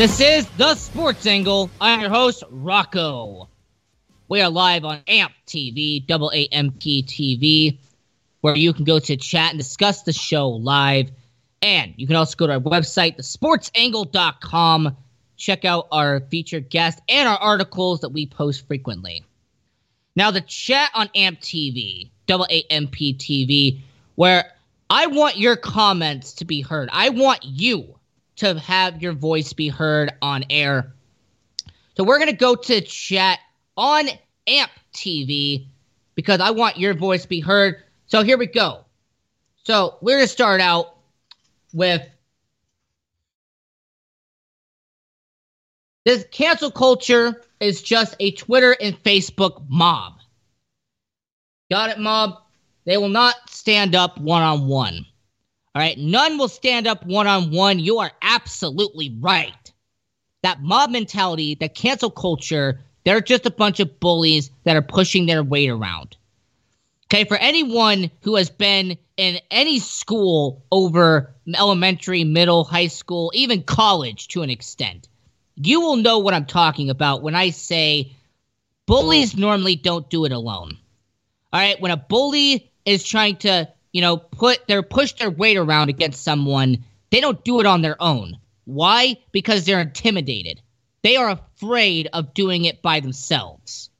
This 0.00 0.18
is 0.18 0.48
the 0.56 0.76
Sports 0.76 1.26
Angle. 1.26 1.68
I'm 1.78 2.00
your 2.00 2.08
host, 2.08 2.42
Rocco. 2.50 3.50
We 4.28 4.40
are 4.40 4.48
live 4.48 4.86
on 4.86 5.02
AMP 5.06 5.34
TV, 5.46 6.06
double 6.06 6.32
AMP 6.32 6.80
TV, 6.80 7.76
where 8.40 8.56
you 8.56 8.72
can 8.72 8.84
go 8.84 8.98
to 8.98 9.16
chat 9.18 9.50
and 9.50 9.58
discuss 9.58 10.04
the 10.04 10.14
show 10.14 10.48
live. 10.48 11.10
And 11.60 11.92
you 11.98 12.06
can 12.06 12.16
also 12.16 12.34
go 12.34 12.46
to 12.46 12.54
our 12.54 12.60
website, 12.60 13.18
thesportsangle.com. 13.18 14.96
Check 15.36 15.66
out 15.66 15.86
our 15.92 16.20
featured 16.20 16.70
guests 16.70 17.02
and 17.06 17.28
our 17.28 17.36
articles 17.36 18.00
that 18.00 18.08
we 18.08 18.24
post 18.24 18.66
frequently. 18.66 19.22
Now, 20.16 20.30
the 20.30 20.40
chat 20.40 20.92
on 20.94 21.10
AMP 21.14 21.40
TV, 21.40 22.08
double 22.26 22.46
AMP 22.48 22.94
TV, 22.94 23.80
where 24.14 24.50
I 24.88 25.08
want 25.08 25.36
your 25.36 25.56
comments 25.56 26.32
to 26.36 26.46
be 26.46 26.62
heard. 26.62 26.88
I 26.90 27.10
want 27.10 27.44
you 27.44 27.99
to 28.40 28.58
have 28.58 29.02
your 29.02 29.12
voice 29.12 29.52
be 29.52 29.68
heard 29.68 30.12
on 30.22 30.44
air. 30.48 30.94
So 31.96 32.04
we're 32.04 32.18
going 32.18 32.30
to 32.30 32.36
go 32.36 32.54
to 32.54 32.80
chat 32.80 33.38
on 33.76 34.08
AMP 34.46 34.70
TV 34.94 35.66
because 36.14 36.40
I 36.40 36.50
want 36.50 36.78
your 36.78 36.94
voice 36.94 37.26
be 37.26 37.40
heard. 37.40 37.82
So 38.06 38.22
here 38.22 38.38
we 38.38 38.46
go. 38.46 38.84
So 39.64 39.98
we're 40.00 40.16
going 40.16 40.24
to 40.24 40.32
start 40.32 40.62
out 40.62 40.96
with 41.74 42.06
this 46.06 46.24
cancel 46.30 46.70
culture 46.70 47.42
is 47.60 47.82
just 47.82 48.16
a 48.20 48.30
Twitter 48.32 48.74
and 48.80 49.00
Facebook 49.02 49.62
mob. 49.68 50.14
Got 51.70 51.90
it, 51.90 51.98
mob? 51.98 52.38
They 52.86 52.96
will 52.96 53.10
not 53.10 53.34
stand 53.50 53.94
up 53.94 54.16
one 54.18 54.42
on 54.42 54.66
one. 54.66 55.04
All 55.74 55.80
right. 55.80 55.96
None 55.96 56.36
will 56.36 56.48
stand 56.48 56.86
up 56.86 57.06
one 57.06 57.26
on 57.26 57.52
one. 57.52 57.78
You 57.78 57.98
are 57.98 58.10
absolutely 58.22 59.16
right. 59.20 59.72
That 60.42 60.62
mob 60.62 60.90
mentality, 60.90 61.54
that 61.56 61.74
cancel 61.74 62.10
culture, 62.10 62.80
they're 63.04 63.20
just 63.20 63.46
a 63.46 63.50
bunch 63.50 63.78
of 63.78 64.00
bullies 64.00 64.50
that 64.64 64.76
are 64.76 64.82
pushing 64.82 65.26
their 65.26 65.44
weight 65.44 65.70
around. 65.70 66.16
Okay. 67.06 67.24
For 67.24 67.36
anyone 67.36 68.10
who 68.22 68.34
has 68.36 68.50
been 68.50 68.98
in 69.16 69.38
any 69.50 69.78
school 69.78 70.64
over 70.72 71.34
elementary, 71.56 72.24
middle, 72.24 72.64
high 72.64 72.88
school, 72.88 73.30
even 73.34 73.62
college 73.62 74.28
to 74.28 74.42
an 74.42 74.50
extent, 74.50 75.08
you 75.54 75.80
will 75.80 75.96
know 75.96 76.18
what 76.18 76.34
I'm 76.34 76.46
talking 76.46 76.90
about 76.90 77.22
when 77.22 77.34
I 77.36 77.50
say 77.50 78.12
bullies 78.86 79.36
normally 79.36 79.76
don't 79.76 80.10
do 80.10 80.24
it 80.24 80.32
alone. 80.32 80.78
All 81.52 81.60
right. 81.60 81.80
When 81.80 81.92
a 81.92 81.96
bully 81.96 82.72
is 82.84 83.04
trying 83.04 83.36
to 83.38 83.68
you 83.92 84.00
know, 84.00 84.16
put 84.16 84.66
their 84.68 84.82
push 84.82 85.12
their 85.14 85.30
weight 85.30 85.56
around 85.56 85.88
against 85.88 86.22
someone, 86.22 86.84
they 87.10 87.20
don't 87.20 87.44
do 87.44 87.60
it 87.60 87.66
on 87.66 87.82
their 87.82 88.00
own. 88.00 88.38
Why? 88.64 89.16
Because 89.32 89.64
they're 89.64 89.80
intimidated. 89.80 90.60
They 91.02 91.16
are 91.16 91.30
afraid 91.30 92.08
of 92.12 92.34
doing 92.34 92.64
it 92.64 92.82
by 92.82 93.00
themselves. 93.00 93.90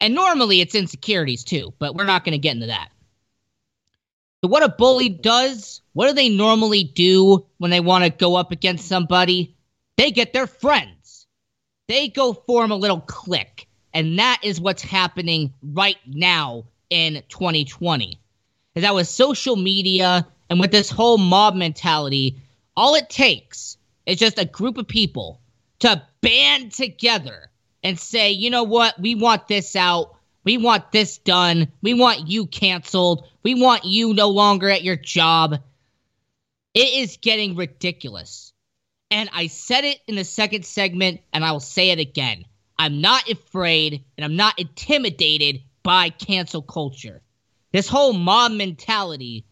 And 0.00 0.14
normally 0.14 0.60
it's 0.60 0.74
insecurities 0.74 1.44
too, 1.44 1.72
but 1.78 1.94
we're 1.94 2.04
not 2.04 2.24
going 2.24 2.32
to 2.32 2.38
get 2.38 2.54
into 2.54 2.66
that. 2.66 2.90
So, 4.44 4.48
what 4.48 4.62
a 4.62 4.68
bully 4.68 5.08
does, 5.08 5.80
what 5.94 6.08
do 6.08 6.12
they 6.12 6.28
normally 6.28 6.84
do 6.84 7.46
when 7.58 7.70
they 7.70 7.80
want 7.80 8.04
to 8.04 8.10
go 8.10 8.36
up 8.36 8.52
against 8.52 8.86
somebody? 8.86 9.56
They 9.96 10.10
get 10.10 10.34
their 10.34 10.46
friends. 10.46 11.26
They 11.88 12.08
go 12.08 12.34
form 12.34 12.70
a 12.70 12.76
little 12.76 13.00
clique. 13.00 13.66
And 13.94 14.18
that 14.18 14.40
is 14.42 14.60
what's 14.60 14.82
happening 14.82 15.54
right 15.62 15.96
now 16.06 16.64
in 16.90 17.22
2020 17.30 18.20
is 18.76 18.82
that 18.82 18.94
with 18.94 19.08
social 19.08 19.56
media 19.56 20.26
and 20.48 20.60
with 20.60 20.70
this 20.70 20.90
whole 20.90 21.18
mob 21.18 21.56
mentality, 21.56 22.38
all 22.76 22.94
it 22.94 23.08
takes 23.08 23.78
is 24.04 24.18
just 24.18 24.38
a 24.38 24.44
group 24.44 24.76
of 24.76 24.86
people 24.86 25.40
to 25.80 26.02
band 26.20 26.72
together 26.72 27.50
and 27.82 27.98
say, 27.98 28.30
you 28.30 28.50
know 28.50 28.62
what, 28.62 29.00
we 29.00 29.14
want 29.14 29.48
this 29.48 29.74
out. 29.74 30.14
We 30.44 30.58
want 30.58 30.92
this 30.92 31.18
done. 31.18 31.72
We 31.82 31.94
want 31.94 32.28
you 32.28 32.46
canceled. 32.46 33.26
We 33.42 33.60
want 33.60 33.84
you 33.84 34.14
no 34.14 34.28
longer 34.28 34.70
at 34.70 34.84
your 34.84 34.96
job. 34.96 35.58
It 36.74 36.94
is 37.02 37.16
getting 37.16 37.56
ridiculous. 37.56 38.52
And 39.10 39.30
I 39.32 39.46
said 39.46 39.84
it 39.84 40.00
in 40.06 40.16
the 40.16 40.24
second 40.24 40.66
segment, 40.66 41.20
and 41.32 41.44
I 41.44 41.52
will 41.52 41.60
say 41.60 41.90
it 41.90 41.98
again. 41.98 42.44
I'm 42.78 43.00
not 43.00 43.28
afraid 43.30 44.04
and 44.16 44.24
I'm 44.24 44.36
not 44.36 44.58
intimidated 44.58 45.62
by 45.82 46.10
cancel 46.10 46.60
culture. 46.62 47.22
This 47.76 47.88
whole 47.88 48.14
mob 48.14 48.52
mentality 48.52 49.44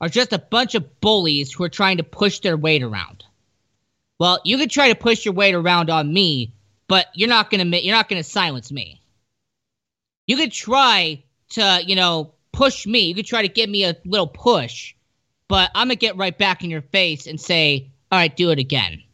are 0.00 0.08
just 0.08 0.32
a 0.32 0.38
bunch 0.40 0.74
of 0.74 1.00
bullies 1.00 1.52
who 1.52 1.62
are 1.62 1.68
trying 1.68 1.98
to 1.98 2.02
push 2.02 2.40
their 2.40 2.56
weight 2.56 2.82
around. 2.82 3.22
Well, 4.18 4.40
you 4.44 4.58
could 4.58 4.72
try 4.72 4.88
to 4.88 4.96
push 4.96 5.24
your 5.24 5.34
weight 5.34 5.54
around 5.54 5.88
on 5.88 6.12
me, 6.12 6.54
but 6.88 7.06
you're 7.14 7.28
not 7.28 7.50
gonna 7.50 7.76
you're 7.76 7.94
not 7.94 8.08
gonna 8.08 8.24
silence 8.24 8.72
me. 8.72 9.00
You 10.26 10.36
could 10.36 10.50
try 10.50 11.22
to, 11.50 11.80
you 11.86 11.94
know, 11.94 12.34
push 12.50 12.84
me. 12.84 13.02
You 13.02 13.14
could 13.14 13.26
try 13.26 13.42
to 13.42 13.48
give 13.48 13.70
me 13.70 13.84
a 13.84 13.96
little 14.04 14.26
push, 14.26 14.96
but 15.46 15.70
I'm 15.72 15.90
to 15.90 15.94
get 15.94 16.16
right 16.16 16.36
back 16.36 16.64
in 16.64 16.70
your 16.70 16.82
face 16.82 17.28
and 17.28 17.40
say, 17.40 17.92
all 18.10 18.18
right, 18.18 18.36
do 18.36 18.50
it 18.50 18.58
again. 18.58 19.04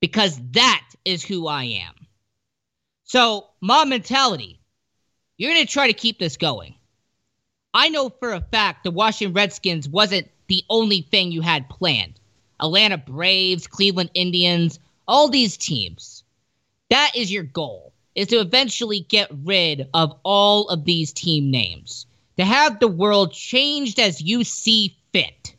Because 0.00 0.38
that 0.50 0.86
is 1.06 1.24
who 1.24 1.46
I 1.46 1.64
am. 1.64 1.94
So, 3.04 3.46
mob 3.62 3.88
mentality, 3.88 4.60
you're 5.38 5.54
to 5.54 5.64
try 5.64 5.86
to 5.86 5.94
keep 5.94 6.18
this 6.18 6.36
going. 6.36 6.74
I 7.72 7.88
know 7.88 8.08
for 8.08 8.32
a 8.32 8.40
fact 8.40 8.84
the 8.84 8.90
Washington 8.90 9.34
Redskins 9.34 9.88
wasn't 9.88 10.28
the 10.48 10.64
only 10.68 11.02
thing 11.02 11.30
you 11.30 11.40
had 11.40 11.68
planned. 11.68 12.18
Atlanta 12.58 12.98
Braves, 12.98 13.66
Cleveland 13.66 14.10
Indians, 14.14 14.80
all 15.06 15.28
these 15.28 15.56
teams. 15.56 16.24
That 16.88 17.12
is 17.14 17.32
your 17.32 17.44
goal, 17.44 17.92
is 18.14 18.28
to 18.28 18.40
eventually 18.40 19.00
get 19.00 19.30
rid 19.44 19.88
of 19.94 20.18
all 20.24 20.68
of 20.68 20.84
these 20.84 21.12
team 21.12 21.50
names. 21.50 22.06
To 22.36 22.44
have 22.44 22.80
the 22.80 22.88
world 22.88 23.32
changed 23.32 24.00
as 24.00 24.20
you 24.20 24.44
see 24.44 24.96
fit. 25.12 25.54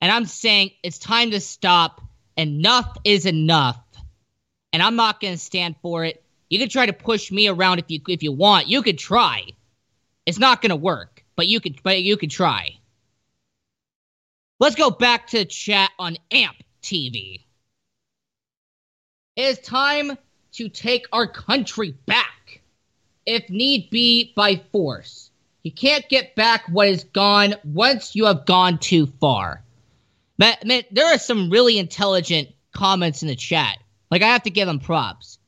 And 0.00 0.10
I'm 0.10 0.26
saying 0.26 0.72
it's 0.82 0.98
time 0.98 1.30
to 1.30 1.40
stop. 1.40 2.00
Enough 2.36 2.96
is 3.04 3.26
enough. 3.26 3.80
And 4.72 4.82
I'm 4.82 4.96
not 4.96 5.20
going 5.20 5.34
to 5.34 5.38
stand 5.38 5.76
for 5.80 6.04
it. 6.04 6.22
You 6.50 6.58
can 6.58 6.68
try 6.68 6.86
to 6.86 6.92
push 6.92 7.30
me 7.30 7.48
around 7.48 7.78
if 7.78 7.86
you 7.88 8.00
if 8.08 8.22
you 8.22 8.32
want. 8.32 8.66
You 8.66 8.82
could 8.82 8.98
try. 8.98 9.44
It's 10.26 10.38
not 10.38 10.60
going 10.60 10.70
to 10.70 10.76
work, 10.76 11.24
but 11.36 11.46
you 11.46 11.60
could 11.60 11.82
but 11.82 12.02
you 12.02 12.16
could 12.16 12.30
try. 12.30 12.78
Let's 14.58 14.74
go 14.74 14.90
back 14.90 15.28
to 15.28 15.44
chat 15.44 15.90
on 15.98 16.16
AMP 16.30 16.56
TV. 16.82 17.40
It 19.36 19.42
is 19.42 19.58
time 19.58 20.18
to 20.52 20.68
take 20.68 21.06
our 21.12 21.26
country 21.26 21.94
back, 22.06 22.62
if 23.26 23.48
need 23.50 23.90
be 23.90 24.32
by 24.34 24.62
force. 24.72 25.30
You 25.62 25.72
can't 25.72 26.08
get 26.08 26.34
back 26.36 26.68
what 26.68 26.88
is 26.88 27.04
gone 27.04 27.54
once 27.64 28.14
you 28.14 28.26
have 28.26 28.46
gone 28.46 28.78
too 28.78 29.06
far. 29.06 29.62
Man, 30.38 30.54
man, 30.64 30.84
there 30.90 31.12
are 31.12 31.18
some 31.18 31.50
really 31.50 31.78
intelligent 31.78 32.48
comments 32.72 33.22
in 33.22 33.28
the 33.28 33.36
chat. 33.36 33.78
Like, 34.10 34.22
I 34.22 34.28
have 34.28 34.44
to 34.44 34.50
give 34.50 34.66
them 34.66 34.78
props. 34.78 35.38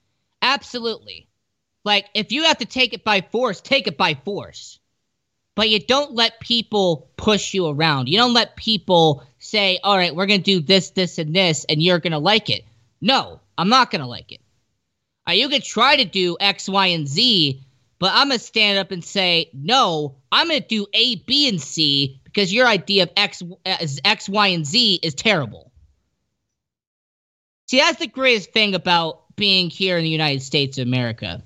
Absolutely. 0.42 1.27
Like, 1.88 2.10
if 2.12 2.32
you 2.32 2.44
have 2.44 2.58
to 2.58 2.66
take 2.66 2.92
it 2.92 3.02
by 3.02 3.22
force, 3.22 3.62
take 3.62 3.86
it 3.86 3.96
by 3.96 4.12
force. 4.12 4.78
But 5.54 5.70
you 5.70 5.80
don't 5.80 6.12
let 6.12 6.38
people 6.38 7.10
push 7.16 7.54
you 7.54 7.66
around. 7.66 8.10
You 8.10 8.18
don't 8.18 8.34
let 8.34 8.56
people 8.56 9.24
say, 9.38 9.80
all 9.82 9.96
right, 9.96 10.14
we're 10.14 10.26
going 10.26 10.42
to 10.42 10.58
do 10.58 10.60
this, 10.60 10.90
this, 10.90 11.16
and 11.16 11.34
this, 11.34 11.64
and 11.64 11.82
you're 11.82 11.98
going 11.98 12.12
to 12.12 12.18
like 12.18 12.50
it. 12.50 12.66
No, 13.00 13.40
I'm 13.56 13.70
not 13.70 13.90
going 13.90 14.02
to 14.02 14.06
like 14.06 14.32
it. 14.32 14.42
Uh, 15.26 15.32
you 15.32 15.48
could 15.48 15.64
try 15.64 15.96
to 15.96 16.04
do 16.04 16.36
X, 16.38 16.68
Y, 16.68 16.88
and 16.88 17.08
Z, 17.08 17.64
but 17.98 18.12
I'm 18.12 18.28
going 18.28 18.38
to 18.38 18.44
stand 18.44 18.78
up 18.78 18.90
and 18.90 19.02
say, 19.02 19.48
no, 19.54 20.16
I'm 20.30 20.48
going 20.48 20.60
to 20.60 20.68
do 20.68 20.86
A, 20.92 21.16
B, 21.16 21.48
and 21.48 21.58
C 21.58 22.20
because 22.22 22.52
your 22.52 22.66
idea 22.66 23.04
of 23.04 23.12
X, 23.16 23.42
X, 23.64 24.28
Y, 24.28 24.46
and 24.48 24.66
Z 24.66 25.00
is 25.02 25.14
terrible. 25.14 25.72
See, 27.68 27.78
that's 27.78 27.98
the 27.98 28.08
greatest 28.08 28.52
thing 28.52 28.74
about 28.74 29.34
being 29.36 29.70
here 29.70 29.96
in 29.96 30.04
the 30.04 30.10
United 30.10 30.42
States 30.42 30.76
of 30.76 30.86
America 30.86 31.44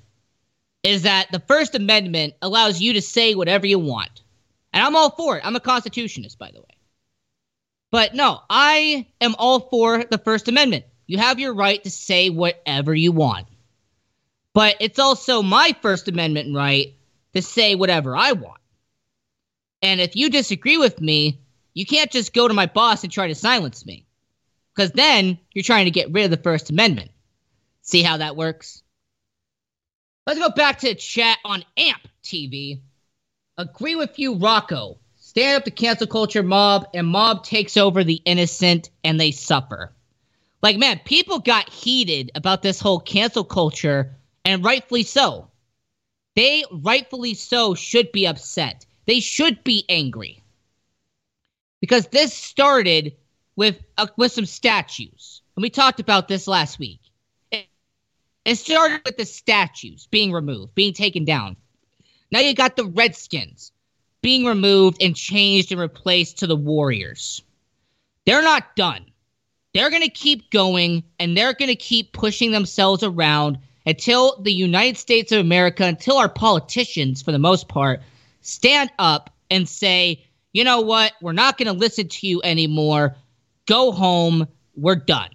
is 0.83 1.03
that 1.03 1.31
the 1.31 1.41
First 1.41 1.75
Amendment 1.75 2.35
allows 2.43 2.81
you 2.81 2.95
to 2.95 3.03
say 3.03 3.35
whatever 3.35 3.67
you 3.67 3.79
want. 3.79 4.23
And 4.73 4.83
I'm 4.83 4.97
all 4.97 5.11
for 5.11 5.37
it. 5.37 5.45
I'm 5.45 5.57
a 5.57 5.61
constitutionist, 5.61 6.39
by 6.39 6.51
the 6.51 6.61
way. 6.61 6.67
But 7.91 8.15
no, 8.15 8.41
I 8.49 9.07
am 9.21 9.35
all 9.39 9.61
for 9.61 10.05
the 10.05 10.19
First 10.19 10.49
Amendment. 10.49 10.87
You 11.07 11.19
have 11.19 11.39
your 11.39 11.53
right 11.53 11.83
to 11.85 11.91
say 11.91 12.31
whatever 12.31 12.95
you 12.95 13.13
want. 13.13 13.47
But 14.55 14.77
it's 14.81 14.99
also 14.99 15.43
my 15.43 15.77
First 15.83 16.09
Amendment 16.09 16.55
right 16.55 16.95
to 17.35 17.43
say 17.43 17.75
whatever 17.75 18.17
I 18.17 18.33
want. 18.33 18.61
And 19.83 20.01
if 20.01 20.17
you 20.17 20.31
disagree 20.31 20.79
with 20.79 21.01
me, 21.01 21.41
you 21.75 21.87
can't 21.87 22.11
just 22.11 22.33
go 22.33 22.49
to 22.49 22.55
my 22.55 22.67
boss 22.67 23.03
and 23.03 23.13
try 23.13 23.29
to 23.29 23.35
silence 23.35 23.85
me. 23.85 24.07
Because 24.75 24.93
then 24.93 25.39
you're 25.53 25.63
trying 25.63 25.85
to 25.85 25.91
get 25.91 26.13
rid 26.13 26.25
of 26.25 26.31
the 26.31 26.37
First 26.37 26.71
Amendment. 26.71 27.11
See 27.83 28.03
how 28.03 28.19
that 28.19 28.37
works? 28.37 28.83
Let's 30.27 30.39
go 30.39 30.51
back 30.51 30.79
to 30.81 30.95
chat 30.95 31.39
on 31.45 31.65
AMP 31.77 32.09
TV. 32.23 32.81
Agree 33.59 33.97
with 33.97 34.19
you, 34.19 34.37
Rocco. 34.37 34.99
Stand 35.17 35.57
up 35.57 35.65
to 35.65 35.71
cancel 35.71 36.07
culture 36.07 36.43
mob, 36.43 36.87
and 36.95 37.07
mob 37.07 37.45
takes 37.45 37.77
over 37.77 38.05
the 38.05 38.23
innocent 38.25 38.91
and 39.03 39.19
they 39.19 39.33
suffer. 39.33 39.93
Like, 40.63 40.79
man, 40.79 41.01
people 41.05 41.41
got 41.41 41.69
heated 41.69 42.31
about 42.37 42.63
this 42.63 42.79
whole 42.79 43.01
cancel 43.01 43.43
culture, 43.43 44.15
and 44.45 44.65
rightfully 44.65 45.03
so. 45.03 45.49
They 46.37 46.65
rightfully 46.71 47.35
so 47.35 47.75
should 47.75 48.13
be 48.13 48.27
upset. 48.27 48.87
They 49.07 49.21
should 49.21 49.65
be 49.65 49.85
angry. 49.89 50.43
Because 51.81 52.07
this 52.07 52.33
started 52.33 53.17
with 53.57 53.83
uh, 53.99 54.07
with 54.17 54.33
some 54.33 54.47
statues. 54.47 55.43
And 55.57 55.63
we 55.63 55.71
talked 55.71 55.99
about 55.99 56.29
this 56.29 56.47
last 56.47 56.79
week. 56.79 57.01
It 58.45 58.57
started 58.57 59.03
with 59.05 59.17
the 59.17 59.25
statues 59.25 60.09
being 60.11 60.33
removed, 60.33 60.75
being 60.75 60.95
taken 60.95 61.25
down. 61.25 61.57
Now 62.31 62.41
you 62.41 62.55
got 62.55 62.77
the 62.77 62.87
Redskins 62.87 63.73
being 64.21 64.45
removed 64.45 65.03
and 65.03 65.15
changed 65.15 65.71
and 65.71 65.81
replaced 65.81 66.39
to 66.39 66.47
the 66.47 66.57
Warriors. 66.57 67.43
They're 68.25 68.43
not 68.43 68.75
done. 68.77 69.05
They're 69.75 69.91
going 69.91 70.03
to 70.03 70.09
keep 70.09 70.51
going 70.51 71.05
and 71.19 71.37
they're 71.37 71.55
going 71.55 71.69
to 71.69 71.77
keep 71.77 72.13
pushing 72.13 72.51
themselves 72.51 73.03
around 73.03 73.59
until 73.87 74.41
the 74.41 74.53
United 74.53 74.97
States 74.97 75.33
of 75.33 75.41
America, 75.41 75.85
until 75.85 76.19
our 76.19 76.29
politicians, 76.29 77.23
for 77.23 77.33
the 77.33 77.39
most 77.39 77.69
part, 77.69 78.01
stand 78.41 78.91
up 78.99 79.31
and 79.51 79.69
say, 79.69 80.25
you 80.53 80.65
know 80.65 80.81
what? 80.81 81.13
We're 81.21 81.33
not 81.33 81.59
going 81.59 81.67
to 81.67 81.73
listen 81.73 82.09
to 82.09 82.27
you 82.27 82.41
anymore. 82.43 83.17
Go 83.67 83.93
home. 83.93 84.47
We're 84.77 84.97
done. 84.97 85.31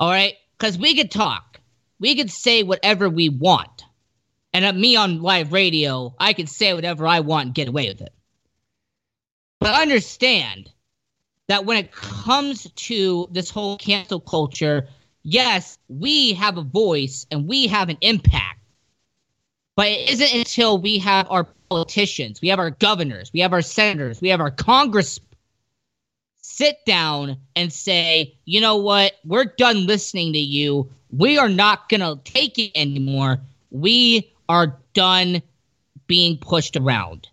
All 0.00 0.10
right? 0.10 0.34
Because 0.58 0.78
we 0.78 0.94
could 0.94 1.10
talk 1.10 1.60
we 2.02 2.16
could 2.16 2.32
say 2.32 2.64
whatever 2.64 3.08
we 3.08 3.28
want. 3.28 3.84
And 4.52 4.64
at 4.64 4.76
me 4.76 4.96
on 4.96 5.22
live 5.22 5.52
radio, 5.52 6.14
I 6.18 6.32
can 6.32 6.48
say 6.48 6.74
whatever 6.74 7.06
I 7.06 7.20
want 7.20 7.46
and 7.46 7.54
get 7.54 7.68
away 7.68 7.88
with 7.88 8.02
it. 8.02 8.12
But 9.60 9.80
understand 9.80 10.68
that 11.46 11.64
when 11.64 11.76
it 11.76 11.92
comes 11.92 12.68
to 12.72 13.28
this 13.30 13.50
whole 13.50 13.78
cancel 13.78 14.18
culture, 14.18 14.88
yes, 15.22 15.78
we 15.88 16.32
have 16.32 16.58
a 16.58 16.62
voice 16.62 17.24
and 17.30 17.46
we 17.46 17.68
have 17.68 17.88
an 17.88 17.98
impact. 18.00 18.58
But 19.76 19.86
it 19.86 20.10
isn't 20.10 20.34
until 20.34 20.78
we 20.78 20.98
have 20.98 21.30
our 21.30 21.44
politicians, 21.70 22.42
we 22.42 22.48
have 22.48 22.58
our 22.58 22.70
governors, 22.70 23.30
we 23.32 23.40
have 23.40 23.52
our 23.52 23.62
senators, 23.62 24.20
we 24.20 24.28
have 24.30 24.40
our 24.40 24.50
Congress 24.50 25.20
sit 26.38 26.84
down 26.84 27.36
and 27.54 27.72
say, 27.72 28.36
you 28.44 28.60
know 28.60 28.76
what, 28.76 29.12
we're 29.24 29.44
done 29.44 29.86
listening 29.86 30.32
to 30.32 30.40
you. 30.40 30.90
We 31.12 31.38
are 31.38 31.48
not 31.48 31.88
going 31.88 32.00
to 32.00 32.18
take 32.24 32.58
it 32.58 32.72
anymore. 32.74 33.38
We 33.70 34.32
are 34.48 34.78
done 34.94 35.42
being 36.06 36.38
pushed 36.38 36.76
around. 36.76 37.28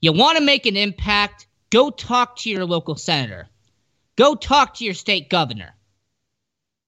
You 0.00 0.12
want 0.12 0.38
to 0.38 0.44
make 0.44 0.66
an 0.66 0.76
impact? 0.76 1.46
Go 1.70 1.90
talk 1.90 2.36
to 2.38 2.50
your 2.50 2.64
local 2.64 2.96
senator. 2.96 3.48
Go 4.16 4.34
talk 4.34 4.74
to 4.74 4.84
your 4.84 4.94
state 4.94 5.28
governor. 5.28 5.74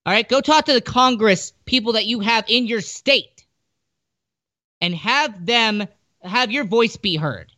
All 0.06 0.12
right, 0.12 0.28
go 0.28 0.40
talk 0.40 0.64
to 0.66 0.72
the 0.72 0.80
Congress 0.80 1.52
people 1.66 1.92
that 1.92 2.06
you 2.06 2.20
have 2.20 2.44
in 2.48 2.66
your 2.66 2.80
state 2.80 3.44
and 4.80 4.94
have 4.94 5.44
them 5.44 5.86
have 6.22 6.50
your 6.50 6.64
voice 6.64 6.96
be 6.96 7.16
heard 7.16 7.52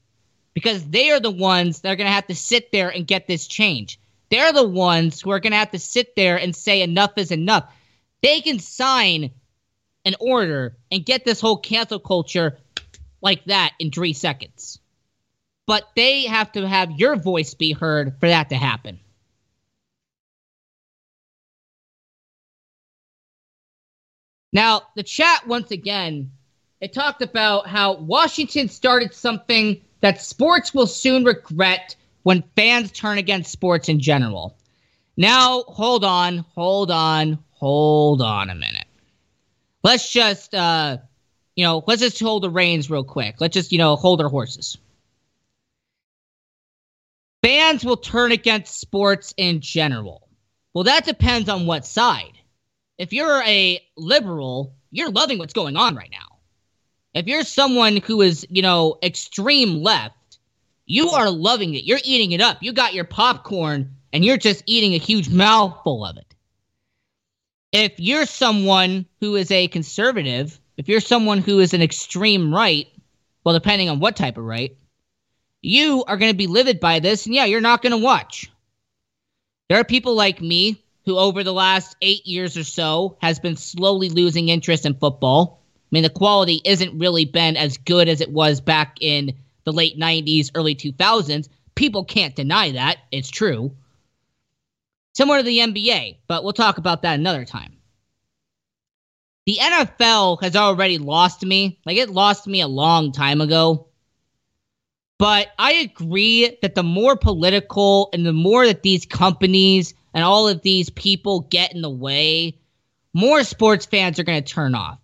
because 0.55 0.85
they 0.87 1.11
are 1.11 1.21
the 1.21 1.31
ones 1.31 1.81
that 1.81 1.93
are 1.93 1.97
going 1.97 2.09
to 2.09 2.13
have 2.13 2.27
to 2.27 2.35
sit 2.35 2.73
there 2.73 2.89
and 2.89 3.07
get 3.07 3.29
this 3.29 3.47
change. 3.47 4.01
They're 4.31 4.53
the 4.53 4.67
ones 4.67 5.21
who 5.21 5.31
are 5.31 5.41
going 5.41 5.53
to 5.53 5.59
have 5.59 5.71
to 5.71 5.79
sit 5.79 6.17
there 6.17 6.37
and 6.37 6.55
say 6.55 6.83
enough 6.83 7.13
is 7.17 7.31
enough. 7.31 7.73
They 8.23 8.41
can 8.41 8.59
sign 8.59 9.31
an 10.05 10.15
order 10.21 10.77
and 10.91 11.05
get 11.05 11.25
this 11.25 11.41
whole 11.41 11.59
cancel 11.59 11.99
culture 11.99 12.59
like 13.21 13.45
that 13.47 13.73
in 13.79 13.91
three 13.91 14.13
seconds. 14.13 14.79
But 15.67 15.89
they 15.95 16.25
have 16.25 16.53
to 16.53 16.67
have 16.67 16.99
your 16.99 17.17
voice 17.17 17.55
be 17.55 17.73
heard 17.73 18.19
for 18.19 18.29
that 18.29 18.51
to 18.51 18.57
happen. 18.57 18.99
Now, 24.53 24.83
the 24.97 25.05
chat, 25.05 25.47
once 25.47 25.71
again, 25.71 26.33
it 26.81 26.93
talked 26.93 27.23
about 27.23 27.69
how 27.69 27.95
Washington 27.95 28.69
started 28.69 29.15
something 29.15 29.81
that 30.01 30.21
sports 30.21 30.75
will 30.75 30.87
soon 30.87 31.25
regret 31.25 31.95
when 32.23 32.43
fans 32.57 32.91
turn 32.91 33.19
against 33.19 33.53
sports 33.53 33.89
in 33.89 34.01
general. 34.01 34.57
Now, 35.17 35.63
hold 35.69 36.05
on, 36.05 36.39
hold 36.55 36.91
on, 36.91 37.39
hold 37.61 38.23
on 38.23 38.49
a 38.49 38.55
minute. 38.55 38.87
Let's 39.85 40.11
just, 40.11 40.55
uh, 40.55 40.99
you 41.55 41.65
know, 41.65 41.85
let's 41.87 42.01
just 42.01 42.19
hold 42.19 42.43
the 42.43 42.51
reins 42.51 42.91
real 42.91 43.05
quick. 43.05 43.37
Let's 43.39 43.55
just, 43.55 43.71
you 43.71 43.79
know, 43.79 43.97
hold 43.97 44.21
our 44.23 44.31
horses. 44.31 44.79
Fans 47.43 47.85
will 47.85 47.99
turn 47.99 48.33
against 48.33 48.81
sports 48.81 49.35
in 49.37 49.61
general. 49.61 50.27
Well, 50.73 50.85
that 50.85 51.05
depends 51.05 51.49
on 51.49 51.67
what 51.67 51.85
side. 51.85 52.33
If 52.99 53.13
you're 53.13 53.43
a 53.43 53.81
liberal, 53.97 54.75
you're 54.91 55.11
loving 55.11 55.39
what's 55.39 55.53
going 55.53 55.77
on 55.77 55.95
right 55.95 56.11
now. 56.11 56.39
If 57.13 57.27
you're 57.27 57.45
someone 57.45 57.97
who 57.99 58.23
is, 58.23 58.47
you 58.51 58.63
know, 58.63 58.99
extreme 59.03 59.83
left, 59.83 60.39
you 60.87 61.11
are 61.11 61.31
loving 61.31 61.75
it. 61.75 61.85
You're 61.85 62.01
eating 62.05 62.33
it 62.33 62.41
up. 62.41 62.59
You 62.63 62.73
got 62.73 62.95
your 62.95 63.05
popcorn 63.05 63.97
and 64.13 64.25
you're 64.25 64.37
just 64.39 64.63
eating 64.67 64.95
a 64.95 64.99
huge 64.99 65.29
mouthful 65.29 66.07
of 66.07 66.17
it. 66.17 66.30
If 67.73 68.01
you're 68.01 68.27
someone 68.27 69.07
who 69.21 69.37
is 69.37 69.51
a 69.51 69.69
conservative, 69.69 70.59
if 70.77 70.89
you're 70.89 71.01
someone 71.01 71.39
who 71.39 71.61
is 71.61 71.73
an 71.73 71.83
extreme 71.83 72.53
right, 72.53 72.89
well, 73.45 73.55
depending 73.55 73.89
on 73.89 74.01
what 74.01 74.17
type 74.17 74.39
of 74.39 74.45
right, 74.45 74.77
you 75.63 76.05
are 76.07 76.17
going 76.17 76.33
to 76.33 76.37
be 76.37 76.47
livid 76.47 76.81
by 76.81 76.99
this, 77.01 77.27
and 77.27 77.35
yeah, 77.35 77.45
you're 77.45 77.61
not 77.61 77.83
going 77.83 77.93
to 77.93 77.99
watch. 77.99 78.51
There 79.69 79.79
are 79.79 79.85
people 79.85 80.15
like 80.15 80.41
me 80.41 80.83
who, 81.05 81.17
over 81.17 81.45
the 81.45 81.53
last 81.53 81.97
eight 82.03 82.27
years 82.27 82.57
or 82.57 82.65
so, 82.65 83.17
has 83.21 83.39
been 83.39 83.57
slowly 83.57 84.09
losing 84.09 84.49
interest 84.49 84.85
in 84.85 84.95
football. 84.95 85.61
I 85.77 85.89
mean, 85.93 86.03
the 86.03 86.11
quality 86.11 86.61
isn't 86.65 86.99
really 86.99 87.25
been 87.25 87.57
as 87.57 87.77
good 87.79 88.09
as 88.09 88.21
it 88.21 88.33
was 88.33 88.61
back 88.61 88.99
in 89.01 89.35
the 89.65 89.73
late 89.73 89.99
90s, 89.99 90.51
early 90.55 90.75
2000s. 90.75 91.49
People 91.75 92.05
can't 92.05 92.35
deny 92.35 92.73
that. 92.73 92.99
It's 93.13 93.31
true. 93.31 93.73
Similar 95.15 95.39
to 95.39 95.45
the 95.45 95.59
NBA, 95.59 96.19
but 96.27 96.45
we'll 96.45 96.53
talk 96.53 96.79
about 96.79 97.03
that 97.03 97.19
another 97.19 97.45
time. 97.45 97.77
The 99.47 99.59
NFL 99.61 100.43
has 100.43 100.55
already 100.55 100.99
lost 100.99 101.45
me. 101.45 101.81
Like, 101.85 101.97
it 101.97 102.11
lost 102.11 102.47
me 102.47 102.61
a 102.61 102.69
long 102.69 103.13
time 103.13 103.41
ago. 103.41 103.89
But 105.19 105.49
I 105.59 105.73
agree 105.73 106.57
that 106.63 106.75
the 106.75 106.83
more 106.83 107.17
political 107.17 108.09
and 108.13 108.25
the 108.25 108.33
more 108.33 108.67
that 108.67 108.83
these 108.83 109.05
companies 109.05 109.93
and 110.15 110.25
all 110.25 110.49
of 110.49 110.63
these 110.63 110.89
people 110.91 111.41
get 111.41 111.75
in 111.75 111.83
the 111.83 111.91
way, 111.91 112.59
more 113.13 113.43
sports 113.45 113.87
fans 113.87 114.19
are 114.19 114.25
going 114.25 114.43
to 114.43 114.53
turn 114.53 114.75
off. 114.75 114.99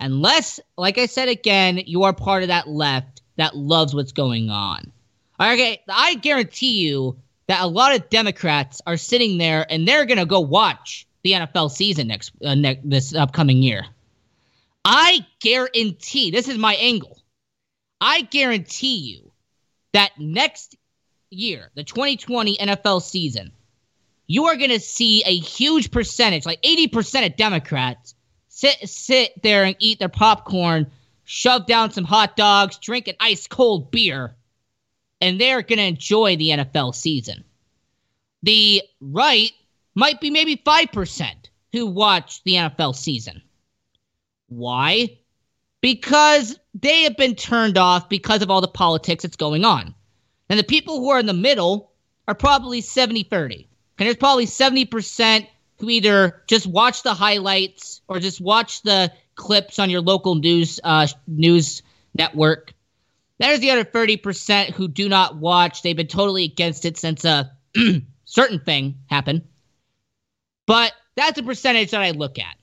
Unless, 0.00 0.60
like 0.76 0.98
I 0.98 1.06
said 1.06 1.28
again, 1.28 1.80
you 1.86 2.02
are 2.02 2.12
part 2.12 2.42
of 2.42 2.48
that 2.48 2.68
left 2.68 3.22
that 3.36 3.56
loves 3.56 3.94
what's 3.94 4.12
going 4.12 4.50
on. 4.50 4.92
Okay, 5.40 5.80
I 5.88 6.14
guarantee 6.14 6.80
you 6.80 7.18
that 7.48 7.62
a 7.62 7.66
lot 7.66 7.94
of 7.94 8.08
Democrats 8.10 8.80
are 8.86 8.96
sitting 8.96 9.38
there 9.38 9.66
and 9.70 9.86
they're 9.86 10.04
going 10.04 10.18
to 10.18 10.26
go 10.26 10.40
watch 10.40 11.06
the 11.22 11.32
NFL 11.32 11.70
season 11.70 12.08
next 12.08 12.32
uh, 12.44 12.56
this 12.84 13.14
upcoming 13.14 13.62
year. 13.62 13.84
I 14.84 15.26
guarantee 15.40 16.30
this 16.30 16.48
is 16.48 16.58
my 16.58 16.74
angle. 16.74 17.20
I 18.00 18.22
guarantee 18.22 18.98
you 18.98 19.32
that 19.92 20.12
next 20.18 20.76
year, 21.30 21.70
the 21.74 21.84
2020 21.84 22.56
NFL 22.56 23.02
season, 23.02 23.52
you 24.26 24.46
are 24.46 24.56
going 24.56 24.70
to 24.70 24.80
see 24.80 25.22
a 25.24 25.36
huge 25.36 25.90
percentage, 25.90 26.46
like 26.46 26.62
80% 26.62 27.26
of 27.26 27.36
Democrats, 27.36 28.14
sit 28.48 28.88
sit 28.88 29.42
there 29.42 29.64
and 29.64 29.76
eat 29.78 29.98
their 29.98 30.08
popcorn, 30.08 30.90
shove 31.24 31.66
down 31.66 31.90
some 31.90 32.04
hot 32.04 32.36
dogs, 32.36 32.78
drink 32.78 33.08
an 33.08 33.16
ice 33.20 33.46
cold 33.46 33.90
beer, 33.90 34.36
and 35.20 35.40
they're 35.40 35.62
going 35.62 35.78
to 35.78 35.84
enjoy 35.84 36.36
the 36.36 36.50
NFL 36.50 36.94
season. 36.94 37.44
The 38.42 38.82
right 39.00 39.52
might 39.94 40.20
be 40.20 40.30
maybe 40.30 40.56
5% 40.56 41.30
who 41.72 41.86
watch 41.86 42.42
the 42.44 42.54
NFL 42.54 42.94
season. 42.94 43.42
Why? 44.48 45.18
because 45.86 46.58
they 46.74 47.02
have 47.02 47.16
been 47.16 47.36
turned 47.36 47.78
off 47.78 48.08
because 48.08 48.42
of 48.42 48.50
all 48.50 48.60
the 48.60 48.66
politics 48.66 49.22
that's 49.22 49.36
going 49.36 49.64
on. 49.64 49.94
And 50.48 50.58
the 50.58 50.64
people 50.64 50.98
who 50.98 51.10
are 51.10 51.20
in 51.20 51.26
the 51.26 51.32
middle 51.32 51.92
are 52.26 52.34
probably 52.34 52.80
70 52.80 53.22
30. 53.22 53.68
And 53.98 54.06
there's 54.06 54.16
probably 54.16 54.46
70% 54.46 55.46
who 55.78 55.88
either 55.88 56.42
just 56.48 56.66
watch 56.66 57.04
the 57.04 57.14
highlights 57.14 58.00
or 58.08 58.18
just 58.18 58.40
watch 58.40 58.82
the 58.82 59.12
clips 59.36 59.78
on 59.78 59.88
your 59.88 60.00
local 60.00 60.34
news 60.34 60.80
uh, 60.82 61.06
news 61.28 61.82
network. 62.14 62.74
There's 63.38 63.60
the 63.60 63.72
other 63.72 63.84
30% 63.84 64.70
who 64.70 64.88
do 64.88 65.08
not 65.08 65.36
watch. 65.36 65.82
They've 65.82 65.96
been 65.96 66.06
totally 66.06 66.44
against 66.44 66.84
it 66.84 66.96
since 66.96 67.24
uh, 67.24 67.44
a 67.76 68.02
certain 68.24 68.60
thing 68.60 69.00
happened. 69.06 69.42
But 70.66 70.92
that's 71.16 71.38
a 71.38 71.42
percentage 71.42 71.90
that 71.90 72.02
I 72.02 72.12
look 72.12 72.38
at. 72.38 72.56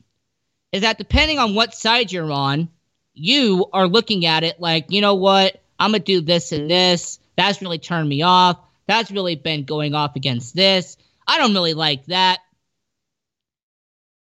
Is 0.72 0.82
that 0.82 0.98
depending 0.98 1.38
on 1.38 1.54
what 1.54 1.76
side 1.76 2.12
you're 2.12 2.32
on, 2.32 2.70
you 3.14 3.68
are 3.72 3.88
looking 3.88 4.26
at 4.26 4.44
it 4.44 4.60
like, 4.60 4.88
you 4.90 5.02
know 5.02 5.16
what? 5.16 5.62
I'm 5.80 5.92
going 5.92 6.02
to 6.02 6.06
do 6.06 6.22
this 6.22 6.52
and 6.52 6.70
this. 6.70 7.20
That's 7.36 7.62
really 7.62 7.78
turned 7.78 8.10
me 8.10 8.24
off. 8.24 8.58
That's 8.88 9.12
really 9.12 9.36
been 9.36 9.66
going 9.66 9.94
off 9.94 10.16
against 10.16 10.56
this. 10.56 10.98
I 11.28 11.38
don't 11.38 11.54
really 11.54 11.74
like 11.74 12.06
that. 12.08 12.40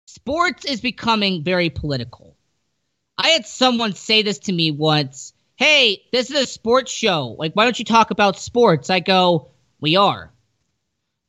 Sports 0.05 0.65
is 0.65 0.81
becoming 0.81 1.43
very 1.43 1.69
political. 1.69 2.35
I 3.17 3.29
had 3.29 3.45
someone 3.45 3.93
say 3.93 4.21
this 4.23 4.39
to 4.39 4.53
me 4.53 4.71
once 4.71 5.33
Hey, 5.57 6.03
this 6.11 6.29
is 6.29 6.39
a 6.39 6.45
sports 6.45 6.91
show. 6.91 7.35
Like, 7.39 7.53
why 7.53 7.63
don't 7.63 7.79
you 7.79 7.83
talk 7.85 8.11
about 8.11 8.37
sports? 8.37 8.91
I 8.91 8.99
go, 8.99 9.49
We 9.81 9.95
are. 9.95 10.31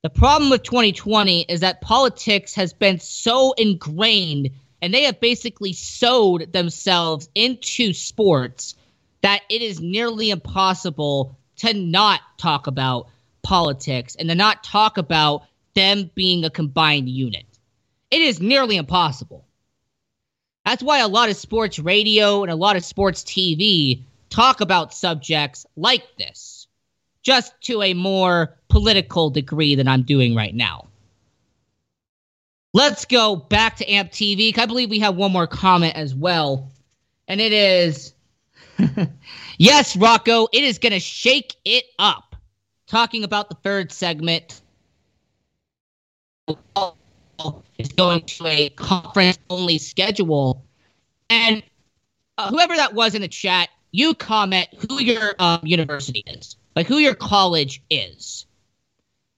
The 0.03 0.11
problem 0.11 0.51
with 0.51 0.63
2020 0.65 1.47
is 1.49 1.61
that 1.61 1.81
politics 1.81 2.55
has 2.55 2.75
been 2.75 3.01
so 3.01 3.53
ingrained 3.53 4.51
and 4.83 4.93
they 4.93 5.05
have 5.05 5.19
basically 5.19 5.73
sewed 5.73 6.53
themselves 6.53 7.31
into 7.35 7.95
sports 7.95 8.75
that 9.23 9.41
it 9.49 9.63
is 9.63 9.81
nearly 9.81 10.29
impossible 10.29 11.39
to 11.57 11.73
not 11.73 12.21
talk 12.37 12.67
about 12.67 13.09
politics 13.43 14.15
and 14.15 14.29
to 14.29 14.35
not 14.35 14.63
talk 14.63 14.99
about 14.99 15.45
them 15.75 16.11
being 16.15 16.45
a 16.45 16.51
combined 16.51 17.09
unit. 17.09 17.47
It 18.11 18.21
is 18.21 18.41
nearly 18.41 18.77
impossible. 18.77 19.47
That's 20.67 20.83
why 20.83 20.99
a 20.99 21.09
lot 21.09 21.31
of 21.31 21.37
sports 21.37 21.79
radio 21.79 22.43
and 22.43 22.53
a 22.53 22.57
lot 22.57 22.77
of 22.77 22.85
sports 22.85 23.23
TV 23.25 24.03
talk 24.31 24.61
about 24.61 24.95
subjects 24.95 25.67
like 25.77 26.05
this, 26.19 26.67
just 27.23 27.53
to 27.63 27.83
a 27.83 27.95
more 27.95 28.57
political 28.69 29.31
degree 29.31 29.75
than 29.75 29.89
I'm 29.89 30.03
doing 30.03 30.35
right 30.35 30.55
now. 30.55 30.89
Let's 32.75 33.05
go 33.05 33.35
back 33.37 33.77
to 33.77 33.91
AMP 33.91 34.13
TV. 34.13 34.57
I 34.57 34.67
believe 34.67 34.91
we 34.91 34.99
have 35.01 35.17
one 35.17 35.33
more 35.33 35.47
comment 35.47 35.97
as 35.97 36.15
well. 36.15 36.71
And 37.27 37.41
it 37.41 37.53
is 37.53 38.13
Yes, 39.59 39.97
Rocco, 39.97 40.47
it 40.53 40.63
is 40.63 40.79
going 40.79 40.93
to 40.93 41.01
shake 41.01 41.57
it 41.65 41.85
up. 41.99 42.37
Talking 42.87 43.25
about 43.25 43.51
the 43.51 43.57
third 43.57 43.93
segment 43.93 44.63
is 46.49 47.93
going 47.97 48.23
to 48.23 48.47
a 48.47 48.71
conference 48.71 49.39
only 49.51 49.79
schedule. 49.79 50.65
And 51.29 51.63
uh, 52.39 52.49
whoever 52.49 52.77
that 52.77 52.95
was 52.95 53.15
in 53.15 53.21
the 53.21 53.29
chat, 53.29 53.69
you 53.91 54.15
comment 54.15 54.69
who 54.89 55.01
your 55.01 55.35
um, 55.39 55.61
university 55.63 56.23
is, 56.27 56.57
like 56.77 56.87
who 56.87 56.99
your 56.99 57.15
college 57.15 57.83
is. 57.91 58.47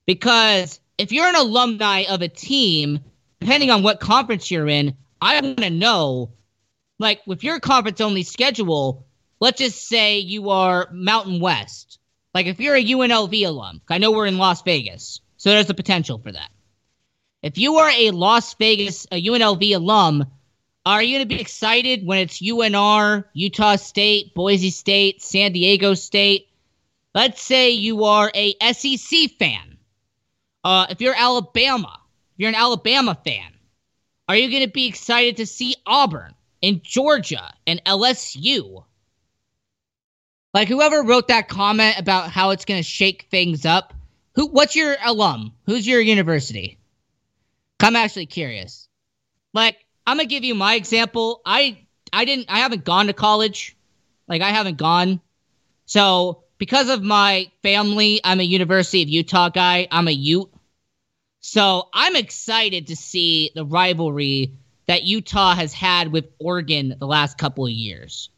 Because 0.06 0.80
if 0.98 1.12
you're 1.12 1.28
an 1.28 1.36
alumni 1.36 2.04
of 2.08 2.22
a 2.22 2.28
team 2.28 3.00
depending 3.40 3.70
on 3.70 3.82
what 3.82 4.00
conference 4.00 4.50
you're 4.50 4.68
in, 4.68 4.96
I 5.20 5.40
want 5.40 5.58
to 5.58 5.70
know, 5.70 6.32
like, 6.98 7.22
with 7.26 7.42
your 7.42 7.58
conference 7.58 8.00
only 8.00 8.22
schedule, 8.22 9.06
let's 9.40 9.58
just 9.58 9.88
say 9.88 10.18
you 10.18 10.50
are 10.50 10.88
Mountain 10.92 11.40
West. 11.40 11.98
Like, 12.34 12.46
if 12.46 12.60
you're 12.60 12.76
a 12.76 12.84
UNLV 12.84 13.46
alum, 13.46 13.80
I 13.88 13.98
know 13.98 14.12
we're 14.12 14.26
in 14.26 14.38
Las 14.38 14.62
Vegas, 14.62 15.20
so 15.36 15.50
there's 15.50 15.66
the 15.66 15.74
potential 15.74 16.18
for 16.18 16.32
that. 16.32 16.50
If 17.42 17.56
you 17.56 17.76
are 17.76 17.90
a 17.90 18.10
Las 18.10 18.54
Vegas, 18.54 19.06
a 19.10 19.22
UNLV 19.22 19.74
alum, 19.74 20.26
are 20.86 21.02
you 21.02 21.16
going 21.18 21.28
to 21.28 21.34
be 21.34 21.40
excited 21.40 22.06
when 22.06 22.18
it's 22.18 22.40
UNR, 22.40 23.24
Utah 23.32 23.76
State, 23.76 24.34
Boise 24.34 24.70
State, 24.70 25.22
San 25.22 25.52
Diego 25.52 25.94
State? 25.94 26.48
Let's 27.14 27.42
say 27.42 27.70
you 27.70 28.04
are 28.04 28.30
a 28.34 28.54
SEC 28.72 29.30
fan. 29.38 29.78
Uh, 30.64 30.86
if 30.90 31.00
you're 31.00 31.14
Alabama, 31.14 31.98
if 32.34 32.38
you're 32.38 32.48
an 32.48 32.54
Alabama 32.54 33.18
fan, 33.24 33.52
are 34.28 34.36
you 34.36 34.50
going 34.50 34.62
to 34.62 34.70
be 34.70 34.86
excited 34.86 35.38
to 35.38 35.46
see 35.46 35.74
Auburn 35.86 36.34
and 36.62 36.82
Georgia 36.82 37.52
and 37.66 37.82
LSU? 37.84 38.84
Like 40.54 40.68
whoever 40.68 41.02
wrote 41.02 41.28
that 41.28 41.48
comment 41.48 41.98
about 41.98 42.30
how 42.30 42.50
it's 42.50 42.64
going 42.64 42.80
to 42.80 42.88
shake 42.88 43.26
things 43.30 43.66
up, 43.66 43.94
who 44.34 44.46
what's 44.46 44.76
your 44.76 44.96
alum? 45.04 45.52
Who's 45.66 45.86
your 45.86 46.00
university? 46.00 46.78
I'm 47.80 47.96
actually 47.96 48.26
curious. 48.26 48.88
Like 49.52 49.76
I'm 50.06 50.18
to 50.18 50.26
give 50.26 50.44
you 50.44 50.54
my 50.54 50.74
example. 50.74 51.40
I 51.44 51.86
I 52.12 52.24
didn't 52.24 52.46
I 52.48 52.60
haven't 52.60 52.84
gone 52.84 53.06
to 53.06 53.12
college. 53.12 53.76
Like 54.28 54.42
I 54.42 54.50
haven't 54.50 54.76
gone. 54.78 55.20
So, 55.86 56.44
because 56.58 56.88
of 56.88 57.02
my 57.02 57.50
family, 57.62 58.20
I'm 58.22 58.38
a 58.38 58.44
University 58.44 59.02
of 59.02 59.08
Utah 59.08 59.48
guy. 59.48 59.88
I'm 59.90 60.06
a 60.06 60.12
Ute. 60.12 60.52
So 61.40 61.88
I'm 61.92 62.14
excited 62.14 62.88
to 62.88 62.96
see 62.96 63.50
the 63.54 63.64
rivalry 63.64 64.52
that 64.86 65.04
Utah 65.04 65.54
has 65.54 65.72
had 65.72 66.12
with 66.12 66.26
Oregon 66.38 66.94
the 66.98 67.06
last 67.06 67.38
couple 67.38 67.64
of 67.64 67.72
years. 67.72 68.30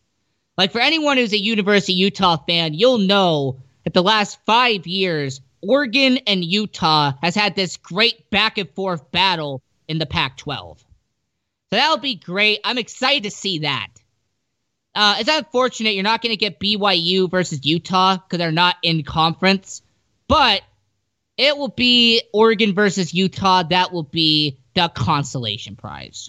Like 0.57 0.73
for 0.73 0.81
anyone 0.81 1.17
who's 1.17 1.33
a 1.33 1.39
University 1.39 1.95
Utah 1.95 2.37
fan, 2.37 2.75
you'll 2.75 2.99
know 2.99 3.63
that 3.85 3.93
the 3.93 4.03
last 4.03 4.39
five 4.47 4.87
years, 4.87 5.41
Oregon 5.61 6.19
and 6.27 6.45
Utah 6.45 7.13
has 7.23 7.35
had 7.35 7.55
this 7.55 7.77
great 7.77 8.31
back 8.31 8.59
and 8.59 8.71
forth 8.71 9.11
battle 9.11 9.63
in 9.89 9.99
the 9.99 10.07
Pac 10.07 10.37
12. 10.37 10.83
So 11.73 11.77
that'll 11.77 11.97
be 11.97 12.17
great. 12.17 12.61
I'm 12.65 12.77
excited 12.77 13.23
to 13.23 13.31
see 13.31 13.61
that. 13.61 13.89
uh, 14.95 15.17
it's 15.21 15.31
unfortunate 15.31 15.95
you're 15.95 16.03
not 16.03 16.21
going 16.21 16.33
to 16.33 16.37
get 16.37 16.61
BYU 16.61 17.31
versus 17.31 17.65
Utah 17.65 18.19
because 18.19 18.37
they're 18.37 18.53
not 18.53 18.77
in 18.83 19.05
conference, 19.05 19.81
but 20.29 20.61
it 21.39 21.57
will 21.57 21.69
be 21.69 22.21
Oregon 22.35 22.75
versus 22.75 23.15
Utah. 23.15 23.63
That 23.63 23.91
will 23.91 24.03
be 24.03 24.59
the 24.75 24.91
consolation 24.95 25.77
prize. 25.77 26.29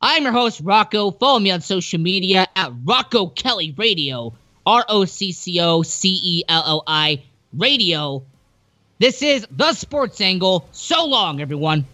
I'm 0.00 0.24
your 0.24 0.32
host, 0.32 0.60
Rocco. 0.64 1.12
Follow 1.12 1.38
me 1.38 1.52
on 1.52 1.60
social 1.60 2.00
media 2.00 2.48
at 2.56 2.72
Rocco 2.84 3.28
Celli 3.28 3.78
Radio, 3.78 4.34
R 4.66 4.84
O 4.88 5.04
C 5.04 5.30
C 5.30 5.60
O 5.60 5.82
C 5.82 6.18
E 6.20 6.42
L 6.48 6.64
L 6.66 6.82
I 6.84 7.22
Radio. 7.52 8.24
This 8.98 9.22
is 9.22 9.46
The 9.52 9.72
Sports 9.72 10.20
Angle. 10.20 10.68
So 10.72 11.04
long, 11.06 11.40
everyone. 11.40 11.86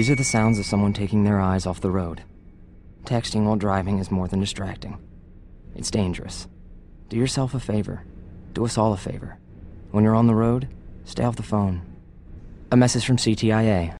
These 0.00 0.08
are 0.08 0.14
the 0.14 0.24
sounds 0.24 0.58
of 0.58 0.64
someone 0.64 0.94
taking 0.94 1.24
their 1.24 1.38
eyes 1.38 1.66
off 1.66 1.82
the 1.82 1.90
road. 1.90 2.22
Texting 3.04 3.44
while 3.44 3.56
driving 3.56 3.98
is 3.98 4.10
more 4.10 4.28
than 4.28 4.40
distracting. 4.40 4.96
It's 5.74 5.90
dangerous. 5.90 6.48
Do 7.10 7.18
yourself 7.18 7.52
a 7.52 7.60
favor. 7.60 8.04
Do 8.54 8.64
us 8.64 8.78
all 8.78 8.94
a 8.94 8.96
favor. 8.96 9.36
When 9.90 10.02
you're 10.02 10.14
on 10.14 10.26
the 10.26 10.34
road, 10.34 10.68
stay 11.04 11.22
off 11.22 11.36
the 11.36 11.42
phone. 11.42 11.82
A 12.72 12.78
message 12.78 13.04
from 13.04 13.18
CTIA. 13.18 13.94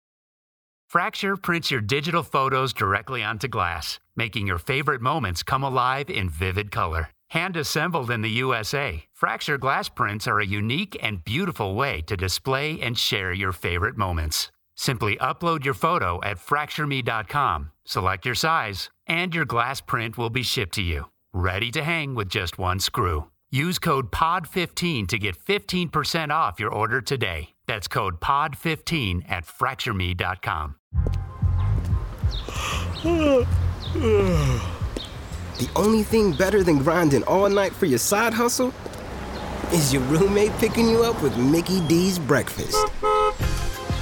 Fracture 0.88 1.36
prints 1.36 1.70
your 1.70 1.82
digital 1.82 2.22
photos 2.22 2.72
directly 2.72 3.22
onto 3.22 3.46
glass, 3.46 3.98
making 4.16 4.46
your 4.46 4.57
favorite 4.57 5.03
moments 5.03 5.42
come 5.42 5.62
alive 5.62 6.09
in 6.09 6.30
vivid 6.30 6.70
color. 6.70 7.11
Hand 7.28 7.59
assembled 7.59 8.11
in 8.11 8.22
the 8.22 8.38
USA, 8.44 9.05
Fracture 9.12 9.59
glass 9.59 9.90
prints 9.90 10.26
are 10.26 10.40
a 10.40 10.46
unique 10.46 10.96
and 11.03 11.22
beautiful 11.22 11.74
way 11.74 12.01
to 12.07 12.16
display 12.16 12.80
and 12.80 12.96
share 12.96 13.34
your 13.34 13.53
favorite 13.53 13.98
moments. 13.98 14.51
Simply 14.80 15.16
upload 15.16 15.62
your 15.62 15.74
photo 15.74 16.20
at 16.24 16.38
fractureme.com, 16.38 17.72
select 17.84 18.24
your 18.24 18.34
size, 18.34 18.88
and 19.06 19.34
your 19.34 19.44
glass 19.44 19.82
print 19.82 20.16
will 20.16 20.30
be 20.30 20.42
shipped 20.42 20.72
to 20.76 20.82
you, 20.82 21.10
ready 21.34 21.70
to 21.72 21.82
hang 21.82 22.14
with 22.14 22.30
just 22.30 22.58
one 22.58 22.80
screw. 22.80 23.28
Use 23.50 23.78
code 23.78 24.10
POD15 24.10 25.06
to 25.08 25.18
get 25.18 25.36
15% 25.36 26.30
off 26.30 26.58
your 26.58 26.72
order 26.72 27.02
today. 27.02 27.50
That's 27.66 27.88
code 27.88 28.22
POD15 28.22 29.30
at 29.30 29.44
fractureme.com. 29.44 30.76
The 35.58 35.70
only 35.76 36.02
thing 36.04 36.32
better 36.32 36.62
than 36.62 36.78
grinding 36.78 37.24
all 37.24 37.50
night 37.50 37.74
for 37.74 37.84
your 37.84 37.98
side 37.98 38.32
hustle 38.32 38.72
is 39.74 39.92
your 39.92 40.02
roommate 40.04 40.52
picking 40.52 40.88
you 40.88 41.04
up 41.04 41.22
with 41.22 41.36
Mickey 41.36 41.86
D's 41.86 42.18
breakfast. 42.18 42.78